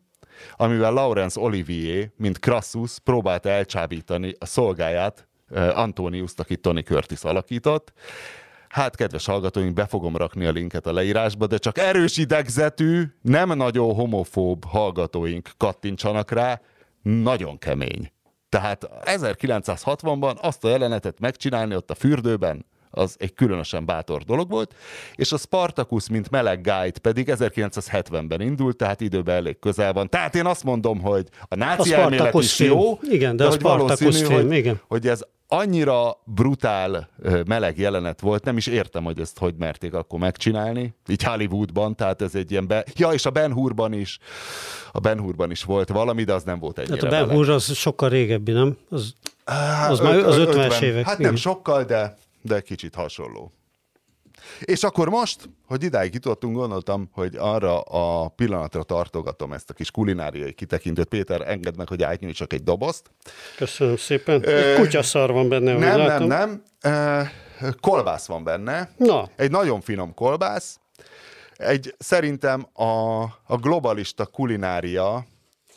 amivel 0.56 0.92
Laurence 0.92 1.40
Olivier, 1.40 2.10
mint 2.16 2.38
Crassus 2.38 2.98
próbálta 2.98 3.48
elcsábítani 3.48 4.34
a 4.38 4.46
szolgáját, 4.46 5.28
Antonius-t, 5.74 6.40
akit 6.40 6.60
Tony 6.60 6.82
Curtis 6.82 7.22
alakított. 7.22 7.92
Hát, 8.72 8.96
kedves 8.96 9.26
hallgatóink, 9.26 9.74
be 9.74 9.86
fogom 9.86 10.16
rakni 10.16 10.44
a 10.44 10.50
linket 10.50 10.86
a 10.86 10.92
leírásba, 10.92 11.46
de 11.46 11.58
csak 11.58 11.78
erős 11.78 12.16
idegzetű, 12.16 13.02
nem 13.22 13.56
nagyon 13.56 13.94
homofób 13.94 14.64
hallgatóink 14.64 15.50
kattintsanak 15.56 16.30
rá, 16.30 16.60
nagyon 17.02 17.58
kemény. 17.58 18.12
Tehát 18.48 18.88
1960-ban 19.04 20.36
azt 20.36 20.64
a 20.64 20.68
jelenetet 20.68 21.20
megcsinálni 21.20 21.74
ott 21.76 21.90
a 21.90 21.94
fürdőben, 21.94 22.66
az 22.90 23.16
egy 23.18 23.34
különösen 23.34 23.84
bátor 23.84 24.22
dolog 24.22 24.50
volt, 24.50 24.74
és 25.14 25.32
a 25.32 25.36
Spartacus, 25.36 26.08
mint 26.08 26.30
meleg 26.30 26.60
guide 26.60 26.98
pedig 27.02 27.28
1970-ben 27.30 28.40
indult, 28.40 28.76
tehát 28.76 29.00
időben 29.00 29.34
elég 29.34 29.58
közel 29.58 29.92
van. 29.92 30.08
Tehát 30.08 30.34
én 30.34 30.46
azt 30.46 30.64
mondom, 30.64 31.00
hogy 31.00 31.26
a 31.48 31.54
náci 31.54 31.94
A 31.94 31.98
elmélet 31.98 32.34
is 32.34 32.54
film. 32.54 32.78
jó, 32.78 32.98
Igen, 33.02 33.36
de 33.36 33.44
a 33.44 33.48
hogy 33.48 33.58
Spartacus 33.58 34.22
film, 34.22 34.32
hogy, 34.32 34.52
igen. 34.52 34.80
hogy 34.88 35.08
ez 35.08 35.20
annyira 35.52 36.16
brutál 36.24 37.08
meleg 37.46 37.78
jelenet 37.78 38.20
volt, 38.20 38.44
nem 38.44 38.56
is 38.56 38.66
értem, 38.66 39.04
hogy 39.04 39.20
ezt 39.20 39.38
hogy 39.38 39.54
merték 39.58 39.94
akkor 39.94 40.18
megcsinálni, 40.18 40.94
így 41.08 41.22
Hollywoodban, 41.22 41.96
tehát 41.96 42.22
ez 42.22 42.34
egy 42.34 42.50
ilyen 42.50 42.66
be... 42.66 42.84
Ja, 42.94 43.10
és 43.10 43.26
a 43.26 43.30
Ben 43.30 43.52
Hurban 43.52 43.92
is, 43.92 44.18
a 44.92 44.98
Ben 45.00 45.20
Hurban 45.20 45.50
is 45.50 45.62
volt 45.64 45.88
valami, 45.88 46.24
de 46.24 46.32
az 46.32 46.42
nem 46.42 46.58
volt 46.58 46.78
ennyire 46.78 46.94
Hát 46.94 47.02
a 47.04 47.08
Ben 47.08 47.20
meleg. 47.20 47.36
Hur 47.36 47.48
az 47.50 47.74
sokkal 47.74 48.08
régebbi, 48.08 48.52
nem? 48.52 48.76
Az, 48.90 49.12
az 49.88 50.00
már 50.00 50.14
az 50.16 50.36
öt- 50.36 50.48
50-es 50.54 50.64
50. 50.66 50.82
évek, 50.82 51.04
Hát 51.04 51.18
igen. 51.18 51.26
nem 51.26 51.36
sokkal, 51.40 51.84
de, 51.84 52.16
de 52.42 52.60
kicsit 52.60 52.94
hasonló. 52.94 53.52
És 54.60 54.82
akkor 54.82 55.08
most, 55.08 55.48
hogy 55.66 55.82
idáig 55.82 56.14
jutottunk, 56.14 56.56
gondoltam, 56.56 57.08
hogy 57.12 57.36
arra 57.36 57.80
a 57.80 58.28
pillanatra 58.28 58.82
tartogatom 58.82 59.52
ezt 59.52 59.70
a 59.70 59.74
kis 59.74 59.90
kulináriai 59.90 60.52
kitekintőt. 60.52 61.08
Péter, 61.08 61.40
engedd 61.48 61.76
meg, 61.76 61.88
hogy 61.88 62.02
átnyújtsak 62.02 62.52
egy 62.52 62.62
dobozt. 62.62 63.10
köszönöm 63.56 63.96
szépen. 63.96 64.48
Ö, 64.48 64.70
Egy 64.72 64.76
kutyaszar 64.80 65.32
van 65.32 65.48
benne, 65.48 65.76
nem, 65.78 66.00
nem, 66.00 66.24
nem. 66.24 66.62
Ö, 66.82 67.20
kolbász 67.80 68.26
van 68.26 68.44
benne. 68.44 68.90
Na. 68.96 69.28
Egy 69.36 69.50
nagyon 69.50 69.80
finom 69.80 70.14
kolbász. 70.14 70.80
Egy 71.56 71.94
szerintem 71.98 72.66
a, 72.72 73.22
a 73.22 73.56
globalista 73.60 74.26
kulinária, 74.26 75.26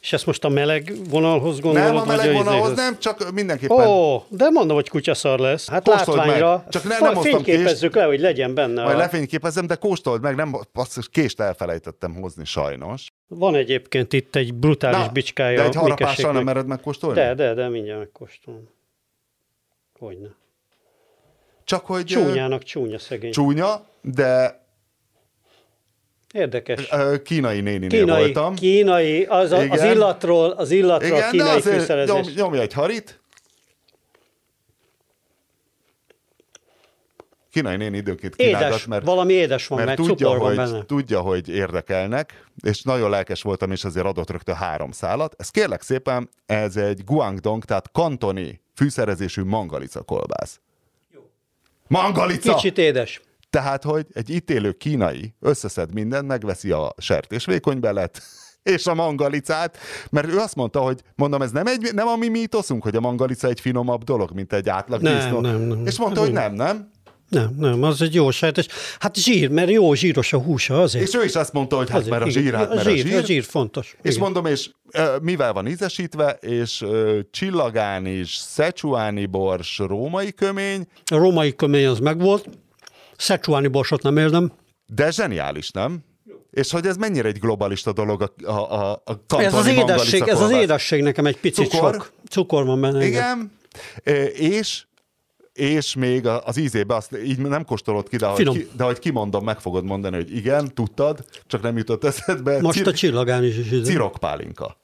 És 0.05 0.13
ezt 0.13 0.25
most 0.25 0.43
a 0.43 0.49
meleg 0.49 0.91
vonalhoz 1.09 1.59
gondolod? 1.59 1.87
nem 1.87 2.01
a 2.01 2.05
meleg 2.05 2.33
vonalhoz, 2.33 2.71
izéhez? 2.71 2.89
nem, 2.89 2.99
csak 2.99 3.31
mindenképpen 3.31 3.87
Ó, 3.87 4.23
de 4.29 4.49
mondom, 4.49 4.75
hogy 4.75 4.89
kutyaszar 4.89 5.39
lesz. 5.39 5.69
Hát 5.69 5.83
Kóstold 5.83 6.17
meg. 6.17 6.27
látványra. 6.27 6.65
Csak 6.69 6.83
ne- 6.83 6.99
nem 6.99 7.15
Fényképezzük 7.15 7.95
le, 7.95 8.03
hogy 8.03 8.19
legyen 8.19 8.53
benne. 8.53 8.83
Majd 8.83 8.95
A... 8.95 8.99
lefényképezem, 8.99 9.67
de 9.67 9.75
kóstold 9.75 10.21
meg, 10.21 10.35
nem, 10.35 10.55
basszus, 10.73 11.09
kést 11.09 11.39
elfelejtettem 11.39 12.13
hozni 12.13 12.45
sajnos. 12.45 13.11
Van 13.27 13.55
egyébként 13.55 14.13
itt 14.13 14.35
egy 14.35 14.53
brutális 14.53 15.05
Na, 15.05 15.11
bicskája. 15.11 15.57
de 15.57 15.63
egy 15.63 15.75
harapással 15.75 16.31
nem 16.31 16.43
mered 16.43 16.67
megkóstolni? 16.67 17.19
De, 17.19 17.33
de, 17.33 17.53
de, 17.53 17.69
mindjárt 17.69 17.99
megkóstolom. 17.99 18.69
Hogyne. 19.99 20.35
Csak 21.63 21.85
hogy... 21.85 22.03
Csúnyának 22.05 22.63
csúnya 22.63 22.99
szegény. 22.99 23.31
Csúnya, 23.31 23.85
de 24.01 24.64
Érdekes. 26.35 26.89
kínai 27.23 27.61
néninél 27.61 27.99
Kínai, 27.99 28.21
voltam. 28.21 28.55
kínai, 28.55 29.23
az, 29.23 29.51
a, 29.51 29.57
az 29.69 29.83
illatról, 29.83 30.49
az 30.49 30.71
illatról 30.71 31.09
Igen, 31.17 31.21
de 31.21 31.29
kínai 31.29 31.55
azért 31.55 31.77
fűszerezés. 31.77 32.25
nyom, 32.25 32.33
nyomj 32.35 32.59
egy 32.59 32.73
harit. 32.73 33.19
Kínai 37.51 37.75
néni 37.75 37.97
időnként 37.97 38.35
kínálgat, 38.35 38.69
Édes, 38.69 38.85
mert, 38.85 39.05
valami 39.05 39.33
édes 39.33 39.67
van, 39.67 39.77
mert 39.83 39.97
mert, 39.97 40.09
tudja, 40.09 40.29
hogy, 40.29 40.55
benne. 40.55 40.85
tudja, 40.85 41.19
hogy 41.19 41.49
érdekelnek, 41.49 42.43
és 42.63 42.81
nagyon 42.81 43.09
lelkes 43.09 43.41
voltam, 43.41 43.71
és 43.71 43.83
azért 43.83 44.05
adott 44.05 44.29
rögtön 44.29 44.55
három 44.55 44.91
szálat. 44.91 45.35
Ez 45.37 45.49
kérlek 45.49 45.81
szépen, 45.81 46.29
ez 46.45 46.75
egy 46.77 47.03
guangdong, 47.03 47.65
tehát 47.65 47.91
kantoni 47.91 48.61
fűszerezésű 48.75 49.43
mangalica 49.43 50.01
kolbász. 50.01 50.59
Mangalica! 51.87 52.55
Kicsit 52.55 52.77
édes. 52.77 53.21
Tehát, 53.55 53.83
hogy 53.83 54.05
egy 54.13 54.29
itt 54.29 54.49
élő 54.49 54.71
kínai 54.71 55.33
összeszed 55.39 55.93
mindent, 55.93 56.27
megveszi 56.27 56.71
a 56.71 56.93
sertés 56.97 57.45
vékonybelet, 57.45 58.21
és 58.73 58.85
a 58.85 58.93
mangalicát, 58.93 59.77
mert 60.09 60.27
ő 60.27 60.37
azt 60.37 60.55
mondta, 60.55 60.79
hogy 60.79 61.01
mondom, 61.15 61.41
ez 61.41 61.51
nem, 61.51 61.67
egy, 61.67 61.89
nem 61.93 62.07
a 62.07 62.15
mi 62.15 62.27
mítoszunk, 62.27 62.83
hogy 62.83 62.95
a 62.95 62.99
mangalica 62.99 63.47
egy 63.47 63.59
finomabb 63.59 64.03
dolog, 64.03 64.31
mint 64.31 64.53
egy 64.53 64.69
átlag 64.69 65.01
Nem, 65.01 65.15
disznó. 65.15 65.39
nem, 65.39 65.61
nem. 65.61 65.85
És 65.85 65.97
mondta, 65.97 66.19
hogy 66.19 66.31
nem, 66.31 66.53
nem. 66.53 66.89
Nem, 67.29 67.55
nem, 67.57 67.83
az 67.83 68.01
egy 68.01 68.13
jó 68.13 68.31
sajtos. 68.31 68.65
Hát 68.99 69.15
zsír, 69.15 69.49
mert 69.49 69.69
jó 69.69 69.93
zsíros 69.93 70.33
a 70.33 70.37
húsa 70.37 70.81
azért. 70.81 71.07
És 71.07 71.15
ő 71.15 71.23
is 71.23 71.35
azt 71.35 71.53
mondta, 71.53 71.75
hogy 71.75 71.89
hát 71.89 71.97
azért, 71.99 72.11
mert 72.11 72.25
a 72.25 72.29
zsír, 72.29 72.53
hát 72.53 72.71
a 72.71 72.75
mert 72.75 72.87
a 72.87 72.89
zsír, 72.89 73.05
zsír. 73.05 73.17
a 73.17 73.21
zsír 73.21 73.43
fontos. 73.43 73.95
És 74.01 74.09
igen. 74.09 74.23
mondom, 74.23 74.45
és 74.45 74.69
mivel 75.21 75.53
van 75.53 75.67
ízesítve, 75.67 76.37
és 76.41 76.81
ö, 76.81 77.19
csillagán 77.31 78.05
is, 78.05 78.35
szecsuáni 78.35 79.25
bors, 79.25 79.77
római 79.77 80.33
kömény, 80.33 80.87
A 81.05 81.15
római 81.15 81.55
kömény 81.55 81.85
az 81.85 81.99
megvolt, 81.99 82.49
Szecsuáni 83.17 83.67
borsot 83.67 84.01
nem 84.01 84.17
érdem. 84.17 84.51
de 84.87 85.11
zseniális, 85.11 85.71
nem? 85.71 86.03
És 86.51 86.71
hogy 86.71 86.85
ez 86.85 86.97
mennyire 86.97 87.27
egy 87.27 87.39
globalista 87.39 87.93
dolog 87.93 88.31
a, 88.43 88.49
a, 88.49 88.91
a, 88.91 89.01
kantoni 89.05 89.43
Ez 89.43 89.53
az 89.53 89.67
édesség, 89.67 90.21
ez 90.21 90.41
az 90.41 90.51
édesség 90.51 91.01
nekem 91.01 91.25
egy 91.25 91.37
picit 91.39 91.69
Cukor? 91.69 91.93
sok. 91.93 92.11
Cukor 92.29 92.65
van 92.65 92.81
benne. 92.81 93.05
Igen, 93.05 93.51
Ö, 94.03 94.23
és 94.23 94.83
és 95.53 95.95
még 95.95 96.27
az 96.27 96.57
ízébe 96.57 96.95
azt 96.95 97.17
így 97.25 97.37
nem 97.37 97.65
kóstolod 97.65 98.09
ki, 98.09 98.17
de 98.17 98.25
hogy, 98.25 98.37
Finom. 98.37 98.55
ki, 98.55 98.67
de 98.77 98.83
hogy 98.83 98.99
kimondom, 98.99 99.43
meg 99.43 99.59
fogod 99.59 99.83
mondani, 99.83 100.15
hogy 100.15 100.35
igen, 100.35 100.73
tudtad, 100.73 101.25
csak 101.47 101.61
nem 101.61 101.77
jutott 101.77 102.03
eszedbe. 102.03 102.61
Most 102.61 102.75
Cir- 102.77 102.87
a 102.87 102.93
csillagán 102.93 103.43
is 103.43 103.57
is. 103.57 103.81
cirokpálinka. 103.83 104.77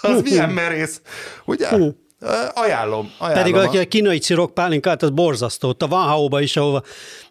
Az 0.00 0.22
milyen 0.22 0.50
merész, 0.50 1.00
ugye? 1.44 1.72
Ö, 1.78 1.88
Ajánlom, 2.54 3.10
ajánlom. 3.18 3.52
Pedig 3.52 3.78
a 3.78 3.80
a 3.80 3.84
kínai 3.84 4.18
cirokpálinkát, 4.18 5.02
az 5.02 5.10
borzasztó. 5.10 5.74
A 5.78 5.86
Van 5.86 6.06
Hao-ba 6.06 6.40
is, 6.40 6.56
ahova 6.56 6.82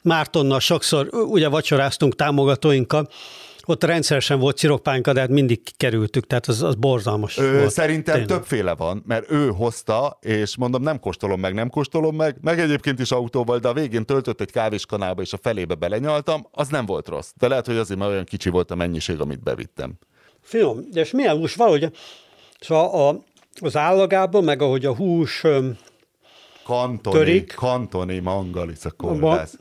Mártonnal 0.01 0.59
sokszor 0.59 1.07
ugye 1.11 1.47
vacsoráztunk 1.47 2.15
támogatóinkkal, 2.15 3.09
ott 3.65 3.83
rendszeresen 3.83 4.39
volt 4.39 4.57
cirokpálinka, 4.57 5.13
de 5.13 5.19
hát 5.19 5.29
mindig 5.29 5.61
kerültük, 5.77 6.27
tehát 6.27 6.47
az, 6.47 6.63
az 6.63 6.75
borzalmas 6.75 7.37
Ö, 7.37 7.57
volt. 7.57 7.71
szerintem 7.71 8.15
Tényleg. 8.15 8.37
többféle 8.37 8.75
van, 8.75 9.03
mert 9.07 9.31
ő 9.31 9.47
hozta, 9.47 10.17
és 10.21 10.57
mondom, 10.57 10.81
nem 10.81 10.99
kóstolom 10.99 11.39
meg, 11.39 11.53
nem 11.53 11.69
kóstolom 11.69 12.15
meg, 12.15 12.37
meg 12.41 12.59
egyébként 12.59 12.99
is 12.99 13.11
autóval, 13.11 13.57
de 13.57 13.67
a 13.67 13.73
végén 13.73 14.05
töltött 14.05 14.41
egy 14.41 14.51
kávéskanába, 14.51 15.21
és 15.21 15.33
a 15.33 15.37
felébe 15.41 15.75
belenyaltam, 15.75 16.47
az 16.51 16.67
nem 16.67 16.85
volt 16.85 17.07
rossz. 17.07 17.29
De 17.37 17.47
lehet, 17.47 17.65
hogy 17.65 17.77
azért, 17.77 17.99
mert 17.99 18.11
olyan 18.11 18.23
kicsi 18.23 18.49
volt 18.49 18.71
a 18.71 18.75
mennyiség, 18.75 19.19
amit 19.19 19.43
bevittem. 19.43 19.93
Finom, 20.41 20.79
de 20.91 20.99
és 21.01 21.11
milyen 21.11 21.37
hús 21.37 21.55
valahogy, 21.55 21.91
szóval 22.59 23.07
a, 23.09 23.23
az 23.61 23.75
állagában, 23.75 24.43
meg 24.43 24.61
ahogy 24.61 24.85
a 24.85 24.95
hús, 24.95 25.43
Kantoni, 26.63 27.17
Törik. 27.17 27.53
kantoni 27.53 28.19
mangalica 28.19 28.91
kolbász. 28.91 29.57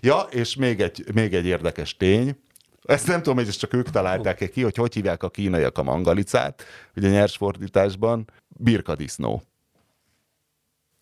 Ja, 0.00 0.26
és 0.30 0.56
még 0.56 0.80
egy, 0.80 1.04
még 1.14 1.34
egy 1.34 1.46
érdekes 1.46 1.96
tény, 1.96 2.36
ezt 2.82 3.06
nem 3.06 3.16
tudom, 3.16 3.34
hogy 3.34 3.48
ezt 3.48 3.58
csak 3.58 3.74
ők 3.74 3.90
találták-e 3.90 4.48
ki, 4.48 4.62
hogy 4.62 4.76
hogy 4.76 4.94
hívják 4.94 5.22
a 5.22 5.30
kínaiak 5.30 5.78
a 5.78 5.82
mangalicát, 5.82 6.64
ugye 6.96 7.08
nyers 7.08 7.36
fordításban, 7.36 8.30
birkadisznó. 8.48 9.42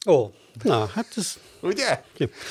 ó, 0.08 0.30
na, 0.62 0.86
hát 0.86 1.06
ez... 1.16 1.38
Ugye? 1.60 2.02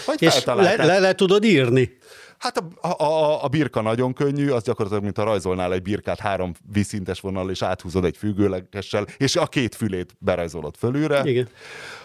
Hogy 0.06 0.22
És 0.22 0.44
le, 0.44 0.76
le, 0.76 1.00
le 1.00 1.16
tudod 1.16 1.44
írni. 1.44 1.98
Hát 2.40 2.58
a, 2.58 2.88
a, 2.88 3.04
a, 3.04 3.44
a 3.44 3.48
birka 3.48 3.82
nagyon 3.82 4.14
könnyű, 4.14 4.50
az 4.50 4.64
gyakorlatilag, 4.64 5.04
mint 5.04 5.18
ha 5.18 5.24
rajzolnál 5.24 5.74
egy 5.74 5.82
birkát 5.82 6.20
három 6.20 6.54
vízszintes 6.72 7.20
vonal, 7.20 7.50
és 7.50 7.62
áthúzod 7.62 8.06
egy 8.06 8.18
függőlegessel, 8.18 9.06
és 9.18 9.36
a 9.36 9.48
két 9.48 9.76
fülét 9.76 10.16
berajzolod 10.20 10.76
fölülre. 10.78 11.22
Igen. 11.24 11.48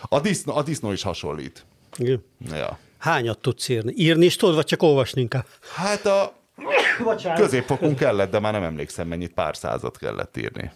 A 0.02 0.20
disznó, 0.20 0.56
a 0.56 0.62
disznó 0.62 0.92
is 0.92 1.02
hasonlít. 1.02 1.66
Igen. 1.96 2.24
Ja. 2.50 2.78
Hányat 2.98 3.38
tudsz 3.38 3.68
írni? 3.68 3.92
Írni 3.96 4.24
is 4.24 4.36
tudod, 4.36 4.54
vagy 4.54 4.64
csak 4.64 4.82
olvasni 4.82 5.20
inkább? 5.20 5.46
Hát 5.74 6.06
a 6.06 6.32
Bocsánat. 7.04 7.40
középfokunk 7.40 7.98
kellett, 7.98 8.30
de 8.30 8.38
már 8.38 8.52
nem 8.52 8.62
emlékszem, 8.62 9.08
mennyit 9.08 9.32
pár 9.32 9.56
százat 9.56 9.98
kellett 9.98 10.36
írni. 10.36 10.72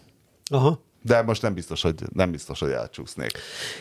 Aha. 0.50 0.80
De 1.02 1.22
most 1.22 1.42
nem 1.42 1.54
biztos, 1.54 1.82
hogy, 1.82 1.94
nem 2.12 2.30
biztos, 2.30 2.60
hogy 2.60 2.70
elcsúsznék. 2.70 3.30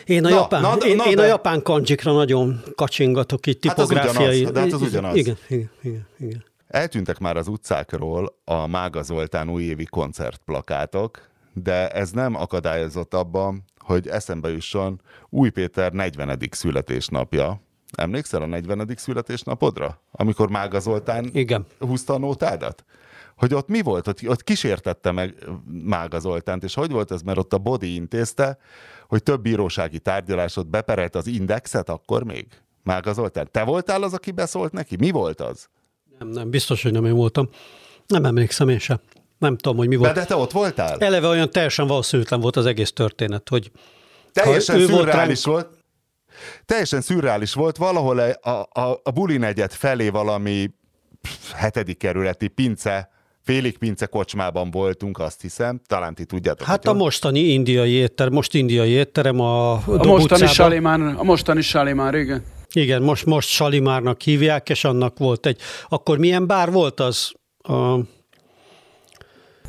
Én 0.04 0.24
a, 0.24 0.28
Na, 0.28 0.34
japán, 0.34 0.60
na, 0.60 0.76
de- 0.76 0.86
én, 0.86 0.96
na, 0.96 1.04
én 1.06 1.18
a 1.18 1.20
de- 1.20 1.26
japán 1.26 1.62
kanjikra 1.62 2.12
nagyon 2.12 2.62
kacsingatok, 2.74 3.46
így 3.46 3.66
Hát 3.66 3.78
az 3.78 3.88
tipográfiai. 3.88 4.36
ugyanaz, 4.36 4.52
de 4.52 4.60
hát 4.60 4.72
az 4.72 4.82
ugyanaz. 4.82 5.16
Igen, 5.16 5.36
igen, 5.48 5.70
igen, 5.82 6.06
igen. 6.20 6.44
Eltűntek 6.68 7.18
már 7.18 7.36
az 7.36 7.48
utcákról 7.48 8.34
a 8.44 8.66
Mága 8.66 9.02
Zoltán 9.02 9.48
újévi 9.50 9.84
koncertplakátok, 9.84 11.28
de 11.52 11.88
ez 11.88 12.10
nem 12.10 12.34
akadályozott 12.34 13.14
abban, 13.14 13.64
hogy 13.78 14.08
eszembe 14.08 14.48
jusson 14.50 15.00
Új 15.28 15.48
Péter 15.50 15.92
40. 15.92 16.38
születésnapja. 16.50 17.60
Emlékszel 17.96 18.42
a 18.42 18.46
40. 18.46 18.92
születésnapodra? 18.96 20.00
Amikor 20.12 20.50
Mága 20.50 20.80
Zoltán 20.80 21.30
Igen. 21.32 21.66
húzta 21.78 22.14
a 22.14 22.18
nótádat? 22.18 22.84
Hogy 23.38 23.54
ott 23.54 23.68
mi 23.68 23.82
volt? 23.82 24.06
Ott, 24.06 24.28
ott 24.28 24.44
kísértette 24.44 25.10
meg 25.10 25.34
Mága 25.84 26.18
Zoltánt, 26.18 26.64
és 26.64 26.74
hogy 26.74 26.90
volt 26.90 27.10
ez? 27.10 27.22
Mert 27.22 27.38
ott 27.38 27.52
a 27.52 27.58
Bodi 27.58 27.94
intézte, 27.94 28.58
hogy 29.08 29.22
több 29.22 29.42
bírósági 29.42 29.98
tárgyalásot 29.98 30.68
beperelt 30.68 31.14
az 31.14 31.26
indexet 31.26 31.88
akkor 31.88 32.24
még? 32.24 32.46
Mága 32.82 33.12
Zoltán, 33.12 33.48
te 33.50 33.62
voltál 33.62 34.02
az, 34.02 34.12
aki 34.14 34.30
beszólt 34.30 34.72
neki? 34.72 34.96
Mi 34.96 35.10
volt 35.10 35.40
az? 35.40 35.68
Nem, 36.18 36.28
nem, 36.28 36.50
biztos, 36.50 36.82
hogy 36.82 36.92
nem 36.92 37.04
én 37.04 37.14
voltam. 37.14 37.48
Nem 38.06 38.24
emlékszem 38.24 38.68
én 38.68 38.78
sem. 38.78 39.00
Nem 39.38 39.56
tudom, 39.56 39.76
hogy 39.78 39.88
mi 39.88 39.94
De, 39.94 40.00
volt. 40.00 40.14
de 40.14 40.24
te 40.24 40.36
ott 40.36 40.50
voltál? 40.50 40.98
Eleve 40.98 41.26
olyan 41.26 41.50
teljesen 41.50 41.86
valószínűtlen 41.86 42.40
volt 42.40 42.56
az 42.56 42.66
egész 42.66 42.92
történet, 42.92 43.48
hogy 43.48 43.70
Teljesen 44.32 44.80
ő 44.80 44.86
volt 44.86 45.04
ránk- 45.04 45.42
volt. 45.42 45.68
Teljesen 46.64 47.00
szürreális 47.00 47.52
volt. 47.54 47.76
Valahol 47.76 48.18
a, 48.18 48.50
a, 48.80 49.00
a 49.02 49.10
buli 49.10 49.36
negyed 49.36 49.72
felé 49.72 50.08
valami 50.08 50.70
hetedik 51.54 51.98
kerületi 51.98 52.48
pince 52.48 53.10
félig 53.48 53.78
pince 53.78 54.06
kocsmában 54.06 54.70
voltunk, 54.70 55.18
azt 55.18 55.40
hiszem, 55.40 55.80
talán 55.86 56.14
ti 56.14 56.24
tudjátok. 56.24 56.66
Hát 56.66 56.86
a 56.86 56.90
hogy- 56.90 56.98
mostani 56.98 57.40
indiai 57.40 57.90
étterem, 57.90 58.32
most 58.32 58.54
indiai 58.54 58.90
étterem 58.90 59.40
a, 59.40 59.72
A 59.72 59.82
Dob 59.86 60.04
mostani 60.06 60.22
utcában. 60.42 60.48
Salimár, 60.48 61.00
a 61.00 61.22
mostani 61.22 61.60
Salimár, 61.60 62.14
igen. 62.14 62.44
Igen, 62.72 63.02
most, 63.02 63.26
most 63.26 63.48
Salimárnak 63.48 64.20
hívják, 64.20 64.68
és 64.68 64.84
annak 64.84 65.18
volt 65.18 65.46
egy... 65.46 65.60
Akkor 65.88 66.18
milyen 66.18 66.46
bár 66.46 66.70
volt 66.72 67.00
az? 67.00 67.32
A... 67.58 67.72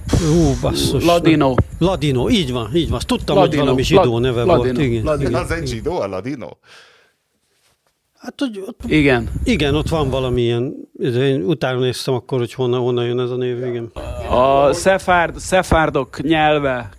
Hú, 0.09 0.53
basszus. 0.61 1.05
Ladino. 1.05 1.53
Ladino, 1.79 2.29
így 2.29 2.51
van, 2.51 2.75
így 2.75 2.87
van. 2.89 2.97
Azt 2.97 3.07
tudtam, 3.07 3.35
Ladino, 3.35 3.55
hogy 3.57 3.65
valami 3.65 3.83
zsidó 3.83 4.03
Lad- 4.11 4.21
neve 4.21 4.43
Ladino, 4.43 4.55
volt. 4.73 4.77
Igen, 4.77 5.03
Ladino. 5.03 5.29
igen. 5.29 5.41
Az 5.41 5.51
egy 5.51 5.67
zsidó, 5.67 5.99
a 5.99 6.07
Ladino? 6.07 6.49
Hát, 8.19 8.33
hogy 8.37 8.63
ott, 8.67 8.79
Igen. 8.85 9.29
igen, 9.43 9.75
ott 9.75 9.89
van 9.89 10.09
valami 10.09 10.41
ilyen, 10.41 10.73
én 11.01 11.41
utána 11.43 11.79
néztem 11.79 12.13
akkor, 12.13 12.39
hogy 12.39 12.53
honnan, 12.53 12.79
honnan 12.79 13.05
jön 13.05 13.19
ez 13.19 13.29
a 13.29 13.35
név, 13.35 13.65
igen. 13.65 13.91
A 14.29 14.73
szefárd, 14.73 15.39
szefárdok 15.39 16.21
nyelve, 16.21 16.89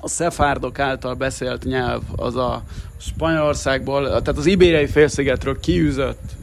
a 0.00 0.08
szefárdok 0.08 0.78
által 0.78 1.14
beszélt 1.14 1.64
nyelv, 1.64 2.02
az 2.16 2.36
a 2.36 2.62
Spanyolországból, 2.98 4.08
tehát 4.08 4.28
az 4.28 4.46
ibériai 4.46 4.86
félszigetről 4.86 5.60
kiűzött 5.60 6.34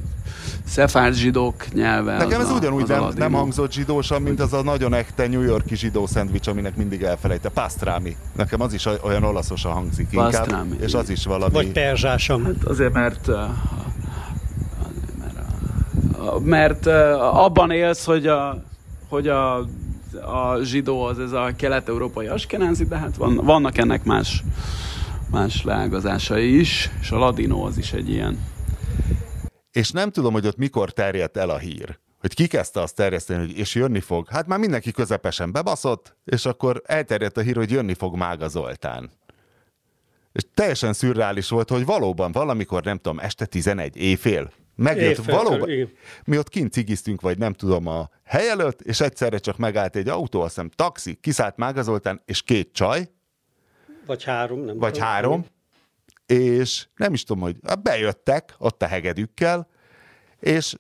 szefárd 0.65 1.13
zsidók 1.13 1.73
nyelve. 1.73 2.17
Nekem 2.17 2.41
ez 2.41 2.49
a, 2.49 2.53
ugyanúgy 2.53 2.87
nem, 2.87 3.11
nem 3.15 3.33
hangzott 3.33 3.71
zsidósan, 3.71 4.21
mint 4.21 4.39
az 4.39 4.53
a 4.53 4.63
nagyon 4.63 4.93
ekte 4.93 5.27
New 5.27 5.41
Yorki 5.41 5.75
zsidó 5.75 6.07
szendvics, 6.07 6.47
aminek 6.47 6.75
mindig 6.75 7.01
elfelejte. 7.01 7.49
Pastrami. 7.49 8.15
Nekem 8.35 8.61
az 8.61 8.73
is 8.73 8.85
olyan 8.85 9.23
olaszosan 9.23 9.71
hangzik 9.71 10.07
inkább. 10.11 10.31
Pastrami, 10.31 10.75
És 10.79 10.93
az 10.93 11.09
is 11.09 11.25
valami... 11.25 11.53
Vagy 11.53 11.71
perzsásam. 11.71 12.43
Hát 12.43 12.63
azért, 12.63 12.93
mert, 12.93 13.27
uh, 13.27 13.35
azért, 13.35 15.17
mert, 15.17 15.37
uh, 15.37 16.10
mert 16.43 16.85
abban 17.17 17.71
élsz, 17.71 18.05
hogy 18.05 18.27
a, 18.27 18.63
hogy 19.09 19.27
a, 19.27 19.57
a 20.21 20.57
zsidó 20.63 21.01
az 21.03 21.19
ez 21.19 21.31
a 21.31 21.51
kelet-európai 21.57 22.27
askenázi, 22.27 22.85
de 22.85 22.97
hát 22.97 23.15
van, 23.15 23.35
vannak 23.35 23.77
ennek 23.77 24.03
más, 24.03 24.43
más 25.31 25.63
leágazásai 25.63 26.59
is, 26.59 26.89
és 27.01 27.11
a 27.11 27.17
ladino 27.17 27.65
az 27.65 27.77
is 27.77 27.93
egy 27.93 28.09
ilyen. 28.09 28.39
És 29.71 29.91
nem 29.91 30.11
tudom, 30.11 30.33
hogy 30.33 30.47
ott 30.47 30.57
mikor 30.57 30.91
terjedt 30.91 31.37
el 31.37 31.49
a 31.49 31.57
hír. 31.57 31.99
Hogy 32.19 32.33
ki 32.33 32.47
kezdte 32.47 32.81
azt 32.81 32.95
terjeszteni, 32.95 33.39
hogy 33.39 33.57
és 33.57 33.75
jönni 33.75 33.99
fog. 33.99 34.27
Hát 34.29 34.47
már 34.47 34.59
mindenki 34.59 34.91
közepesen 34.91 35.51
bebaszott, 35.51 36.15
és 36.25 36.45
akkor 36.45 36.81
elterjedt 36.85 37.37
a 37.37 37.41
hír, 37.41 37.55
hogy 37.55 37.71
jönni 37.71 37.93
fog 37.93 38.15
Mága 38.15 38.47
Zoltán. 38.47 39.09
És 40.31 40.45
teljesen 40.53 40.93
szürreális 40.93 41.49
volt, 41.49 41.69
hogy 41.69 41.85
valóban 41.85 42.31
valamikor, 42.31 42.83
nem 42.83 42.97
tudom, 42.97 43.19
este 43.19 43.45
11 43.45 43.95
éjfél, 43.95 44.51
megjött 44.81 45.17
Éjfél, 45.17 45.35
valóban. 45.35 45.69
igen. 45.69 45.89
Mi 46.23 46.37
ott 46.37 46.49
kint 46.49 46.71
cigiztünk, 46.71 47.21
vagy 47.21 47.37
nem 47.37 47.53
tudom, 47.53 47.87
a 47.87 48.09
hely 48.23 48.49
előtt, 48.49 48.81
és 48.81 48.99
egyszerre 49.01 49.37
csak 49.37 49.57
megállt 49.57 49.95
egy 49.95 50.07
autó, 50.07 50.41
azt 50.41 50.49
hiszem 50.53 50.69
taxi, 50.69 51.15
kiszállt 51.15 51.57
Mága 51.57 51.81
Zoltán, 51.81 52.21
és 52.25 52.41
két 52.41 52.73
csaj, 52.73 53.09
Vagy 54.05 54.23
három, 54.23 54.59
nem 54.59 54.77
vagy 54.77 54.91
tudom. 54.91 55.07
három, 55.07 55.45
és 56.25 56.87
nem 56.95 57.13
is 57.13 57.23
tudom, 57.23 57.41
hogy 57.41 57.55
hát 57.67 57.81
bejöttek 57.81 58.55
ott 58.57 58.81
a 58.81 58.85
hegedükkel, 58.87 59.67
és 60.39 60.75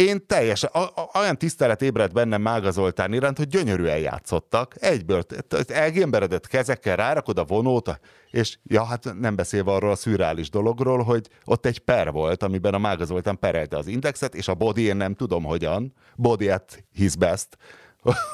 én 0.00 0.26
teljesen, 0.26 0.70
olyan 1.14 1.38
tisztelet 1.38 1.82
ébredt 1.82 2.12
bennem 2.12 2.42
Mága 2.42 2.70
Zoltán 2.70 3.12
iránt, 3.12 3.36
hogy 3.36 3.48
gyönyörűen 3.48 3.98
játszottak. 3.98 4.74
Egyből, 4.78 5.22
elgémberedett 5.68 6.46
kezekkel 6.46 6.96
rárakod 6.96 7.38
a 7.38 7.44
vonót, 7.44 8.00
és 8.30 8.58
ja, 8.64 8.84
hát 8.84 9.14
nem 9.20 9.36
beszélve 9.36 9.72
arról 9.72 9.90
a 9.90 9.96
szürreális 9.96 10.50
dologról, 10.50 11.02
hogy 11.02 11.28
ott 11.44 11.66
egy 11.66 11.78
per 11.78 12.12
volt, 12.12 12.42
amiben 12.42 12.74
a 12.74 12.78
Mága 12.78 13.04
Zoltán 13.04 13.38
perelte 13.38 13.76
az 13.76 13.86
indexet, 13.86 14.34
és 14.34 14.48
a 14.48 14.54
body 14.54 14.82
én 14.82 14.96
nem 14.96 15.14
tudom 15.14 15.44
hogyan, 15.44 15.92
body 16.16 16.48
at 16.48 16.84
his 16.92 17.16
best, 17.16 17.48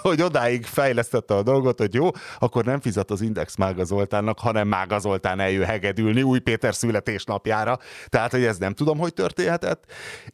hogy 0.02 0.22
odáig 0.22 0.64
fejlesztette 0.64 1.34
a 1.34 1.42
dolgot, 1.42 1.78
hogy 1.78 1.94
jó, 1.94 2.08
akkor 2.38 2.64
nem 2.64 2.80
fizet 2.80 3.10
az 3.10 3.20
Index 3.20 3.56
Mága 3.56 3.84
Zoltánnak, 3.84 4.38
hanem 4.38 4.68
Mága 4.68 4.98
Zoltán 4.98 5.40
eljön 5.40 5.64
hegedülni 5.64 6.22
új 6.22 6.38
Péter 6.38 6.74
születésnapjára. 6.74 7.78
Tehát, 8.06 8.30
hogy 8.30 8.44
ez 8.44 8.58
nem 8.58 8.72
tudom, 8.72 8.98
hogy 8.98 9.14
történhetett. 9.14 9.84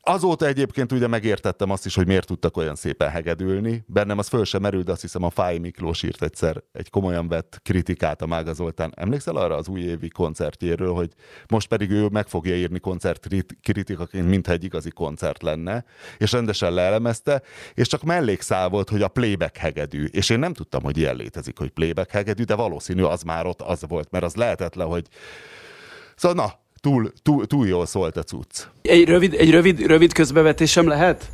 Azóta 0.01 0.47
egyébként 0.47 0.93
ugye 0.93 1.07
megértettem 1.07 1.70
azt 1.70 1.87
is, 1.87 1.95
hogy 1.95 2.07
miért 2.07 2.26
tudtak 2.26 2.57
olyan 2.57 2.74
szépen 2.74 3.11
hegedülni. 3.11 3.85
Bennem 3.87 4.18
az 4.18 4.28
föl 4.28 4.45
sem 4.45 4.61
merült, 4.61 4.89
azt 4.89 5.01
hiszem 5.01 5.22
a 5.22 5.30
Fáj 5.30 5.59
Miklós 5.59 6.03
írt 6.03 6.22
egyszer 6.22 6.62
egy 6.72 6.91
komolyan 6.91 7.28
vett 7.28 7.61
kritikát 7.62 8.22
a 8.22 8.26
Mága 8.26 8.53
Zoltán. 8.53 8.93
Emlékszel 8.97 9.37
arra 9.37 9.57
az 9.57 9.68
újévi 9.68 10.09
koncertjéről, 10.09 10.93
hogy 10.93 11.11
most 11.49 11.68
pedig 11.68 11.91
ő 11.91 12.07
meg 12.07 12.26
fogja 12.26 12.57
írni 12.57 12.78
koncert 12.78 13.26
kritikaként, 13.62 14.28
mintha 14.28 14.53
egy 14.53 14.64
igazi 14.64 14.91
koncert 14.91 15.43
lenne, 15.43 15.85
és 16.18 16.33
rendesen 16.33 16.72
leelemezte, 16.72 17.43
és 17.74 17.89
csak 17.89 18.03
mellékszál 18.03 18.68
volt, 18.68 18.89
hogy 18.89 19.03
a 19.03 19.09
playback 19.23 19.57
hegedű. 19.57 20.05
És 20.05 20.31
én 20.31 20.39
nem 20.39 20.53
tudtam, 20.53 20.83
hogy 20.83 20.99
ilyen 20.99 21.16
létezik, 21.16 21.59
hogy 21.59 21.70
playback 21.70 22.11
hegedű, 22.11 22.43
de 22.43 22.55
valószínű 22.55 23.03
az 23.03 23.23
már 23.23 23.47
ott 23.47 23.61
az 23.61 23.85
volt, 23.89 24.09
mert 24.11 24.25
az 24.25 24.35
lehetetlen, 24.35 24.87
hogy... 24.87 25.07
Szóval 26.16 26.45
na, 26.45 26.53
túl, 26.81 27.12
túl, 27.23 27.47
túl 27.47 27.66
jól 27.66 27.87
szólt 27.87 28.16
a 28.16 28.23
cucc. 28.23 28.66
Egy 28.83 29.09
rövid, 29.09 29.35
egy 29.35 29.51
rövid, 29.51 29.81
rövid 29.81 30.12
közbevetésem 30.12 30.87
lehet? 30.87 31.31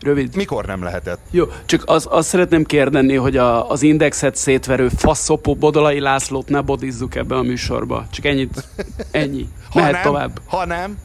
Rövid. 0.00 0.36
Mikor 0.36 0.64
nem 0.66 0.82
lehetett? 0.82 1.20
Jó, 1.30 1.44
csak 1.66 1.82
az, 1.86 2.06
azt 2.10 2.28
szeretném 2.28 2.64
kérdeni, 2.64 3.14
hogy 3.14 3.36
a, 3.36 3.70
az 3.70 3.82
indexet 3.82 4.36
szétverő 4.36 4.88
faszopó 4.88 5.54
Bodolai 5.54 6.00
Lászlót 6.00 6.48
ne 6.48 6.60
bodizzuk 6.60 7.14
ebbe 7.14 7.36
a 7.36 7.42
műsorba. 7.42 8.06
Csak 8.10 8.24
ennyit. 8.24 8.68
Ennyi. 9.10 9.48
Ha 9.70 9.78
Mehet 9.78 9.92
nem, 9.92 10.02
tovább. 10.02 10.40
Ha 10.46 10.66
nem, 10.66 10.98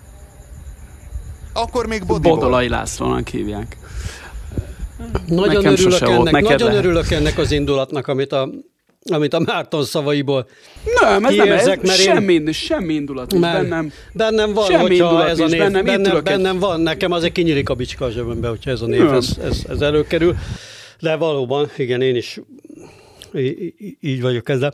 akkor 1.53 1.87
még 1.87 2.05
body 2.05 2.27
volt. 2.27 2.39
Bodolai 2.39 2.69
Lászlónak 2.69 3.27
hívják. 3.27 3.77
Nagyon 5.27 5.55
Nekem 5.55 5.71
örülök, 5.71 5.99
volt, 5.99 6.11
ennek, 6.11 6.31
neked 6.31 6.49
nagyon 6.49 6.67
lehet. 6.67 6.83
örülök 6.83 7.11
ennek 7.11 7.37
az 7.37 7.51
indulatnak, 7.51 8.07
amit 8.07 8.31
a, 8.31 8.49
amit 9.11 9.33
a 9.33 9.39
Márton 9.39 9.83
szavaiból 9.83 10.47
Nem, 11.01 11.25
ez 11.25 11.35
nem, 11.35 11.39
ez 11.39 11.43
Kiérzek, 11.45 11.81
mert 11.81 11.99
én- 11.99 12.05
semmi, 12.05 12.51
semmi 12.51 12.93
indulat 12.93 13.31
nincs 13.31 13.43
bennem. 13.43 13.91
Bennem 14.13 14.53
van, 14.53 14.65
Semmi 14.65 14.81
hogyha 14.99 15.27
ez 15.27 15.39
a 15.39 15.47
név, 15.47 15.59
bennem, 15.59 15.85
bennem, 15.85 16.23
bennem 16.23 16.59
van, 16.59 16.81
nekem 16.81 17.11
azért 17.11 17.33
kinyílik 17.33 17.69
a 17.69 17.73
bicska 17.73 18.05
a 18.05 18.09
zsebembe, 18.11 18.47
hogyha 18.47 18.71
ez 18.71 18.81
a 18.81 18.85
név, 18.85 19.03
Nem. 19.03 19.13
ez, 19.13 19.37
ez, 19.43 19.61
ez 19.69 19.81
előkerül. 19.81 20.35
De 20.99 21.15
valóban, 21.15 21.69
igen, 21.77 22.01
én 22.01 22.15
is 22.15 22.39
így 24.01 24.21
vagyok 24.21 24.49
ezzel. 24.49 24.73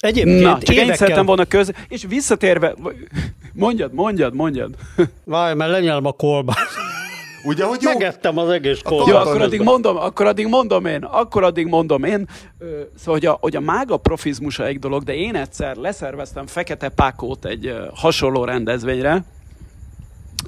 Egyébként 0.00 0.40
Na, 0.40 0.58
csak 0.62 0.74
évekkel... 0.74 0.96
szerettem 0.96 1.26
volna 1.26 1.44
köz... 1.44 1.70
És 1.88 2.04
visszatérve... 2.08 2.74
Mondjad, 3.52 3.92
mondjad, 3.92 4.34
mondjad. 4.34 4.74
Várj, 5.24 5.54
mert 5.54 5.70
lenyelem 5.70 6.04
a 6.06 6.12
kolba. 6.12 6.54
Ugye, 7.44 7.64
hogy 7.64 7.82
jó? 7.82 7.92
Megettem 7.92 8.38
az 8.38 8.48
egész. 8.48 8.80
Jó, 8.90 8.96
Pont 8.96 9.12
akkor 9.12 9.42
addig 9.42 9.60
mondom, 9.60 9.96
akkor 9.96 10.26
addig 10.26 10.46
mondom 10.46 10.86
én, 10.86 11.04
akkor 11.04 11.42
addig 11.42 11.66
mondom 11.66 12.04
én. 12.04 12.28
Szóval, 12.96 13.14
hogy 13.14 13.26
a, 13.26 13.38
hogy 13.40 13.56
a 13.56 13.60
mága 13.60 13.96
profizmusa 13.96 14.66
egy 14.66 14.78
dolog, 14.78 15.02
de 15.02 15.14
én 15.14 15.34
egyszer 15.34 15.76
leszerveztem 15.76 16.46
Fekete 16.46 16.88
Pákót 16.88 17.44
egy 17.44 17.74
hasonló 17.94 18.44
rendezvényre, 18.44 19.24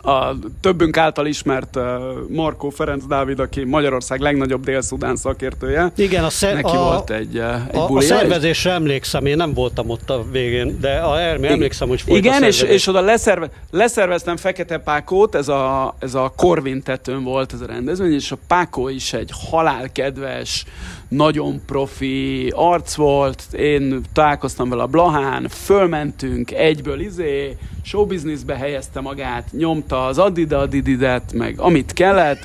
a 0.03 0.35
többünk 0.61 0.97
által 0.97 1.27
ismert 1.27 1.77
uh, 1.77 1.83
Markó 2.29 2.69
Ferenc 2.71 3.07
Dávid, 3.07 3.39
aki 3.39 3.65
Magyarország 3.65 4.21
legnagyobb 4.21 4.65
dél-szudán 4.65 5.17
szakértője. 5.17 5.93
Igen, 5.97 6.25
a, 6.25 6.31
szer- 6.31 6.55
Neki 6.55 6.77
a, 6.77 6.81
volt 6.81 7.11
egy, 7.11 7.37
uh, 7.39 7.55
egy 7.69 7.77
a, 7.77 7.95
a 7.95 7.99
és- 7.99 8.05
szervezésre 8.05 8.71
emlékszem, 8.73 9.27
én 9.27 9.37
nem 9.37 9.55
voltam 9.55 9.89
ott 9.89 10.11
a 10.11 10.25
végén, 10.31 10.81
de 10.81 10.97
a 10.97 11.21
Ermi 11.21 11.47
emlékszem, 11.47 11.89
hogy 11.89 12.01
folyt 12.01 12.19
Igen, 12.25 12.43
és, 12.43 12.63
és 12.63 12.87
oda 12.87 13.01
leszerve, 13.01 13.51
leszerveztem 13.71 14.37
Fekete 14.37 14.79
Pákót, 14.79 15.35
ez 15.35 15.49
a, 15.49 15.95
ez 15.99 16.15
a 16.15 16.33
Corvin 16.37 16.83
tetőn 16.83 17.23
volt 17.23 17.53
ez 17.53 17.61
a 17.61 17.67
rendezvény, 17.67 18.13
és 18.13 18.33
a 18.33 18.39
Pákó 18.47 18.89
is 18.89 19.13
egy 19.13 19.31
halálkedves, 19.51 20.65
nagyon 21.09 21.61
profi 21.67 22.53
arc 22.55 22.95
volt, 22.95 23.43
én 23.53 24.01
találkoztam 24.13 24.69
vele 24.69 24.83
a 24.83 24.87
Blahán, 24.87 25.49
fölmentünk, 25.49 26.51
egyből 26.51 27.01
izé, 27.01 27.57
showbizniszbe 27.83 28.57
helyezte 28.57 29.01
magát, 29.01 29.49
nyomta 29.53 30.05
az 30.07 30.19
adida 30.19 30.59
adididet, 30.59 31.33
meg 31.33 31.55
amit 31.59 31.93
kellett, 31.93 32.41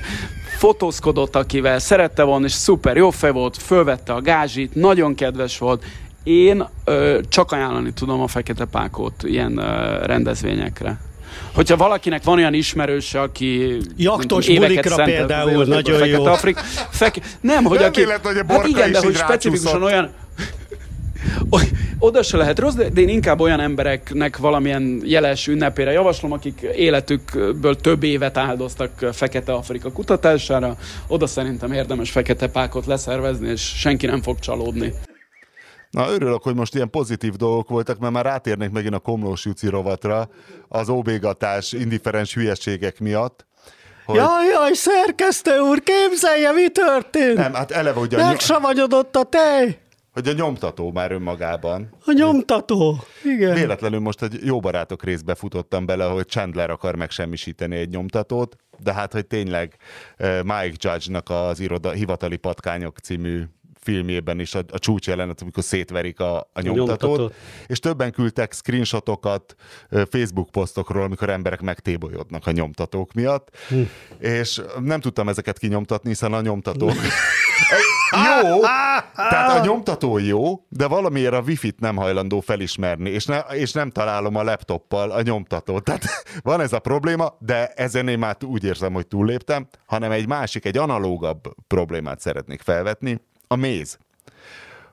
fotózkodott 0.58 1.36
akivel, 1.36 1.78
szerette 1.78 2.22
volna, 2.22 2.44
és 2.44 2.52
szuper 2.52 2.96
jó 2.96 3.10
fej 3.10 3.30
volt, 3.30 3.56
fölvette 3.56 4.12
a 4.12 4.20
gázsit, 4.20 4.74
nagyon 4.74 5.14
kedves 5.14 5.58
volt, 5.58 5.84
én 6.22 6.68
ö, 6.84 7.18
csak 7.28 7.52
ajánlani 7.52 7.92
tudom 7.92 8.20
a 8.20 8.26
Fekete 8.26 8.64
Pákót 8.64 9.22
ilyen 9.22 9.58
ö, 9.58 9.96
rendezvényekre. 10.06 10.98
Hogyha 11.54 11.76
valakinek 11.76 12.24
van 12.24 12.36
olyan 12.36 12.54
ismerőse, 12.54 13.20
aki 13.20 13.76
Jaktos 13.96 14.46
bulikra 14.46 14.94
szentelt 14.94 15.08
az 15.08 15.26
például 15.26 15.64
nagyon 15.64 16.06
jó. 16.06 16.24
Afrik, 16.24 16.56
feke, 16.90 17.20
nem, 17.40 17.64
hogy 17.64 17.78
Nem 17.78 17.88
aki... 17.88 18.00
véletlen, 18.00 18.34
hogy 18.34 18.44
a 18.48 18.52
hát 18.52 18.66
igen, 18.66 18.92
de 18.92 19.00
hogy 19.00 19.16
specifikusan 19.16 19.82
olyan... 19.82 20.10
Oda 21.98 22.22
se 22.22 22.36
lehet 22.36 22.58
rossz, 22.58 22.74
de 22.74 23.00
én 23.00 23.08
inkább 23.08 23.40
olyan 23.40 23.60
embereknek 23.60 24.36
valamilyen 24.36 25.00
jeles 25.04 25.46
ünnepére 25.46 25.92
javaslom, 25.92 26.32
akik 26.32 26.60
életükből 26.60 27.76
több 27.76 28.02
évet 28.02 28.36
áldoztak 28.36 28.90
Fekete 29.12 29.52
Afrika 29.52 29.92
kutatására. 29.92 30.76
Oda 31.06 31.26
szerintem 31.26 31.72
érdemes 31.72 32.10
Fekete 32.10 32.48
Pákot 32.48 32.86
leszervezni, 32.86 33.48
és 33.48 33.60
senki 33.60 34.06
nem 34.06 34.22
fog 34.22 34.38
csalódni. 34.38 34.92
Na, 35.90 36.10
örülök, 36.10 36.42
hogy 36.42 36.54
most 36.54 36.74
ilyen 36.74 36.90
pozitív 36.90 37.34
dolgok 37.34 37.68
voltak, 37.68 37.98
mert 37.98 38.12
már 38.12 38.24
rátérnék 38.24 38.70
megint 38.70 38.94
a 38.94 38.98
Komlós 38.98 39.44
Juci 39.44 39.68
rovatra 39.68 40.28
az 40.68 40.88
óbégatás, 40.88 41.72
indiferens 41.72 42.34
hülyeségek 42.34 43.00
miatt. 43.00 43.46
hogy... 44.04 44.16
Jaj, 44.16 44.46
jaj, 44.46 44.72
szerkesztő 44.72 45.58
úr, 45.58 45.82
képzelje, 45.82 46.52
mi 46.52 46.68
történt? 46.68 47.36
Nem, 47.36 47.54
hát 47.54 47.70
eleve 47.70 48.00
ugye... 48.00 48.16
Megsavanyodott 48.24 49.16
a 49.16 49.22
tej! 49.22 49.78
Hogy 50.18 50.28
a 50.28 50.32
nyomtató 50.32 50.92
már 50.92 51.12
önmagában. 51.12 51.88
A 52.04 52.12
nyomtató, 52.12 53.04
igen. 53.24 53.54
Véletlenül 53.54 54.00
most 54.00 54.22
egy 54.22 54.38
jó 54.44 54.60
barátok 54.60 55.04
részbe 55.04 55.34
futottam 55.34 55.86
bele, 55.86 56.04
hogy 56.04 56.26
Chandler 56.26 56.70
akar 56.70 56.96
megsemmisíteni 56.96 57.76
egy 57.76 57.88
nyomtatót, 57.88 58.56
de 58.78 58.92
hát, 58.92 59.12
hogy 59.12 59.26
tényleg 59.26 59.76
Mike 60.42 60.74
Judge-nak 60.76 61.30
az 61.30 61.60
iroda, 61.60 61.90
hivatali 61.90 62.36
patkányok 62.36 62.98
című 62.98 63.42
filmjében 63.80 64.40
is 64.40 64.54
a, 64.54 64.64
a 64.72 64.78
csúcs 64.78 65.06
jelenet, 65.06 65.42
amikor 65.42 65.62
szétverik 65.62 66.20
a, 66.20 66.36
a 66.38 66.60
nyomtatót, 66.60 67.18
nyomtatót, 67.18 67.34
és 67.66 67.78
többen 67.78 68.12
küldtek 68.12 68.52
screenshotokat 68.52 69.54
Facebook 70.10 70.50
posztokról, 70.50 71.02
amikor 71.02 71.30
emberek 71.30 71.60
megtébolyodnak 71.60 72.46
a 72.46 72.50
nyomtatók 72.50 73.12
miatt, 73.12 73.56
hm. 73.68 73.80
és 74.18 74.60
nem 74.80 75.00
tudtam 75.00 75.28
ezeket 75.28 75.58
kinyomtatni, 75.58 76.08
hiszen 76.08 76.32
a 76.32 76.40
nyomtató... 76.40 76.90
jó, 78.10 78.60
tehát 79.30 79.60
a 79.60 79.64
nyomtató 79.64 80.18
jó, 80.18 80.64
de 80.68 80.86
valamiért 80.86 81.32
a 81.32 81.40
wifi-t 81.40 81.80
nem 81.80 81.96
hajlandó 81.96 82.40
felismerni, 82.40 83.10
és, 83.10 83.24
ne, 83.24 83.38
és 83.38 83.72
nem 83.72 83.90
találom 83.90 84.36
a 84.36 84.42
laptoppal 84.42 85.10
a 85.10 85.22
nyomtatót. 85.22 85.84
Tehát 85.84 86.04
van 86.42 86.60
ez 86.60 86.72
a 86.72 86.78
probléma, 86.78 87.36
de 87.38 87.66
ezen 87.66 88.08
én 88.08 88.18
már 88.18 88.36
úgy 88.44 88.64
érzem, 88.64 88.92
hogy 88.92 89.06
túlléptem, 89.06 89.68
hanem 89.86 90.10
egy 90.10 90.26
másik, 90.26 90.64
egy 90.64 90.76
analógabb 90.76 91.54
problémát 91.66 92.20
szeretnék 92.20 92.60
felvetni, 92.60 93.20
a 93.46 93.56
méz. 93.56 93.98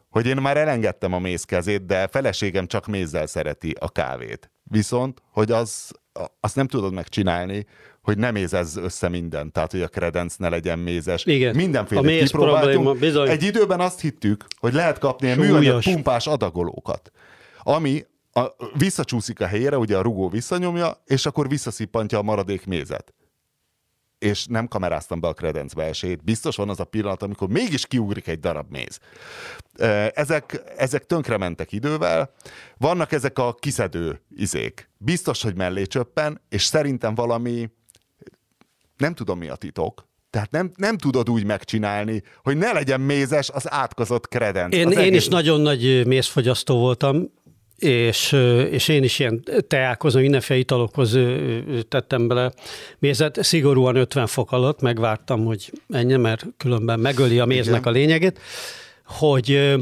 Hogy 0.09 0.27
én 0.27 0.37
már 0.37 0.57
elengedtem 0.57 1.13
a 1.13 1.19
méz 1.19 1.43
kezét, 1.43 1.85
de 1.85 2.07
feleségem 2.07 2.67
csak 2.67 2.87
mézzel 2.87 3.25
szereti 3.25 3.75
a 3.79 3.89
kávét. 3.89 4.51
Viszont, 4.63 5.21
hogy 5.31 5.51
az, 5.51 5.91
azt 6.39 6.55
nem 6.55 6.67
tudod 6.67 6.93
megcsinálni, 6.93 7.65
hogy 8.05 8.17
nem 8.17 8.33
mézez 8.33 8.75
össze 8.75 9.09
minden, 9.09 9.51
tehát 9.51 9.71
hogy 9.71 9.81
a 9.81 9.87
kredenc 9.87 10.35
ne 10.35 10.49
legyen 10.49 10.79
mézes. 10.79 11.25
Igen. 11.25 11.55
Mindenféle 11.55 12.01
a 12.01 12.03
méz 12.03 12.31
probléma, 12.31 12.93
bizony. 12.93 13.29
Egy 13.29 13.43
időben 13.43 13.79
azt 13.79 14.01
hittük, 14.01 14.45
hogy 14.59 14.73
lehet 14.73 14.99
kapni 14.99 15.29
egy 15.29 15.37
műanyag 15.37 15.83
pumpás 15.83 16.27
adagolókat, 16.27 17.11
ami 17.63 18.05
a, 18.31 18.45
visszacsúszik 18.77 19.41
a 19.41 19.45
helyére, 19.45 19.77
ugye 19.77 19.97
a 19.97 20.01
rugó 20.01 20.29
visszanyomja, 20.29 21.01
és 21.05 21.25
akkor 21.25 21.49
visszaszippantja 21.49 22.17
a 22.17 22.21
maradék 22.21 22.65
mézet 22.65 23.13
és 24.19 24.45
nem 24.45 24.67
kameráztam 24.67 25.19
be 25.19 25.27
a 25.27 25.33
kredencbe 25.33 25.83
esélyt. 25.83 26.23
Biztos 26.23 26.55
van 26.55 26.69
az 26.69 26.79
a 26.79 26.83
pillanat, 26.83 27.23
amikor 27.23 27.47
mégis 27.47 27.85
kiugrik 27.85 28.27
egy 28.27 28.39
darab 28.39 28.71
méz. 28.71 28.99
Ezek, 30.13 30.61
ezek 30.77 31.05
tönkre 31.05 31.37
mentek 31.37 31.71
idővel. 31.71 32.33
Vannak 32.77 33.11
ezek 33.11 33.39
a 33.39 33.53
kiszedő 33.53 34.21
izék. 34.35 34.89
Biztos, 34.97 35.41
hogy 35.41 35.55
mellé 35.55 35.85
csöppen, 35.85 36.41
és 36.49 36.63
szerintem 36.63 37.15
valami, 37.15 37.69
nem 38.97 39.13
tudom 39.13 39.37
mi 39.37 39.47
a 39.47 39.55
titok, 39.55 40.07
tehát 40.29 40.51
nem, 40.51 40.71
nem 40.75 40.97
tudod 40.97 41.29
úgy 41.29 41.45
megcsinálni, 41.45 42.23
hogy 42.43 42.57
ne 42.57 42.71
legyen 42.71 43.01
mézes 43.01 43.49
az 43.49 43.71
átkozott 43.71 44.27
kredenc. 44.27 44.75
Én, 44.75 44.91
én 44.91 44.97
egész... 44.97 45.21
is 45.21 45.27
nagyon 45.27 45.61
nagy 45.61 46.05
mézfogyasztó 46.07 46.77
voltam, 46.77 47.31
és, 47.77 48.31
és 48.71 48.87
én 48.87 49.03
is 49.03 49.19
ilyen 49.19 49.43
teákozom, 49.67 50.21
mindenféle 50.21 50.59
italokhoz 50.59 51.17
tettem 51.87 52.27
bele 52.27 52.53
mézet, 52.99 53.43
szigorúan 53.43 53.95
50 53.95 54.27
fok 54.27 54.51
alatt 54.51 54.81
megvártam, 54.81 55.45
hogy 55.45 55.71
ennyi, 55.89 56.15
mert 56.15 56.45
különben 56.57 56.99
megöli 56.99 57.39
a 57.39 57.45
méznek 57.45 57.79
Igen. 57.79 57.93
a 57.93 57.95
lényegét, 57.95 58.39
hogy 59.05 59.75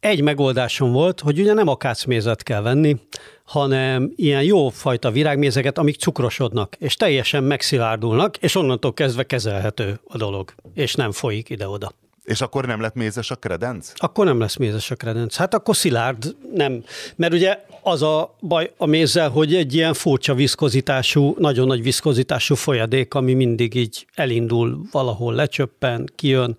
egy 0.00 0.22
megoldásom 0.22 0.92
volt, 0.92 1.20
hogy 1.20 1.40
ugye 1.40 1.52
nem 1.52 1.68
akácmézet 1.68 2.42
kell 2.42 2.60
venni, 2.60 2.96
hanem 3.44 4.12
ilyen 4.16 4.42
jó 4.42 4.68
fajta 4.68 5.10
virágmézeket, 5.10 5.78
amik 5.78 5.96
cukrosodnak, 5.96 6.76
és 6.78 6.96
teljesen 6.96 7.44
megszilárdulnak, 7.44 8.36
és 8.36 8.54
onnantól 8.54 8.94
kezdve 8.94 9.22
kezelhető 9.22 10.00
a 10.08 10.16
dolog, 10.16 10.54
és 10.74 10.94
nem 10.94 11.12
folyik 11.12 11.50
ide-oda. 11.50 11.92
És 12.24 12.40
akkor 12.40 12.66
nem 12.66 12.80
lett 12.80 12.94
mézes 12.94 13.30
a 13.30 13.34
kredenc? 13.34 13.92
Akkor 13.94 14.24
nem 14.24 14.40
lesz 14.40 14.56
mézes 14.56 14.90
a 14.90 14.94
kredenc. 14.94 15.36
Hát 15.36 15.54
akkor 15.54 15.76
szilárd 15.76 16.36
nem. 16.54 16.84
Mert 17.16 17.32
ugye 17.32 17.64
az 17.82 18.02
a 18.02 18.36
baj 18.40 18.72
a 18.76 18.86
mézzel, 18.86 19.28
hogy 19.28 19.54
egy 19.54 19.74
ilyen 19.74 19.94
furcsa 19.94 20.34
viszkozitású, 20.34 21.34
nagyon 21.38 21.66
nagy 21.66 21.82
viszkozitású 21.82 22.54
folyadék, 22.54 23.14
ami 23.14 23.34
mindig 23.34 23.74
így 23.74 24.06
elindul, 24.14 24.80
valahol 24.90 25.34
lecsöppen, 25.34 26.10
kijön. 26.16 26.56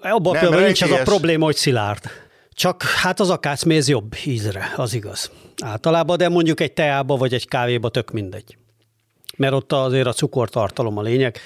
Abban 0.00 0.38
például 0.38 0.62
nincs 0.62 0.82
az 0.82 0.90
a 0.90 1.02
probléma, 1.02 1.44
hogy 1.44 1.56
szilárd. 1.56 2.02
Csak 2.54 2.82
hát 2.82 3.20
az 3.20 3.30
akácméz 3.30 3.88
jobb 3.88 4.14
ízre, 4.24 4.72
az 4.76 4.94
igaz. 4.94 5.30
Általában, 5.64 6.16
de 6.16 6.28
mondjuk 6.28 6.60
egy 6.60 6.72
teába 6.72 7.16
vagy 7.16 7.34
egy 7.34 7.48
kávéba 7.48 7.88
tök 7.88 8.10
mindegy. 8.10 8.56
Mert 9.36 9.52
ott 9.52 9.72
azért 9.72 10.06
a 10.06 10.12
cukortartalom 10.12 10.98
a 10.98 11.02
lényeg 11.02 11.40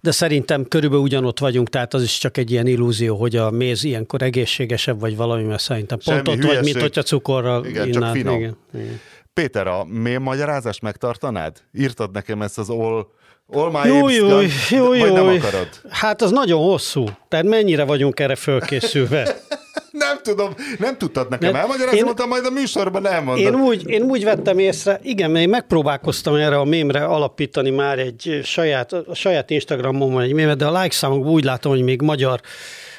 de 0.00 0.10
szerintem 0.10 0.64
körülbelül 0.68 1.04
ugyanott 1.04 1.38
vagyunk, 1.38 1.68
tehát 1.68 1.94
az 1.94 2.02
is 2.02 2.18
csak 2.18 2.36
egy 2.36 2.50
ilyen 2.50 2.66
illúzió, 2.66 3.16
hogy 3.16 3.36
a 3.36 3.50
méz 3.50 3.84
ilyenkor 3.84 4.22
egészségesebb, 4.22 5.00
vagy 5.00 5.16
valami, 5.16 5.42
mert 5.42 5.60
szerintem 5.60 5.98
pont 6.04 6.16
Semmi 6.16 6.28
ott 6.28 6.42
hülyeség. 6.42 6.56
vagy, 6.56 6.64
mint 6.64 6.80
hogyha 6.80 7.02
cukorral 7.02 7.64
igen, 7.64 7.86
innád. 7.86 8.02
Csak 8.02 8.12
finom. 8.12 8.36
Igen, 8.36 8.56
igen. 8.74 9.00
Péter, 9.32 9.66
a 9.66 9.84
mély 9.84 10.16
magyarázást 10.16 10.82
megtartanád? 10.82 11.56
Írtad 11.72 12.12
nekem 12.12 12.42
ezt 12.42 12.58
az 12.58 12.70
all 12.70 13.06
All 13.52 13.70
my 13.70 13.88
jó, 13.88 14.08
jó, 14.08 14.40
jó, 14.70 14.94
jó, 14.94 15.14
nem 15.14 15.26
akarod? 15.26 15.68
Hát 15.88 16.22
az 16.22 16.30
nagyon 16.30 16.62
hosszú. 16.62 17.04
Tehát 17.28 17.44
mennyire 17.46 17.84
vagyunk 17.84 18.20
erre 18.20 18.34
fölkészülve? 18.34 19.36
nem 19.98 20.18
tudom, 20.22 20.54
nem 20.78 20.98
tudtad 20.98 21.28
nekem 21.28 21.52
Mert 21.52 21.62
elmagyarázni, 21.62 21.98
én, 21.98 22.04
mondtam, 22.04 22.28
majd 22.28 22.44
a 22.46 22.50
műsorban 22.50 23.06
elmondod. 23.06 23.44
Én 23.44 23.54
úgy, 23.54 23.88
én 23.88 24.02
úgy 24.02 24.24
vettem 24.24 24.58
észre, 24.58 25.00
igen, 25.02 25.30
mert 25.30 25.44
én 25.44 25.50
megpróbálkoztam 25.50 26.34
erre 26.34 26.58
a 26.58 26.64
mémre 26.64 27.04
alapítani 27.04 27.70
már 27.70 27.98
egy 27.98 28.40
saját, 28.44 28.92
a 28.92 29.14
saját 29.14 29.50
Instagramon 29.50 30.20
egy 30.20 30.32
mémet, 30.32 30.56
de 30.56 30.66
a 30.66 30.80
like 30.80 30.94
számok 30.94 31.26
úgy 31.26 31.44
látom, 31.44 31.72
hogy 31.72 31.82
még 31.82 32.02
magyar 32.02 32.40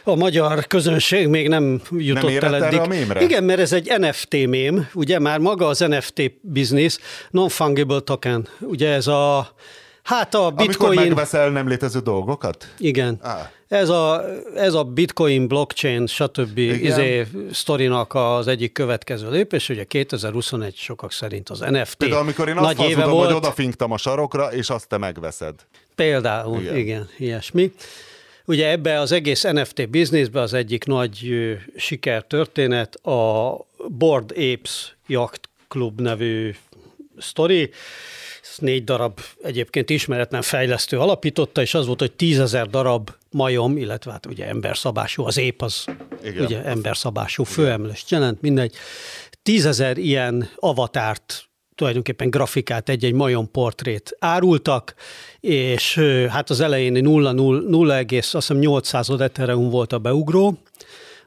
a 0.04 0.16
magyar 0.16 0.68
közönség 0.68 1.28
még 1.28 1.48
nem 1.48 1.82
jutott 1.92 2.40
nem 2.40 2.54
el 2.54 2.64
eddig. 2.64 2.80
A 2.80 2.88
mémre? 2.88 3.22
Igen, 3.22 3.44
mert 3.44 3.60
ez 3.60 3.74
egy 3.74 3.94
NFT 3.98 4.48
mém, 4.48 4.90
ugye 4.94 5.20
már 5.20 5.40
maga 5.40 5.68
az 5.68 5.80
NFT 5.80 6.22
business, 6.42 6.98
non-fungible 7.32 8.00
token, 8.00 8.48
ugye 8.60 8.90
ez 8.90 9.08
a 9.08 9.54
Hát 10.04 10.36
a 10.36 10.50
bitcoin... 10.52 10.88
Amikor 10.88 10.96
megveszel 10.96 11.50
nem 11.50 11.68
létező 11.68 12.00
dolgokat? 12.00 12.74
Igen. 12.78 13.20
Ah. 13.22 13.40
Ez, 13.68 13.90
a, 13.90 14.24
ez 14.56 14.74
a 14.74 14.84
bitcoin, 14.84 15.48
blockchain, 15.48 16.08
stb. 16.08 16.58
Izé, 16.58 17.28
sztorinak 17.52 18.14
az 18.14 18.48
egyik 18.48 18.72
következő 18.72 19.30
lépés, 19.30 19.70
ugye 19.70 19.84
2021 19.84 20.76
sokak 20.76 21.12
szerint 21.12 21.50
az 21.50 21.60
NFT 21.60 21.96
Például 21.96 22.22
amikor 22.22 22.48
én 22.48 22.58
azt 22.58 22.78
hazudom, 22.78 23.10
volt. 23.10 23.26
hogy 23.26 23.36
odafinktam 23.36 23.92
a 23.92 23.98
sarokra, 23.98 24.54
és 24.54 24.70
azt 24.70 24.88
te 24.88 24.98
megveszed. 24.98 25.54
Például, 25.96 26.62
igen, 26.62 26.76
igen 26.76 27.10
ilyesmi. 27.18 27.72
Ugye 28.46 28.70
ebbe 28.70 29.00
az 29.00 29.12
egész 29.12 29.44
NFT 29.44 29.90
bizniszbe 29.90 30.42
az 30.42 30.54
egyik 30.54 30.86
nagy 30.86 31.38
sikertörténet 31.76 32.96
a 32.96 33.58
Board 33.88 34.32
Apes 34.32 34.96
Yacht 35.08 35.50
Club 35.68 36.02
nevű 36.02 36.56
sztori, 37.18 37.70
négy 38.62 38.84
darab 38.84 39.20
egyébként 39.44 39.90
ismeretlen 39.90 40.42
fejlesztő 40.42 41.00
alapította, 41.00 41.62
és 41.62 41.74
az 41.74 41.86
volt, 41.86 42.00
hogy 42.00 42.12
tízezer 42.12 42.68
darab 42.68 43.10
majom, 43.32 43.78
illetve 43.78 44.12
hát 44.12 44.26
ugye 44.26 44.48
emberszabású, 44.48 45.26
az 45.26 45.38
ép 45.38 45.62
az 45.62 45.86
Igen. 46.24 46.46
ugye 46.46 46.64
emberszabású, 46.64 47.44
főemlőst 47.44 48.10
jelent, 48.12 48.42
mindegy. 48.42 48.76
Tízezer 49.44 49.98
ilyen 49.98 50.50
avatárt 50.56 51.50
tulajdonképpen 51.76 52.30
grafikát, 52.30 52.90
egy-egy 52.90 53.14
majom 53.14 53.52
portrét 53.52 54.16
árultak, 54.20 54.94
és 55.40 56.00
hát 56.30 56.50
az 56.50 56.60
elején 56.60 57.04
0, 57.04 57.32
0, 57.32 57.60
0, 57.68 57.96
azt 57.96 58.32
hiszem 58.32 58.58
800 58.58 59.10
Ethereum 59.10 59.70
volt 59.70 59.94
a 59.94 59.98
beugró, 60.00 60.58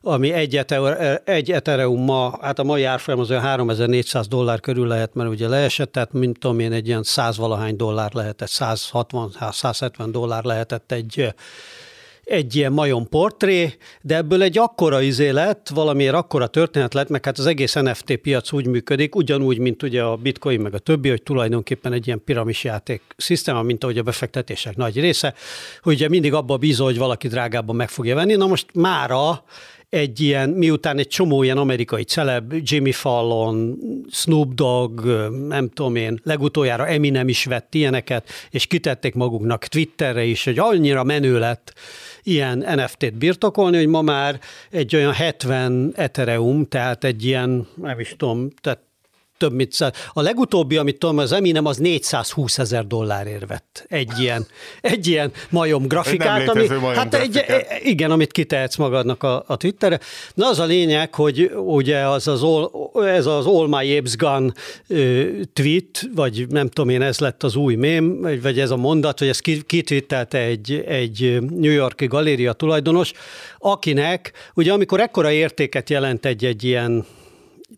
ami 0.02 0.32
egy, 0.32 0.56
ethereum, 0.56 1.16
egy 1.24 1.52
Ethereum 1.52 2.04
ma, 2.04 2.38
hát 2.40 2.58
a 2.58 2.62
mai 2.62 2.84
árfolyam 2.84 3.20
az 3.20 3.30
olyan 3.30 3.42
3400 3.42 4.28
dollár 4.28 4.60
körül 4.60 4.86
lehet, 4.86 5.14
mert 5.14 5.30
ugye 5.30 5.48
leesett, 5.48 5.92
tehát 5.92 6.12
mint 6.12 6.38
tudom 6.38 6.58
én, 6.58 6.72
egy 6.72 6.86
ilyen 6.86 7.02
100 7.02 7.36
valahány 7.36 7.76
dollár 7.76 8.10
lehetett, 8.14 8.48
160-170 8.50 10.08
dollár 10.10 10.44
lehetett 10.44 10.92
egy 10.92 11.34
egy 12.24 12.56
ilyen 12.56 12.72
majom 12.72 13.08
portré, 13.08 13.74
de 14.02 14.16
ebből 14.16 14.42
egy 14.42 14.58
akkora 14.58 15.00
izé 15.00 15.28
lett, 15.28 15.68
valamiért 15.68 16.14
akkora 16.14 16.46
történet 16.46 16.94
lett, 16.94 17.08
meg 17.08 17.24
hát 17.24 17.38
az 17.38 17.46
egész 17.46 17.74
NFT 17.74 18.16
piac 18.16 18.52
úgy 18.52 18.66
működik, 18.66 19.14
ugyanúgy, 19.14 19.58
mint 19.58 19.82
ugye 19.82 20.02
a 20.02 20.16
bitcoin 20.16 20.60
meg 20.60 20.74
a 20.74 20.78
többi, 20.78 21.08
hogy 21.08 21.22
tulajdonképpen 21.22 21.92
egy 21.92 22.06
ilyen 22.06 22.22
piramis 22.24 22.64
játék 22.64 23.02
szisztéma, 23.16 23.62
mint 23.62 23.82
ahogy 23.82 23.98
a 23.98 24.02
befektetések 24.02 24.76
nagy 24.76 25.00
része, 25.00 25.34
hogy 25.82 25.94
ugye 25.94 26.08
mindig 26.08 26.34
abba 26.34 26.56
bízol, 26.56 26.86
hogy 26.86 26.98
valaki 26.98 27.28
drágábban 27.28 27.76
meg 27.76 27.88
fogja 27.88 28.14
venni. 28.14 28.34
Na 28.34 28.46
most 28.46 28.66
mára 28.74 29.44
egy 29.92 30.20
ilyen, 30.20 30.48
miután 30.48 30.98
egy 30.98 31.08
csomó 31.08 31.42
ilyen 31.42 31.56
amerikai 31.56 32.02
celeb, 32.02 32.54
Jimmy 32.62 32.92
Fallon, 32.92 33.78
Snoop 34.10 34.54
Dogg, 34.54 35.04
nem 35.48 35.68
tudom 35.68 35.96
én, 35.96 36.20
legutoljára 36.22 36.86
Eminem 36.86 37.28
is 37.28 37.44
vett 37.44 37.74
ilyeneket, 37.74 38.28
és 38.50 38.66
kitették 38.66 39.14
maguknak 39.14 39.66
Twitterre 39.66 40.24
is, 40.24 40.44
hogy 40.44 40.58
annyira 40.58 41.04
menő 41.04 41.38
lett 41.38 41.74
ilyen 42.22 42.58
NFT-t 42.58 43.14
birtokolni, 43.14 43.76
hogy 43.76 43.86
ma 43.86 44.02
már 44.02 44.40
egy 44.70 44.96
olyan 44.96 45.12
70 45.12 45.92
Ethereum, 45.96 46.66
tehát 46.68 47.04
egy 47.04 47.24
ilyen, 47.24 47.66
nem 47.74 48.00
is 48.00 48.14
tudom, 48.16 48.50
tehát 48.60 48.80
több 49.42 49.52
mint 49.52 49.72
száz. 49.72 49.92
A 50.12 50.20
legutóbbi, 50.20 50.76
amit 50.76 50.98
tudom, 50.98 51.18
az 51.18 51.32
Eminem, 51.32 51.66
az 51.66 51.76
420 51.76 52.58
ezer 52.58 52.86
dollárért 52.86 53.46
vett 53.46 53.84
egy 53.88 54.12
ilyen, 54.18 54.46
egy 54.80 55.06
ilyen 55.06 55.32
majom 55.50 55.86
grafikát. 55.86 56.48
ami, 56.48 56.66
majom 56.66 56.94
hát 56.94 57.10
grafikát. 57.10 57.48
egy, 57.48 57.88
igen, 57.88 58.10
amit 58.10 58.32
kitehetsz 58.32 58.76
magadnak 58.76 59.22
a, 59.22 59.44
a 59.46 59.56
Twitterre. 59.56 60.00
Na 60.34 60.48
az 60.48 60.58
a 60.58 60.64
lényeg, 60.64 61.14
hogy 61.14 61.50
ugye 61.54 61.98
az 61.98 62.28
az 62.28 62.42
all, 62.42 62.70
ez 63.06 63.26
az 63.26 63.46
All 63.46 63.68
My 63.68 63.96
Apes 63.96 64.16
Gun 64.16 64.54
tweet, 65.52 66.08
vagy 66.14 66.46
nem 66.48 66.68
tudom 66.68 66.90
én, 66.90 67.02
ez 67.02 67.18
lett 67.18 67.42
az 67.42 67.56
új 67.56 67.74
mém, 67.74 68.20
vagy 68.42 68.60
ez 68.60 68.70
a 68.70 68.76
mondat, 68.76 69.18
hogy 69.18 69.28
ezt 69.28 69.40
kitwittelte 69.66 70.38
egy, 70.38 70.84
egy 70.86 71.38
New 71.50 71.72
Yorki 71.72 72.06
galéria 72.06 72.52
tulajdonos, 72.52 73.12
akinek, 73.58 74.32
ugye 74.54 74.72
amikor 74.72 75.00
ekkora 75.00 75.30
értéket 75.30 75.90
jelent 75.90 76.26
egy, 76.26 76.44
egy 76.44 76.64
ilyen 76.64 77.04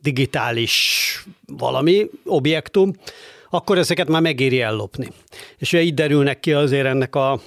digitális 0.04 1.24
valami 1.46 2.06
objektum, 2.24 2.92
akkor 3.50 3.78
ezeket 3.78 4.08
már 4.08 4.20
megéri 4.20 4.60
ellopni. 4.60 5.08
És 5.58 5.72
ugye 5.72 5.82
így 5.82 5.94
derülnek 5.94 6.40
ki 6.40 6.52
azért 6.52 6.86
ennek 6.86 7.14
a, 7.14 7.40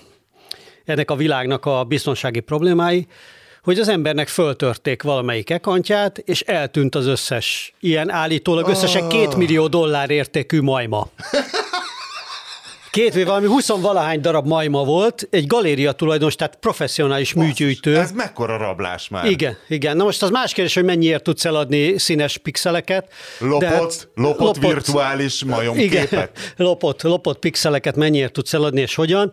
ennek 0.85 1.11
a 1.11 1.15
világnak 1.15 1.65
a 1.65 1.83
biztonsági 1.83 2.39
problémái, 2.39 3.07
hogy 3.63 3.79
az 3.79 3.87
embernek 3.87 4.27
föltörték 4.27 5.03
valamelyik 5.03 5.49
ekantját, 5.49 6.17
és 6.17 6.41
eltűnt 6.41 6.95
az 6.95 7.05
összes 7.05 7.73
ilyen 7.79 8.09
állítólag 8.09 8.67
összesen 8.67 9.09
két 9.09 9.35
millió 9.35 9.67
dollár 9.67 10.09
értékű 10.09 10.61
majma. 10.61 11.07
Két 12.97 13.13
vagy 13.13 13.25
valami 13.25 13.47
20 13.47 13.67
valahány 13.67 14.21
darab 14.21 14.47
majma 14.47 14.83
volt, 14.83 15.27
egy 15.29 15.47
galéria 15.47 15.91
tulajdonos, 15.91 16.35
tehát 16.35 16.55
professzionális 16.55 17.33
Basz, 17.33 17.43
műgyűjtő. 17.45 17.97
Ez 17.97 18.11
mekkora 18.11 18.57
rablás 18.57 19.09
már? 19.09 19.25
Igen, 19.25 19.57
igen. 19.67 19.97
Na 19.97 20.03
most 20.03 20.23
az 20.23 20.29
más 20.29 20.53
kérdés, 20.53 20.73
hogy 20.73 20.83
mennyiért 20.83 21.23
tudsz 21.23 21.45
eladni 21.45 21.97
színes 21.97 22.37
pixeleket. 22.37 23.11
Lopott, 23.39 23.59
de, 23.59 23.77
lopott, 23.77 24.07
lopott 24.15 24.57
virtuális 24.57 25.43
majomképet. 25.43 26.11
Igen, 26.11 26.29
lopott, 26.55 27.01
lopott 27.01 27.39
pixeleket 27.39 27.95
mennyiért 27.95 28.31
tudsz 28.31 28.53
eladni, 28.53 28.81
és 28.81 28.95
hogyan. 28.95 29.31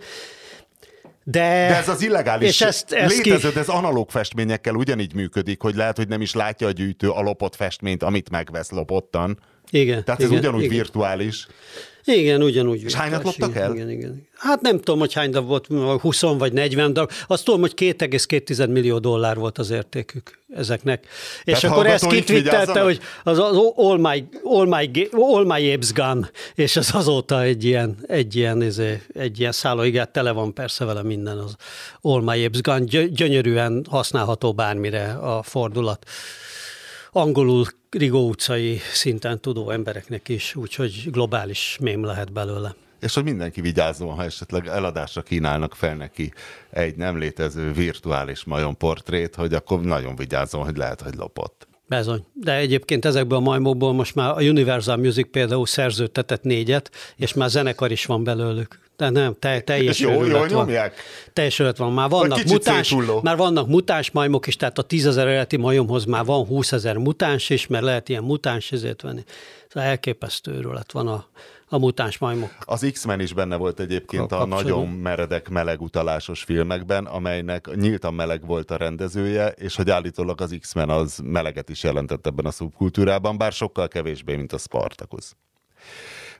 De, 1.24 1.40
de 1.40 1.76
ez 1.76 1.88
az 1.88 2.02
illegális 2.02 2.48
és 2.48 2.60
ezt, 2.60 2.92
ezt 2.92 3.16
létező, 3.16 3.52
ki... 3.52 3.58
ez 3.58 3.68
analóg 3.68 4.10
festményekkel 4.10 4.74
ugyanígy 4.74 5.14
működik, 5.14 5.62
hogy 5.62 5.74
lehet, 5.74 5.96
hogy 5.96 6.08
nem 6.08 6.20
is 6.20 6.34
látja 6.34 6.66
a 6.66 6.70
gyűjtő 6.70 7.10
a 7.10 7.20
lopott 7.20 7.56
festményt, 7.56 8.02
amit 8.02 8.30
megvesz 8.30 8.70
lopottan. 8.70 9.38
Igen. 9.70 10.04
Tehát 10.04 10.20
igen, 10.20 10.32
ez 10.32 10.38
ugyanúgy 10.38 10.62
igen. 10.62 10.74
virtuális. 10.76 11.46
Igen, 12.05 12.42
ugyanúgy. 12.42 12.82
És 12.82 12.94
hányat 12.94 13.22
loptak 13.22 13.57
el? 13.57 13.72
Igen, 13.72 13.90
igen. 13.90 14.26
Hát 14.36 14.61
nem 14.61 14.78
tudom, 14.78 14.98
hogy 14.98 15.12
hány 15.12 15.30
darab 15.30 15.48
volt, 15.48 15.66
20 16.00 16.20
vagy 16.20 16.52
40 16.52 16.92
darab. 16.92 17.11
Azt 17.26 17.44
tudom, 17.44 17.61
hogy 17.61 17.72
2,2 17.76 18.68
millió 18.68 18.98
dollár 18.98 19.36
volt 19.36 19.59
az 19.59 19.70
értékük 19.70 20.38
ezeknek. 20.57 21.07
Tehát 21.44 21.62
és 21.62 21.68
akkor 21.68 21.86
ezt 21.86 22.07
kitvittelte, 22.07 22.80
hogy 22.80 23.00
az, 23.22 23.38
az 23.38 23.57
all, 23.74 23.98
my, 23.98 24.24
all, 24.44 24.66
my, 24.66 25.09
all 25.12 25.44
my 25.44 25.72
apes 25.72 25.92
gun, 25.92 26.30
és 26.55 26.76
ez 26.76 26.88
azóta 26.92 27.42
egy 27.42 27.64
ilyen, 27.64 27.96
egy 28.07 28.36
ilyen, 28.36 28.62
izé, 28.62 29.02
egy 29.14 29.40
ilyen 29.40 29.52
szállóigát 29.52 30.11
tele 30.11 30.30
van 30.30 30.55
persze 30.55 30.84
vele 30.84 31.02
minden 31.02 31.38
az 31.38 31.57
all 32.00 32.22
my 32.22 32.44
apes 32.44 32.61
gun, 32.61 32.84
gyönyörűen 33.14 33.86
használható 33.90 34.52
bármire 34.52 35.12
a 35.12 35.42
fordulat 35.42 36.07
angolul 37.16 37.66
Rigó 37.90 38.28
utcai 38.28 38.80
szinten 38.92 39.40
tudó 39.40 39.70
embereknek 39.70 40.28
is, 40.28 40.54
úgyhogy 40.54 41.10
globális 41.10 41.78
mém 41.80 42.04
lehet 42.04 42.32
belőle. 42.32 42.74
És 43.00 43.14
hogy 43.14 43.24
mindenki 43.24 43.60
vigyázzon, 43.60 44.14
ha 44.14 44.24
esetleg 44.24 44.66
eladásra 44.66 45.22
kínálnak 45.22 45.74
fel 45.74 45.94
neki 45.94 46.32
egy 46.70 46.96
nem 46.96 47.18
létező 47.18 47.72
virtuális 47.72 48.44
majom 48.44 48.76
portrét, 48.76 49.34
hogy 49.34 49.54
akkor 49.54 49.80
nagyon 49.80 50.16
vigyázzon, 50.16 50.64
hogy 50.64 50.76
lehet, 50.76 51.00
hogy 51.00 51.14
lopott. 51.14 51.66
Bezony. 51.89 52.24
De 52.32 52.55
egyébként 52.55 53.05
ezekből 53.05 53.39
a 53.39 53.41
majmokból 53.41 53.93
most 53.93 54.14
már 54.14 54.30
a 54.30 54.43
Universal 54.43 54.97
Music 54.97 55.30
például 55.30 55.66
szerződtetett 55.66 56.43
négyet, 56.43 56.91
és 57.16 57.35
már 57.35 57.49
zenekar 57.49 57.91
is 57.91 58.05
van 58.05 58.24
belőlük. 58.24 58.82
De 58.97 59.11
nem, 59.11 59.37
te, 59.39 59.61
teljes 59.61 59.99
jó, 59.99 60.24
jó 60.24 60.39
van. 60.39 60.47
nyomják? 60.47 60.95
Teljes 61.32 61.59
örület 61.59 61.76
van. 61.76 61.93
Már 61.93 62.09
vannak, 62.09 62.45
mutáns, 62.45 62.95
már 63.22 63.37
vannak 63.37 63.68
mutáns 63.68 64.11
majmok 64.11 64.47
is, 64.47 64.57
tehát 64.57 64.78
a 64.78 64.82
tízezer 64.82 65.26
eredeti 65.26 65.57
majomhoz 65.57 66.05
már 66.05 66.24
van 66.24 66.47
20 66.47 66.72
ezer 66.72 66.97
mutáns 66.97 67.51
is, 67.51 67.66
mert 67.66 67.85
lehet 67.85 68.09
ilyen 68.09 68.22
mutáns 68.22 68.72
ezért 68.72 69.03
venni. 69.03 69.24
Szóval 69.68 69.89
elképesztő 69.89 70.53
őrület 70.53 70.93
van 70.93 71.09
a, 71.09 71.26
a 71.68 71.78
mutáns 71.78 72.18
majmok. 72.18 72.50
Az 72.60 72.88
X-Men 72.92 73.20
is 73.20 73.32
benne 73.32 73.56
volt 73.56 73.80
egyébként 73.80 74.32
a, 74.32 74.40
a 74.40 74.46
nagyon 74.46 74.88
meredek 74.88 75.48
meleg 75.48 75.80
utalásos 75.80 76.42
filmekben, 76.42 77.06
amelynek 77.06 77.74
nyíltan 77.74 78.14
meleg 78.14 78.46
volt 78.46 78.70
a 78.70 78.76
rendezője, 78.76 79.48
és 79.48 79.76
hogy 79.76 79.90
állítólag 79.90 80.40
az 80.40 80.56
X-Men 80.60 80.90
az 80.90 81.20
meleget 81.24 81.68
is 81.68 81.82
jelentett 81.82 82.26
ebben 82.26 82.44
a 82.44 82.50
szubkultúrában, 82.50 83.38
bár 83.38 83.52
sokkal 83.52 83.88
kevésbé, 83.88 84.36
mint 84.36 84.52
a 84.52 84.58
Spartacus. 84.58 85.32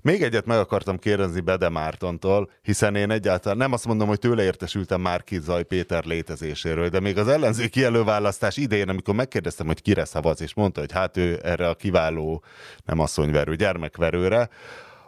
Még 0.05 0.23
egyet 0.23 0.47
meg 0.47 0.59
akartam 0.59 0.99
kérdezni 0.99 1.41
Bede 1.41 1.69
Mártontól, 1.69 2.51
hiszen 2.63 2.95
én 2.97 3.11
egyáltalán 3.11 3.57
nem 3.59 3.73
azt 3.73 3.87
mondom, 3.87 4.09
hogy 4.09 4.19
tőle 4.19 4.43
értesültem 4.43 5.01
már 5.01 5.25
Zaj 5.41 5.63
Péter 5.63 6.05
létezéséről, 6.05 6.89
de 6.89 7.01
még 7.01 7.19
az 7.19 7.29
ellenzéki 7.29 7.85
előválasztás 7.85 8.57
idején, 8.57 8.89
amikor 8.89 9.15
megkérdeztem, 9.15 9.67
hogy 9.67 9.83
kire 9.83 10.05
szavaz, 10.05 10.41
és 10.41 10.55
mondta, 10.55 10.81
hogy 10.81 10.93
hát 10.93 11.17
ő 11.17 11.41
erre 11.43 11.69
a 11.69 11.75
kiváló, 11.75 12.43
nem 12.85 12.99
asszonyverő, 12.99 13.57
gyermekverőre, 13.57 14.49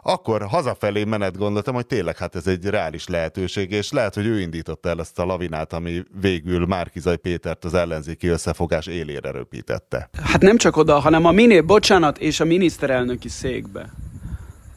akkor 0.07 0.41
hazafelé 0.41 1.03
menet 1.03 1.37
gondoltam, 1.37 1.75
hogy 1.75 1.85
tényleg 1.85 2.17
hát 2.17 2.35
ez 2.35 2.47
egy 2.47 2.65
reális 2.65 3.07
lehetőség, 3.07 3.71
és 3.71 3.91
lehet, 3.91 4.13
hogy 4.13 4.25
ő 4.25 4.39
indította 4.39 4.89
el 4.89 4.99
ezt 4.99 5.19
a 5.19 5.25
lavinát, 5.25 5.73
ami 5.73 6.03
végül 6.21 6.65
Márkizaj 6.65 7.17
Pétert 7.17 7.65
az 7.65 7.73
ellenzéki 7.73 8.27
összefogás 8.27 8.85
élére 8.85 9.31
röpítette. 9.31 10.09
Hát 10.23 10.41
nem 10.41 10.57
csak 10.57 10.77
oda, 10.77 10.99
hanem 10.99 11.25
a 11.25 11.31
miné, 11.31 11.61
bocsánat, 11.61 12.17
és 12.17 12.39
a 12.39 12.45
miniszterelnöki 12.45 13.29
székbe 13.29 13.93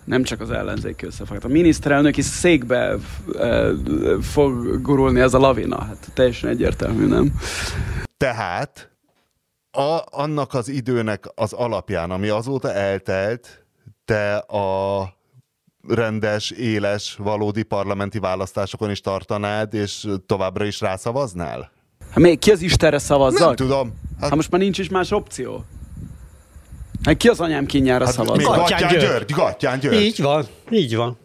nem 0.04 0.22
csak 0.22 0.40
az 0.40 0.50
ellenzéki 0.50 1.06
összefogás. 1.06 1.44
A 1.44 1.48
miniszterelnöki 1.48 2.22
székbe 2.22 2.96
e, 3.38 3.68
fog 4.20 4.80
gurulni 4.82 5.20
ez 5.20 5.34
a 5.34 5.38
lavina. 5.38 5.84
Hát 5.84 6.10
teljesen 6.14 6.50
egyértelmű, 6.50 7.06
nem? 7.06 7.32
Tehát 8.16 8.90
a, 9.70 10.00
annak 10.10 10.54
az 10.54 10.68
időnek 10.68 11.24
az 11.34 11.52
alapján, 11.52 12.10
ami 12.10 12.28
azóta 12.28 12.72
eltelt, 12.72 13.64
te 14.04 14.36
a 14.36 15.18
rendes, 15.88 16.50
éles, 16.50 17.14
valódi 17.18 17.62
parlamenti 17.62 18.18
választásokon 18.18 18.90
is 18.90 19.00
tartanád, 19.00 19.74
és 19.74 20.06
továbbra 20.26 20.64
is 20.64 20.80
rászavaznál? 20.80 21.70
Hát 22.10 22.18
még 22.18 22.38
ki 22.38 22.50
az 22.50 22.62
Istenre 22.62 22.98
szavazzak? 22.98 23.40
Nem 23.46 23.54
tudom. 23.54 23.94
Hát, 24.20 24.28
hát 24.28 24.34
most 24.34 24.50
már 24.50 24.60
nincs 24.60 24.78
is 24.78 24.88
más 24.88 25.10
opció. 25.10 25.64
Hát 27.04 27.16
ki 27.16 27.28
az 27.28 27.40
anyám 27.40 27.66
kínjára 27.66 28.04
hát 28.04 28.14
szavaz? 28.14 28.44
Gattyán 28.44 28.88
György. 28.88 29.00
György. 29.00 29.32
Gattyán 29.32 29.78
György. 29.78 30.00
Így 30.00 30.22
van, 30.22 30.46
így 30.70 30.96
van. 30.96 31.18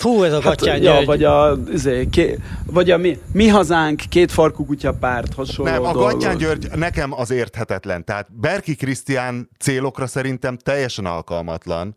Fú, 0.00 0.22
ez 0.22 0.32
a 0.32 0.34
hát, 0.34 0.42
Gattyán 0.42 0.82
ja, 0.82 1.04
vagy 1.04 1.24
a, 1.24 1.56
izé, 1.72 2.08
ké, 2.08 2.38
vagy 2.66 2.90
a 2.90 2.96
mi, 2.96 3.18
mi 3.32 3.48
hazánk 3.48 4.02
két 4.08 4.32
farkú 4.32 4.66
kutya 4.66 4.92
párt 4.92 5.34
hasonló 5.34 5.72
Nem, 5.72 5.84
a 5.84 5.92
Gattyán 5.92 6.36
György 6.36 6.68
nekem 6.74 7.12
az 7.12 7.30
érthetetlen. 7.30 8.04
Tehát 8.04 8.32
Berki 8.32 8.74
Krisztián 8.74 9.48
célokra 9.58 10.06
szerintem 10.06 10.56
teljesen 10.56 11.06
alkalmatlan, 11.06 11.96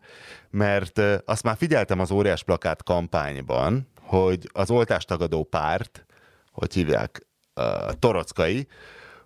mert 0.50 1.00
azt 1.24 1.42
már 1.42 1.56
figyeltem 1.58 2.00
az 2.00 2.10
óriás 2.10 2.42
plakát 2.42 2.82
kampányban, 2.82 3.88
hogy 4.00 4.48
az 4.52 4.70
oltástagadó 4.70 5.44
párt, 5.44 6.06
hogy 6.52 6.74
hívják, 6.74 7.26
uh, 7.54 7.92
Torockai, 7.98 8.66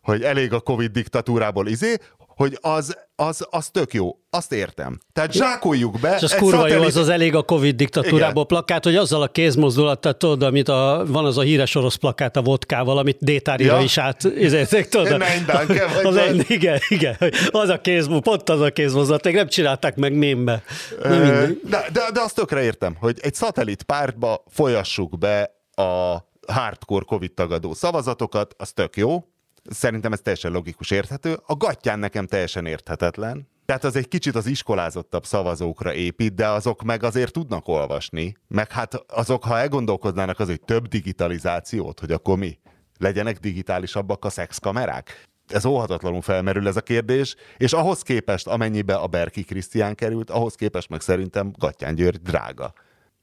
hogy 0.02 0.22
elég 0.22 0.52
a 0.52 0.60
Covid 0.60 0.90
diktatúrából 0.90 1.68
izé, 1.68 1.96
hogy 2.38 2.58
az, 2.60 2.96
az, 3.16 3.46
az 3.50 3.68
tök 3.68 3.92
jó, 3.92 4.16
azt 4.30 4.52
értem. 4.52 4.98
Tehát 5.12 5.32
zsákoljuk 5.32 6.00
be. 6.00 6.16
És 6.16 6.22
az 6.22 6.34
kurva 6.34 6.56
szatellit... 6.56 6.78
jó, 6.78 6.82
az 6.82 6.96
az 6.96 7.08
elég 7.08 7.34
a 7.34 7.42
Covid 7.42 7.76
diktatúrából 7.76 8.30
Igen. 8.30 8.46
plakát, 8.46 8.84
hogy 8.84 8.96
azzal 8.96 9.22
a 9.22 9.28
kézmozdulattal 9.28 10.16
tudod, 10.16 10.42
amit 10.42 10.68
a, 10.68 11.04
van 11.06 11.24
az 11.24 11.38
a 11.38 11.40
híres 11.40 11.74
orosz 11.74 11.94
plakát 11.94 12.36
a 12.36 12.42
vodkával, 12.42 12.98
amit 12.98 13.16
Détárira 13.20 13.76
ja. 13.76 13.82
is 13.82 13.98
át, 13.98 14.24
ezért, 14.24 14.90
tudod. 14.90 15.22
vagy 15.46 15.80
az 16.02 16.16
egy, 16.16 16.44
igen, 16.58 16.78
igen, 16.88 17.16
az 17.50 17.68
a 17.68 17.80
kézmozdulat, 17.80 18.22
pont 18.22 18.48
az 18.48 18.60
a 18.60 18.70
kézmozdulat, 18.70 19.24
még 19.24 19.34
nem 19.34 19.48
csinálták 19.48 19.96
meg 19.96 20.12
mémbe. 20.12 20.62
De, 21.02 21.58
de, 21.92 22.10
de 22.12 22.20
azt 22.20 22.34
tökre 22.34 22.62
értem, 22.62 22.96
hogy 23.00 23.18
egy 23.22 23.34
szatellit 23.34 23.82
pártba 23.82 24.44
folyassuk 24.50 25.18
be 25.18 25.50
a 25.74 26.16
hardcore 26.52 27.04
Covid 27.04 27.32
tagadó 27.32 27.74
szavazatokat, 27.74 28.54
az 28.58 28.72
tök 28.72 28.96
jó, 28.96 29.24
Szerintem 29.70 30.12
ez 30.12 30.20
teljesen 30.20 30.52
logikus, 30.52 30.90
érthető. 30.90 31.38
A 31.46 31.56
gatyán 31.56 31.98
nekem 31.98 32.26
teljesen 32.26 32.66
érthetetlen. 32.66 33.48
Tehát 33.64 33.84
az 33.84 33.96
egy 33.96 34.08
kicsit 34.08 34.34
az 34.34 34.46
iskolázottabb 34.46 35.24
szavazókra 35.24 35.94
épít, 35.94 36.34
de 36.34 36.48
azok 36.48 36.82
meg 36.82 37.02
azért 37.02 37.32
tudnak 37.32 37.68
olvasni. 37.68 38.36
Meg 38.48 38.72
hát 38.72 38.94
azok, 38.94 39.44
ha 39.44 39.58
elgondolkodnának 39.58 40.38
az, 40.38 40.46
hogy 40.46 40.60
több 40.60 40.86
digitalizációt, 40.86 42.00
hogy 42.00 42.12
akkor 42.12 42.38
mi? 42.38 42.58
Legyenek 42.98 43.38
digitálisabbak 43.38 44.24
a 44.24 44.30
szexkamerák? 44.30 45.22
Ez 45.46 45.64
óhatatlanul 45.64 46.22
felmerül 46.22 46.68
ez 46.68 46.76
a 46.76 46.80
kérdés, 46.80 47.34
és 47.56 47.72
ahhoz 47.72 48.02
képest, 48.02 48.46
amennyibe 48.46 48.94
a 48.94 49.06
Berki 49.06 49.42
Krisztián 49.42 49.94
került, 49.94 50.30
ahhoz 50.30 50.54
képest 50.54 50.88
meg 50.88 51.00
szerintem 51.00 51.52
Gattyán 51.58 51.94
György 51.94 52.22
drága. 52.22 52.72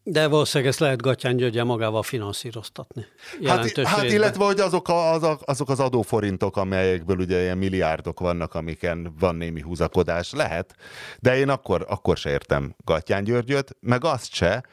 De 0.07 0.27
valószínűleg 0.27 0.71
ezt 0.71 0.79
lehet 0.79 1.01
Gatyán 1.01 1.35
Györgyel 1.35 1.63
magával 1.63 2.03
finanszíroztatni. 2.03 3.05
Hát, 3.45 3.77
hát 3.77 4.03
illetve, 4.03 4.45
hogy 4.45 4.59
azok, 4.59 4.89
a, 4.89 5.11
azok, 5.13 5.41
azok 5.45 5.69
az 5.69 5.79
adóforintok, 5.79 6.57
amelyekből 6.57 7.17
ugye 7.17 7.41
ilyen 7.41 7.57
milliárdok 7.57 8.19
vannak, 8.19 8.53
amiken 8.53 9.13
van 9.19 9.35
némi 9.35 9.61
húzakodás, 9.61 10.31
lehet. 10.31 10.75
De 11.19 11.37
én 11.37 11.49
akkor, 11.49 11.85
akkor 11.89 12.17
se 12.17 12.29
értem 12.29 12.75
Gatyán 12.83 13.23
Györgyöt, 13.23 13.75
meg 13.79 14.03
azt 14.03 14.33
se, 14.33 14.63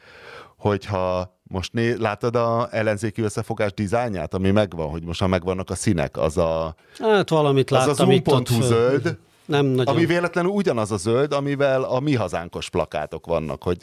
hogyha 0.57 1.37
most 1.43 1.73
né, 1.73 1.93
látod 1.93 2.35
a 2.35 2.67
ellenzéki 2.71 3.21
összefogás 3.21 3.73
dizájnját, 3.73 4.33
ami 4.33 4.51
megvan, 4.51 4.89
hogy 4.89 5.03
most 5.03 5.19
ha 5.19 5.27
megvannak 5.27 5.69
a 5.69 5.75
színek, 5.75 6.17
az 6.17 6.37
a... 6.37 6.75
Hát 6.99 7.29
valamit 7.29 7.69
láttam 7.69 7.89
az 7.89 7.99
az 7.99 8.09
itt 8.09 8.27
ott 8.27 8.47
zöld. 8.47 9.17
Nem 9.45 9.65
nagyon. 9.65 9.95
ami 9.95 10.05
véletlenül 10.05 10.51
ugyanaz 10.51 10.91
a 10.91 10.97
zöld, 10.97 11.33
amivel 11.33 11.83
a 11.83 11.99
mi 11.99 12.15
hazánkos 12.15 12.69
plakátok 12.69 13.25
vannak, 13.25 13.63
hogy 13.63 13.77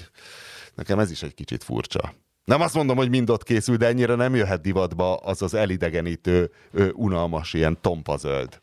nekem 0.80 0.98
ez 0.98 1.10
is 1.10 1.22
egy 1.22 1.34
kicsit 1.34 1.64
furcsa. 1.64 2.14
Nem 2.44 2.60
azt 2.60 2.74
mondom, 2.74 2.96
hogy 2.96 3.08
mind 3.08 3.30
ott 3.30 3.42
készül, 3.42 3.76
de 3.76 3.86
ennyire 3.86 4.14
nem 4.14 4.34
jöhet 4.34 4.60
divatba 4.60 5.16
az 5.16 5.42
az 5.42 5.54
elidegenítő, 5.54 6.50
unalmas, 6.92 7.54
ilyen 7.54 7.78
tompa 7.80 8.16
zöld. 8.16 8.60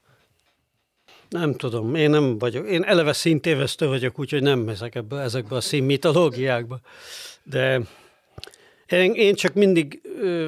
Nem 1.29 1.53
tudom, 1.53 1.95
én 1.95 2.09
nem 2.09 2.37
vagyok. 2.37 2.67
Én 2.67 2.83
eleve 2.83 3.13
szintévesztő 3.13 3.87
vagyok, 3.87 4.19
úgyhogy 4.19 4.41
nem 4.41 4.59
mezek 4.59 4.95
ebbe, 4.95 5.19
ezekbe 5.19 5.55
a 5.55 5.61
színmitológiákba. 5.61 6.79
De 7.43 7.81
én, 8.91 9.13
én 9.13 9.35
csak 9.35 9.53
mindig, 9.53 10.01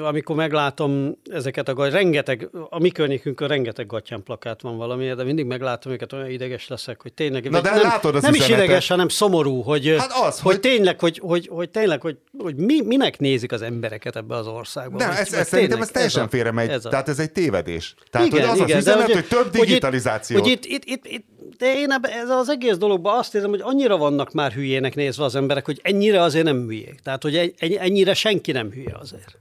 amikor 0.04 0.36
meglátom 0.36 1.18
ezeket 1.32 1.68
a 1.68 1.74
gat- 1.74 1.92
rengeteg, 1.92 2.50
a 2.70 2.80
mi 2.80 2.90
környékünkön 2.90 3.48
rengeteg 3.48 3.86
gatyán 3.86 4.24
plakát 4.24 4.62
van 4.62 4.78
valami, 4.78 5.14
de 5.14 5.24
mindig 5.24 5.46
meglátom 5.46 5.92
őket, 5.92 6.14
olyan 6.14 6.30
ideges 6.30 6.68
leszek, 6.68 7.02
hogy 7.02 7.14
tényleg, 7.14 7.50
Na 7.50 7.62
de 7.62 7.70
nem, 7.70 7.82
látod 7.82 8.16
az 8.16 8.22
nem 8.22 8.34
is 8.34 8.48
ideges, 8.50 8.88
hanem 8.88 9.08
szomorú, 9.08 9.62
hogy, 9.62 9.96
Hát 9.98 10.12
az, 10.28 10.40
hogy, 10.40 10.52
hogy- 10.52 10.60
tényleg, 10.60 11.00
hogy, 11.00 11.20
hogy, 11.24 11.48
hogy 11.52 11.70
tényleg, 11.70 12.02
hogy, 12.02 12.18
hogy 12.38 12.56
mi, 12.56 12.82
minek 12.82 13.20
nézik 13.20 13.52
az 13.52 13.62
embereket 13.62 14.16
ebbe 14.16 14.36
az 14.36 14.48
országba. 14.48 14.98
Nem, 14.98 15.10
ez, 15.10 15.34
ez 15.34 15.48
szerintem 15.48 15.82
ez 15.82 15.90
teljesen 15.90 16.24
a- 16.24 16.28
félre 16.30 16.52
megy. 16.52 16.70
ez 16.70 16.86
a- 16.86 16.90
Tehát 16.90 17.10
ez 17.10 17.20
egy 17.20 17.32
tévedés. 17.32 17.96
Tehát 18.12 18.28
igen, 18.28 18.40
hogy 18.48 18.50
az 18.60 18.66
igen, 18.66 18.78
az 18.78 18.84
üzenet, 18.84 19.12
hogy, 19.12 19.26
több 19.28 19.40
hogy 19.50 19.56
itt- 19.60 19.66
digitalizáció. 19.66 20.40
Hogy 20.40 20.50
itt, 20.52 20.66
itt, 20.66 20.84
itt, 20.86 21.06
itt, 21.06 21.26
de 21.58 21.74
én 21.78 21.92
ebbe, 21.92 22.10
ez 22.10 22.30
az 22.30 22.50
egész 22.50 22.76
dologban 22.78 23.18
azt 23.18 23.36
érzem, 23.36 23.50
hogy 23.50 23.62
annyira 23.64 23.98
vannak 23.98 24.32
már 24.32 24.52
hülyének 24.52 24.96
nézve 24.96 25.24
az 25.24 25.36
emberek, 25.36 25.66
hogy 25.66 25.80
ennyire 25.84 26.22
azért 26.22 26.46
nem 26.46 26.66
hülyék. 26.66 27.00
Tehát, 27.04 27.22
hogy 27.22 27.54
ennyire 27.80 28.14
senki 28.30 28.52
nem 28.52 28.72
hülye 28.72 28.96
azért. 28.96 29.38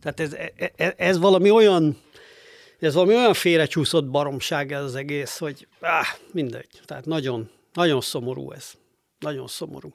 Tehát 0.00 0.20
ez, 0.20 0.36
ez, 0.76 0.92
ez 0.96 1.18
valami 1.18 1.50
olyan, 1.50 1.96
ez 2.78 2.94
valami 2.94 3.14
olyan 3.14 3.34
félrecsúszott 3.34 4.06
baromság 4.06 4.72
ez 4.72 4.82
az 4.82 4.94
egész, 4.94 5.38
hogy 5.38 5.68
áh, 5.80 6.06
mindegy. 6.32 6.80
Tehát 6.84 7.06
nagyon, 7.06 7.50
nagyon 7.72 8.00
szomorú 8.00 8.52
ez. 8.52 8.72
Nagyon 9.18 9.46
szomorú. 9.46 9.94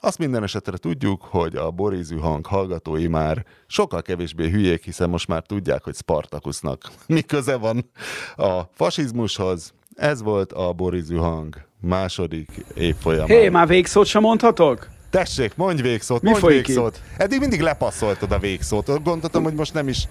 Azt 0.00 0.18
minden 0.18 0.42
esetre 0.42 0.76
tudjuk, 0.76 1.22
hogy 1.22 1.56
a 1.56 1.70
borízű 1.70 2.16
hang 2.16 2.46
hallgatói 2.46 3.06
már 3.06 3.44
sokkal 3.66 4.02
kevésbé 4.02 4.50
hülyék, 4.50 4.84
hiszen 4.84 5.08
most 5.08 5.28
már 5.28 5.42
tudják, 5.42 5.84
hogy 5.84 5.94
Spartakusznak 5.94 6.90
mi 7.06 7.22
köze 7.22 7.56
van 7.56 7.90
a 8.36 8.62
fasizmushoz. 8.62 9.72
Ez 9.94 10.22
volt 10.22 10.52
a 10.52 10.72
borízű 10.72 11.16
hang 11.16 11.66
második 11.80 12.50
évfolyamán. 12.74 13.26
Hé, 13.26 13.48
már 13.48 13.66
végszót 13.66 14.06
sem 14.06 14.22
mondhatok? 14.22 14.97
Tessék, 15.10 15.52
mondj 15.56 15.82
végszót, 15.82 16.22
Mi 16.22 16.30
mondj 16.30 16.46
végszót. 16.46 17.00
Eddig 17.16 17.40
mindig 17.40 17.60
lepasszoltad 17.60 18.32
a 18.32 18.38
végszót. 18.38 19.02
Gondoltam, 19.02 19.42
hogy 19.42 19.54
most 19.54 19.74
nem 19.74 19.88
is, 19.88 20.08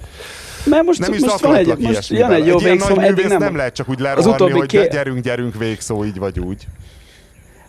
Mert 0.66 0.84
most, 0.84 1.00
nem 1.00 1.14
is 1.14 1.20
most 1.20 1.40
van 1.40 1.56
egy, 1.56 1.78
most 1.78 2.10
jön 2.10 2.32
egy 2.32 2.46
jó 2.46 2.60
ilyen 2.60 2.72
végszó, 2.72 2.96
nagy 2.96 3.06
eddig 3.06 3.26
nem. 3.26 3.40
nem 3.40 3.56
lehet 3.56 3.74
csak 3.74 3.90
úgy 3.90 4.00
lerohanni, 4.00 4.52
hogy 4.52 4.68
ké- 4.68 4.92
gyerünk, 4.92 5.20
gyerünk, 5.20 5.58
végszó, 5.58 6.06
így 6.06 6.18
vagy 6.18 6.40
úgy. 6.40 6.68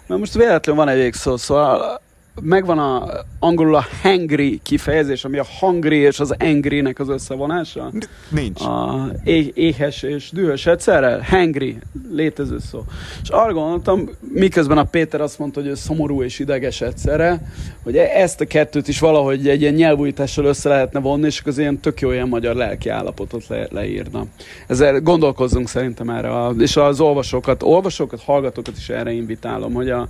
Mert 0.07 0.21
most 0.21 0.35
véletlenül 0.35 0.85
van 0.85 0.95
egy 0.95 1.01
végszó, 1.01 1.37
szóval 1.37 2.01
megvan 2.43 2.79
a, 2.79 3.09
angolul 3.39 3.75
a 3.75 3.85
hangry 4.03 4.61
kifejezés, 4.63 5.25
ami 5.25 5.39
a 5.39 5.47
hungry 5.61 5.97
és 5.97 6.21
az 6.21 6.35
angry-nek 6.39 6.99
az 6.99 7.09
összevonása. 7.09 7.91
Nincs. 8.29 8.61
A 8.61 9.07
é- 9.25 9.57
éhes 9.57 10.03
és 10.03 10.31
dühös 10.31 10.67
egyszerre. 10.67 11.25
Hangry, 11.25 11.79
létező 12.11 12.59
szó. 12.59 12.85
És 13.23 13.29
arra 13.29 13.53
gondoltam, 13.53 14.09
miközben 14.33 14.79
a 14.79 14.85
Péter 14.85 15.21
azt 15.21 15.39
mondta, 15.39 15.61
hogy 15.61 15.69
ő 15.69 15.75
szomorú 15.75 16.23
és 16.23 16.39
ideges 16.39 16.81
egyszerre, 16.81 17.53
hogy 17.83 17.97
e- 17.97 18.11
ezt 18.15 18.41
a 18.41 18.47
kettőt 18.47 18.89
is 18.89 19.01
valahogy 19.01 19.49
egy 19.49 19.61
ilyen 19.61 19.75
nyelvújítással 19.75 20.45
össze 20.45 20.69
lehetne 20.69 21.01
vonni, 21.01 21.27
és 21.27 21.43
az 21.45 21.59
ilyen 21.59 21.81
tök 21.81 22.01
jó 22.01 22.11
ilyen 22.11 22.29
magyar 22.29 22.55
lelki 22.55 22.89
állapotot 22.89 23.47
le- 23.47 23.69
leírna. 23.71 24.25
Ezzel 24.67 25.01
gondolkozzunk 25.01 25.69
szerintem 25.69 26.11
erre, 26.11 26.31
a, 26.31 26.55
és 26.59 26.77
az 26.77 27.01
olvasókat, 27.01 27.63
olvasókat, 27.63 28.23
hallgatókat 28.23 28.77
is 28.77 28.89
erre 28.89 29.13
invitálom, 29.13 29.73
hogy 29.73 29.91
a 29.91 30.09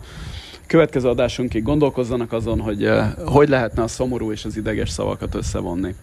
következő 0.68 1.08
adásunkig 1.08 1.62
gondolkozzanak 1.62 2.32
azon, 2.32 2.60
hogy 2.60 2.84
eh, 2.84 3.12
hogy 3.24 3.48
lehetne 3.48 3.82
a 3.82 3.88
szomorú 3.88 4.32
és 4.32 4.44
az 4.44 4.56
ideges 4.56 4.90
szavakat 4.90 5.34
összevonni. 5.34 5.94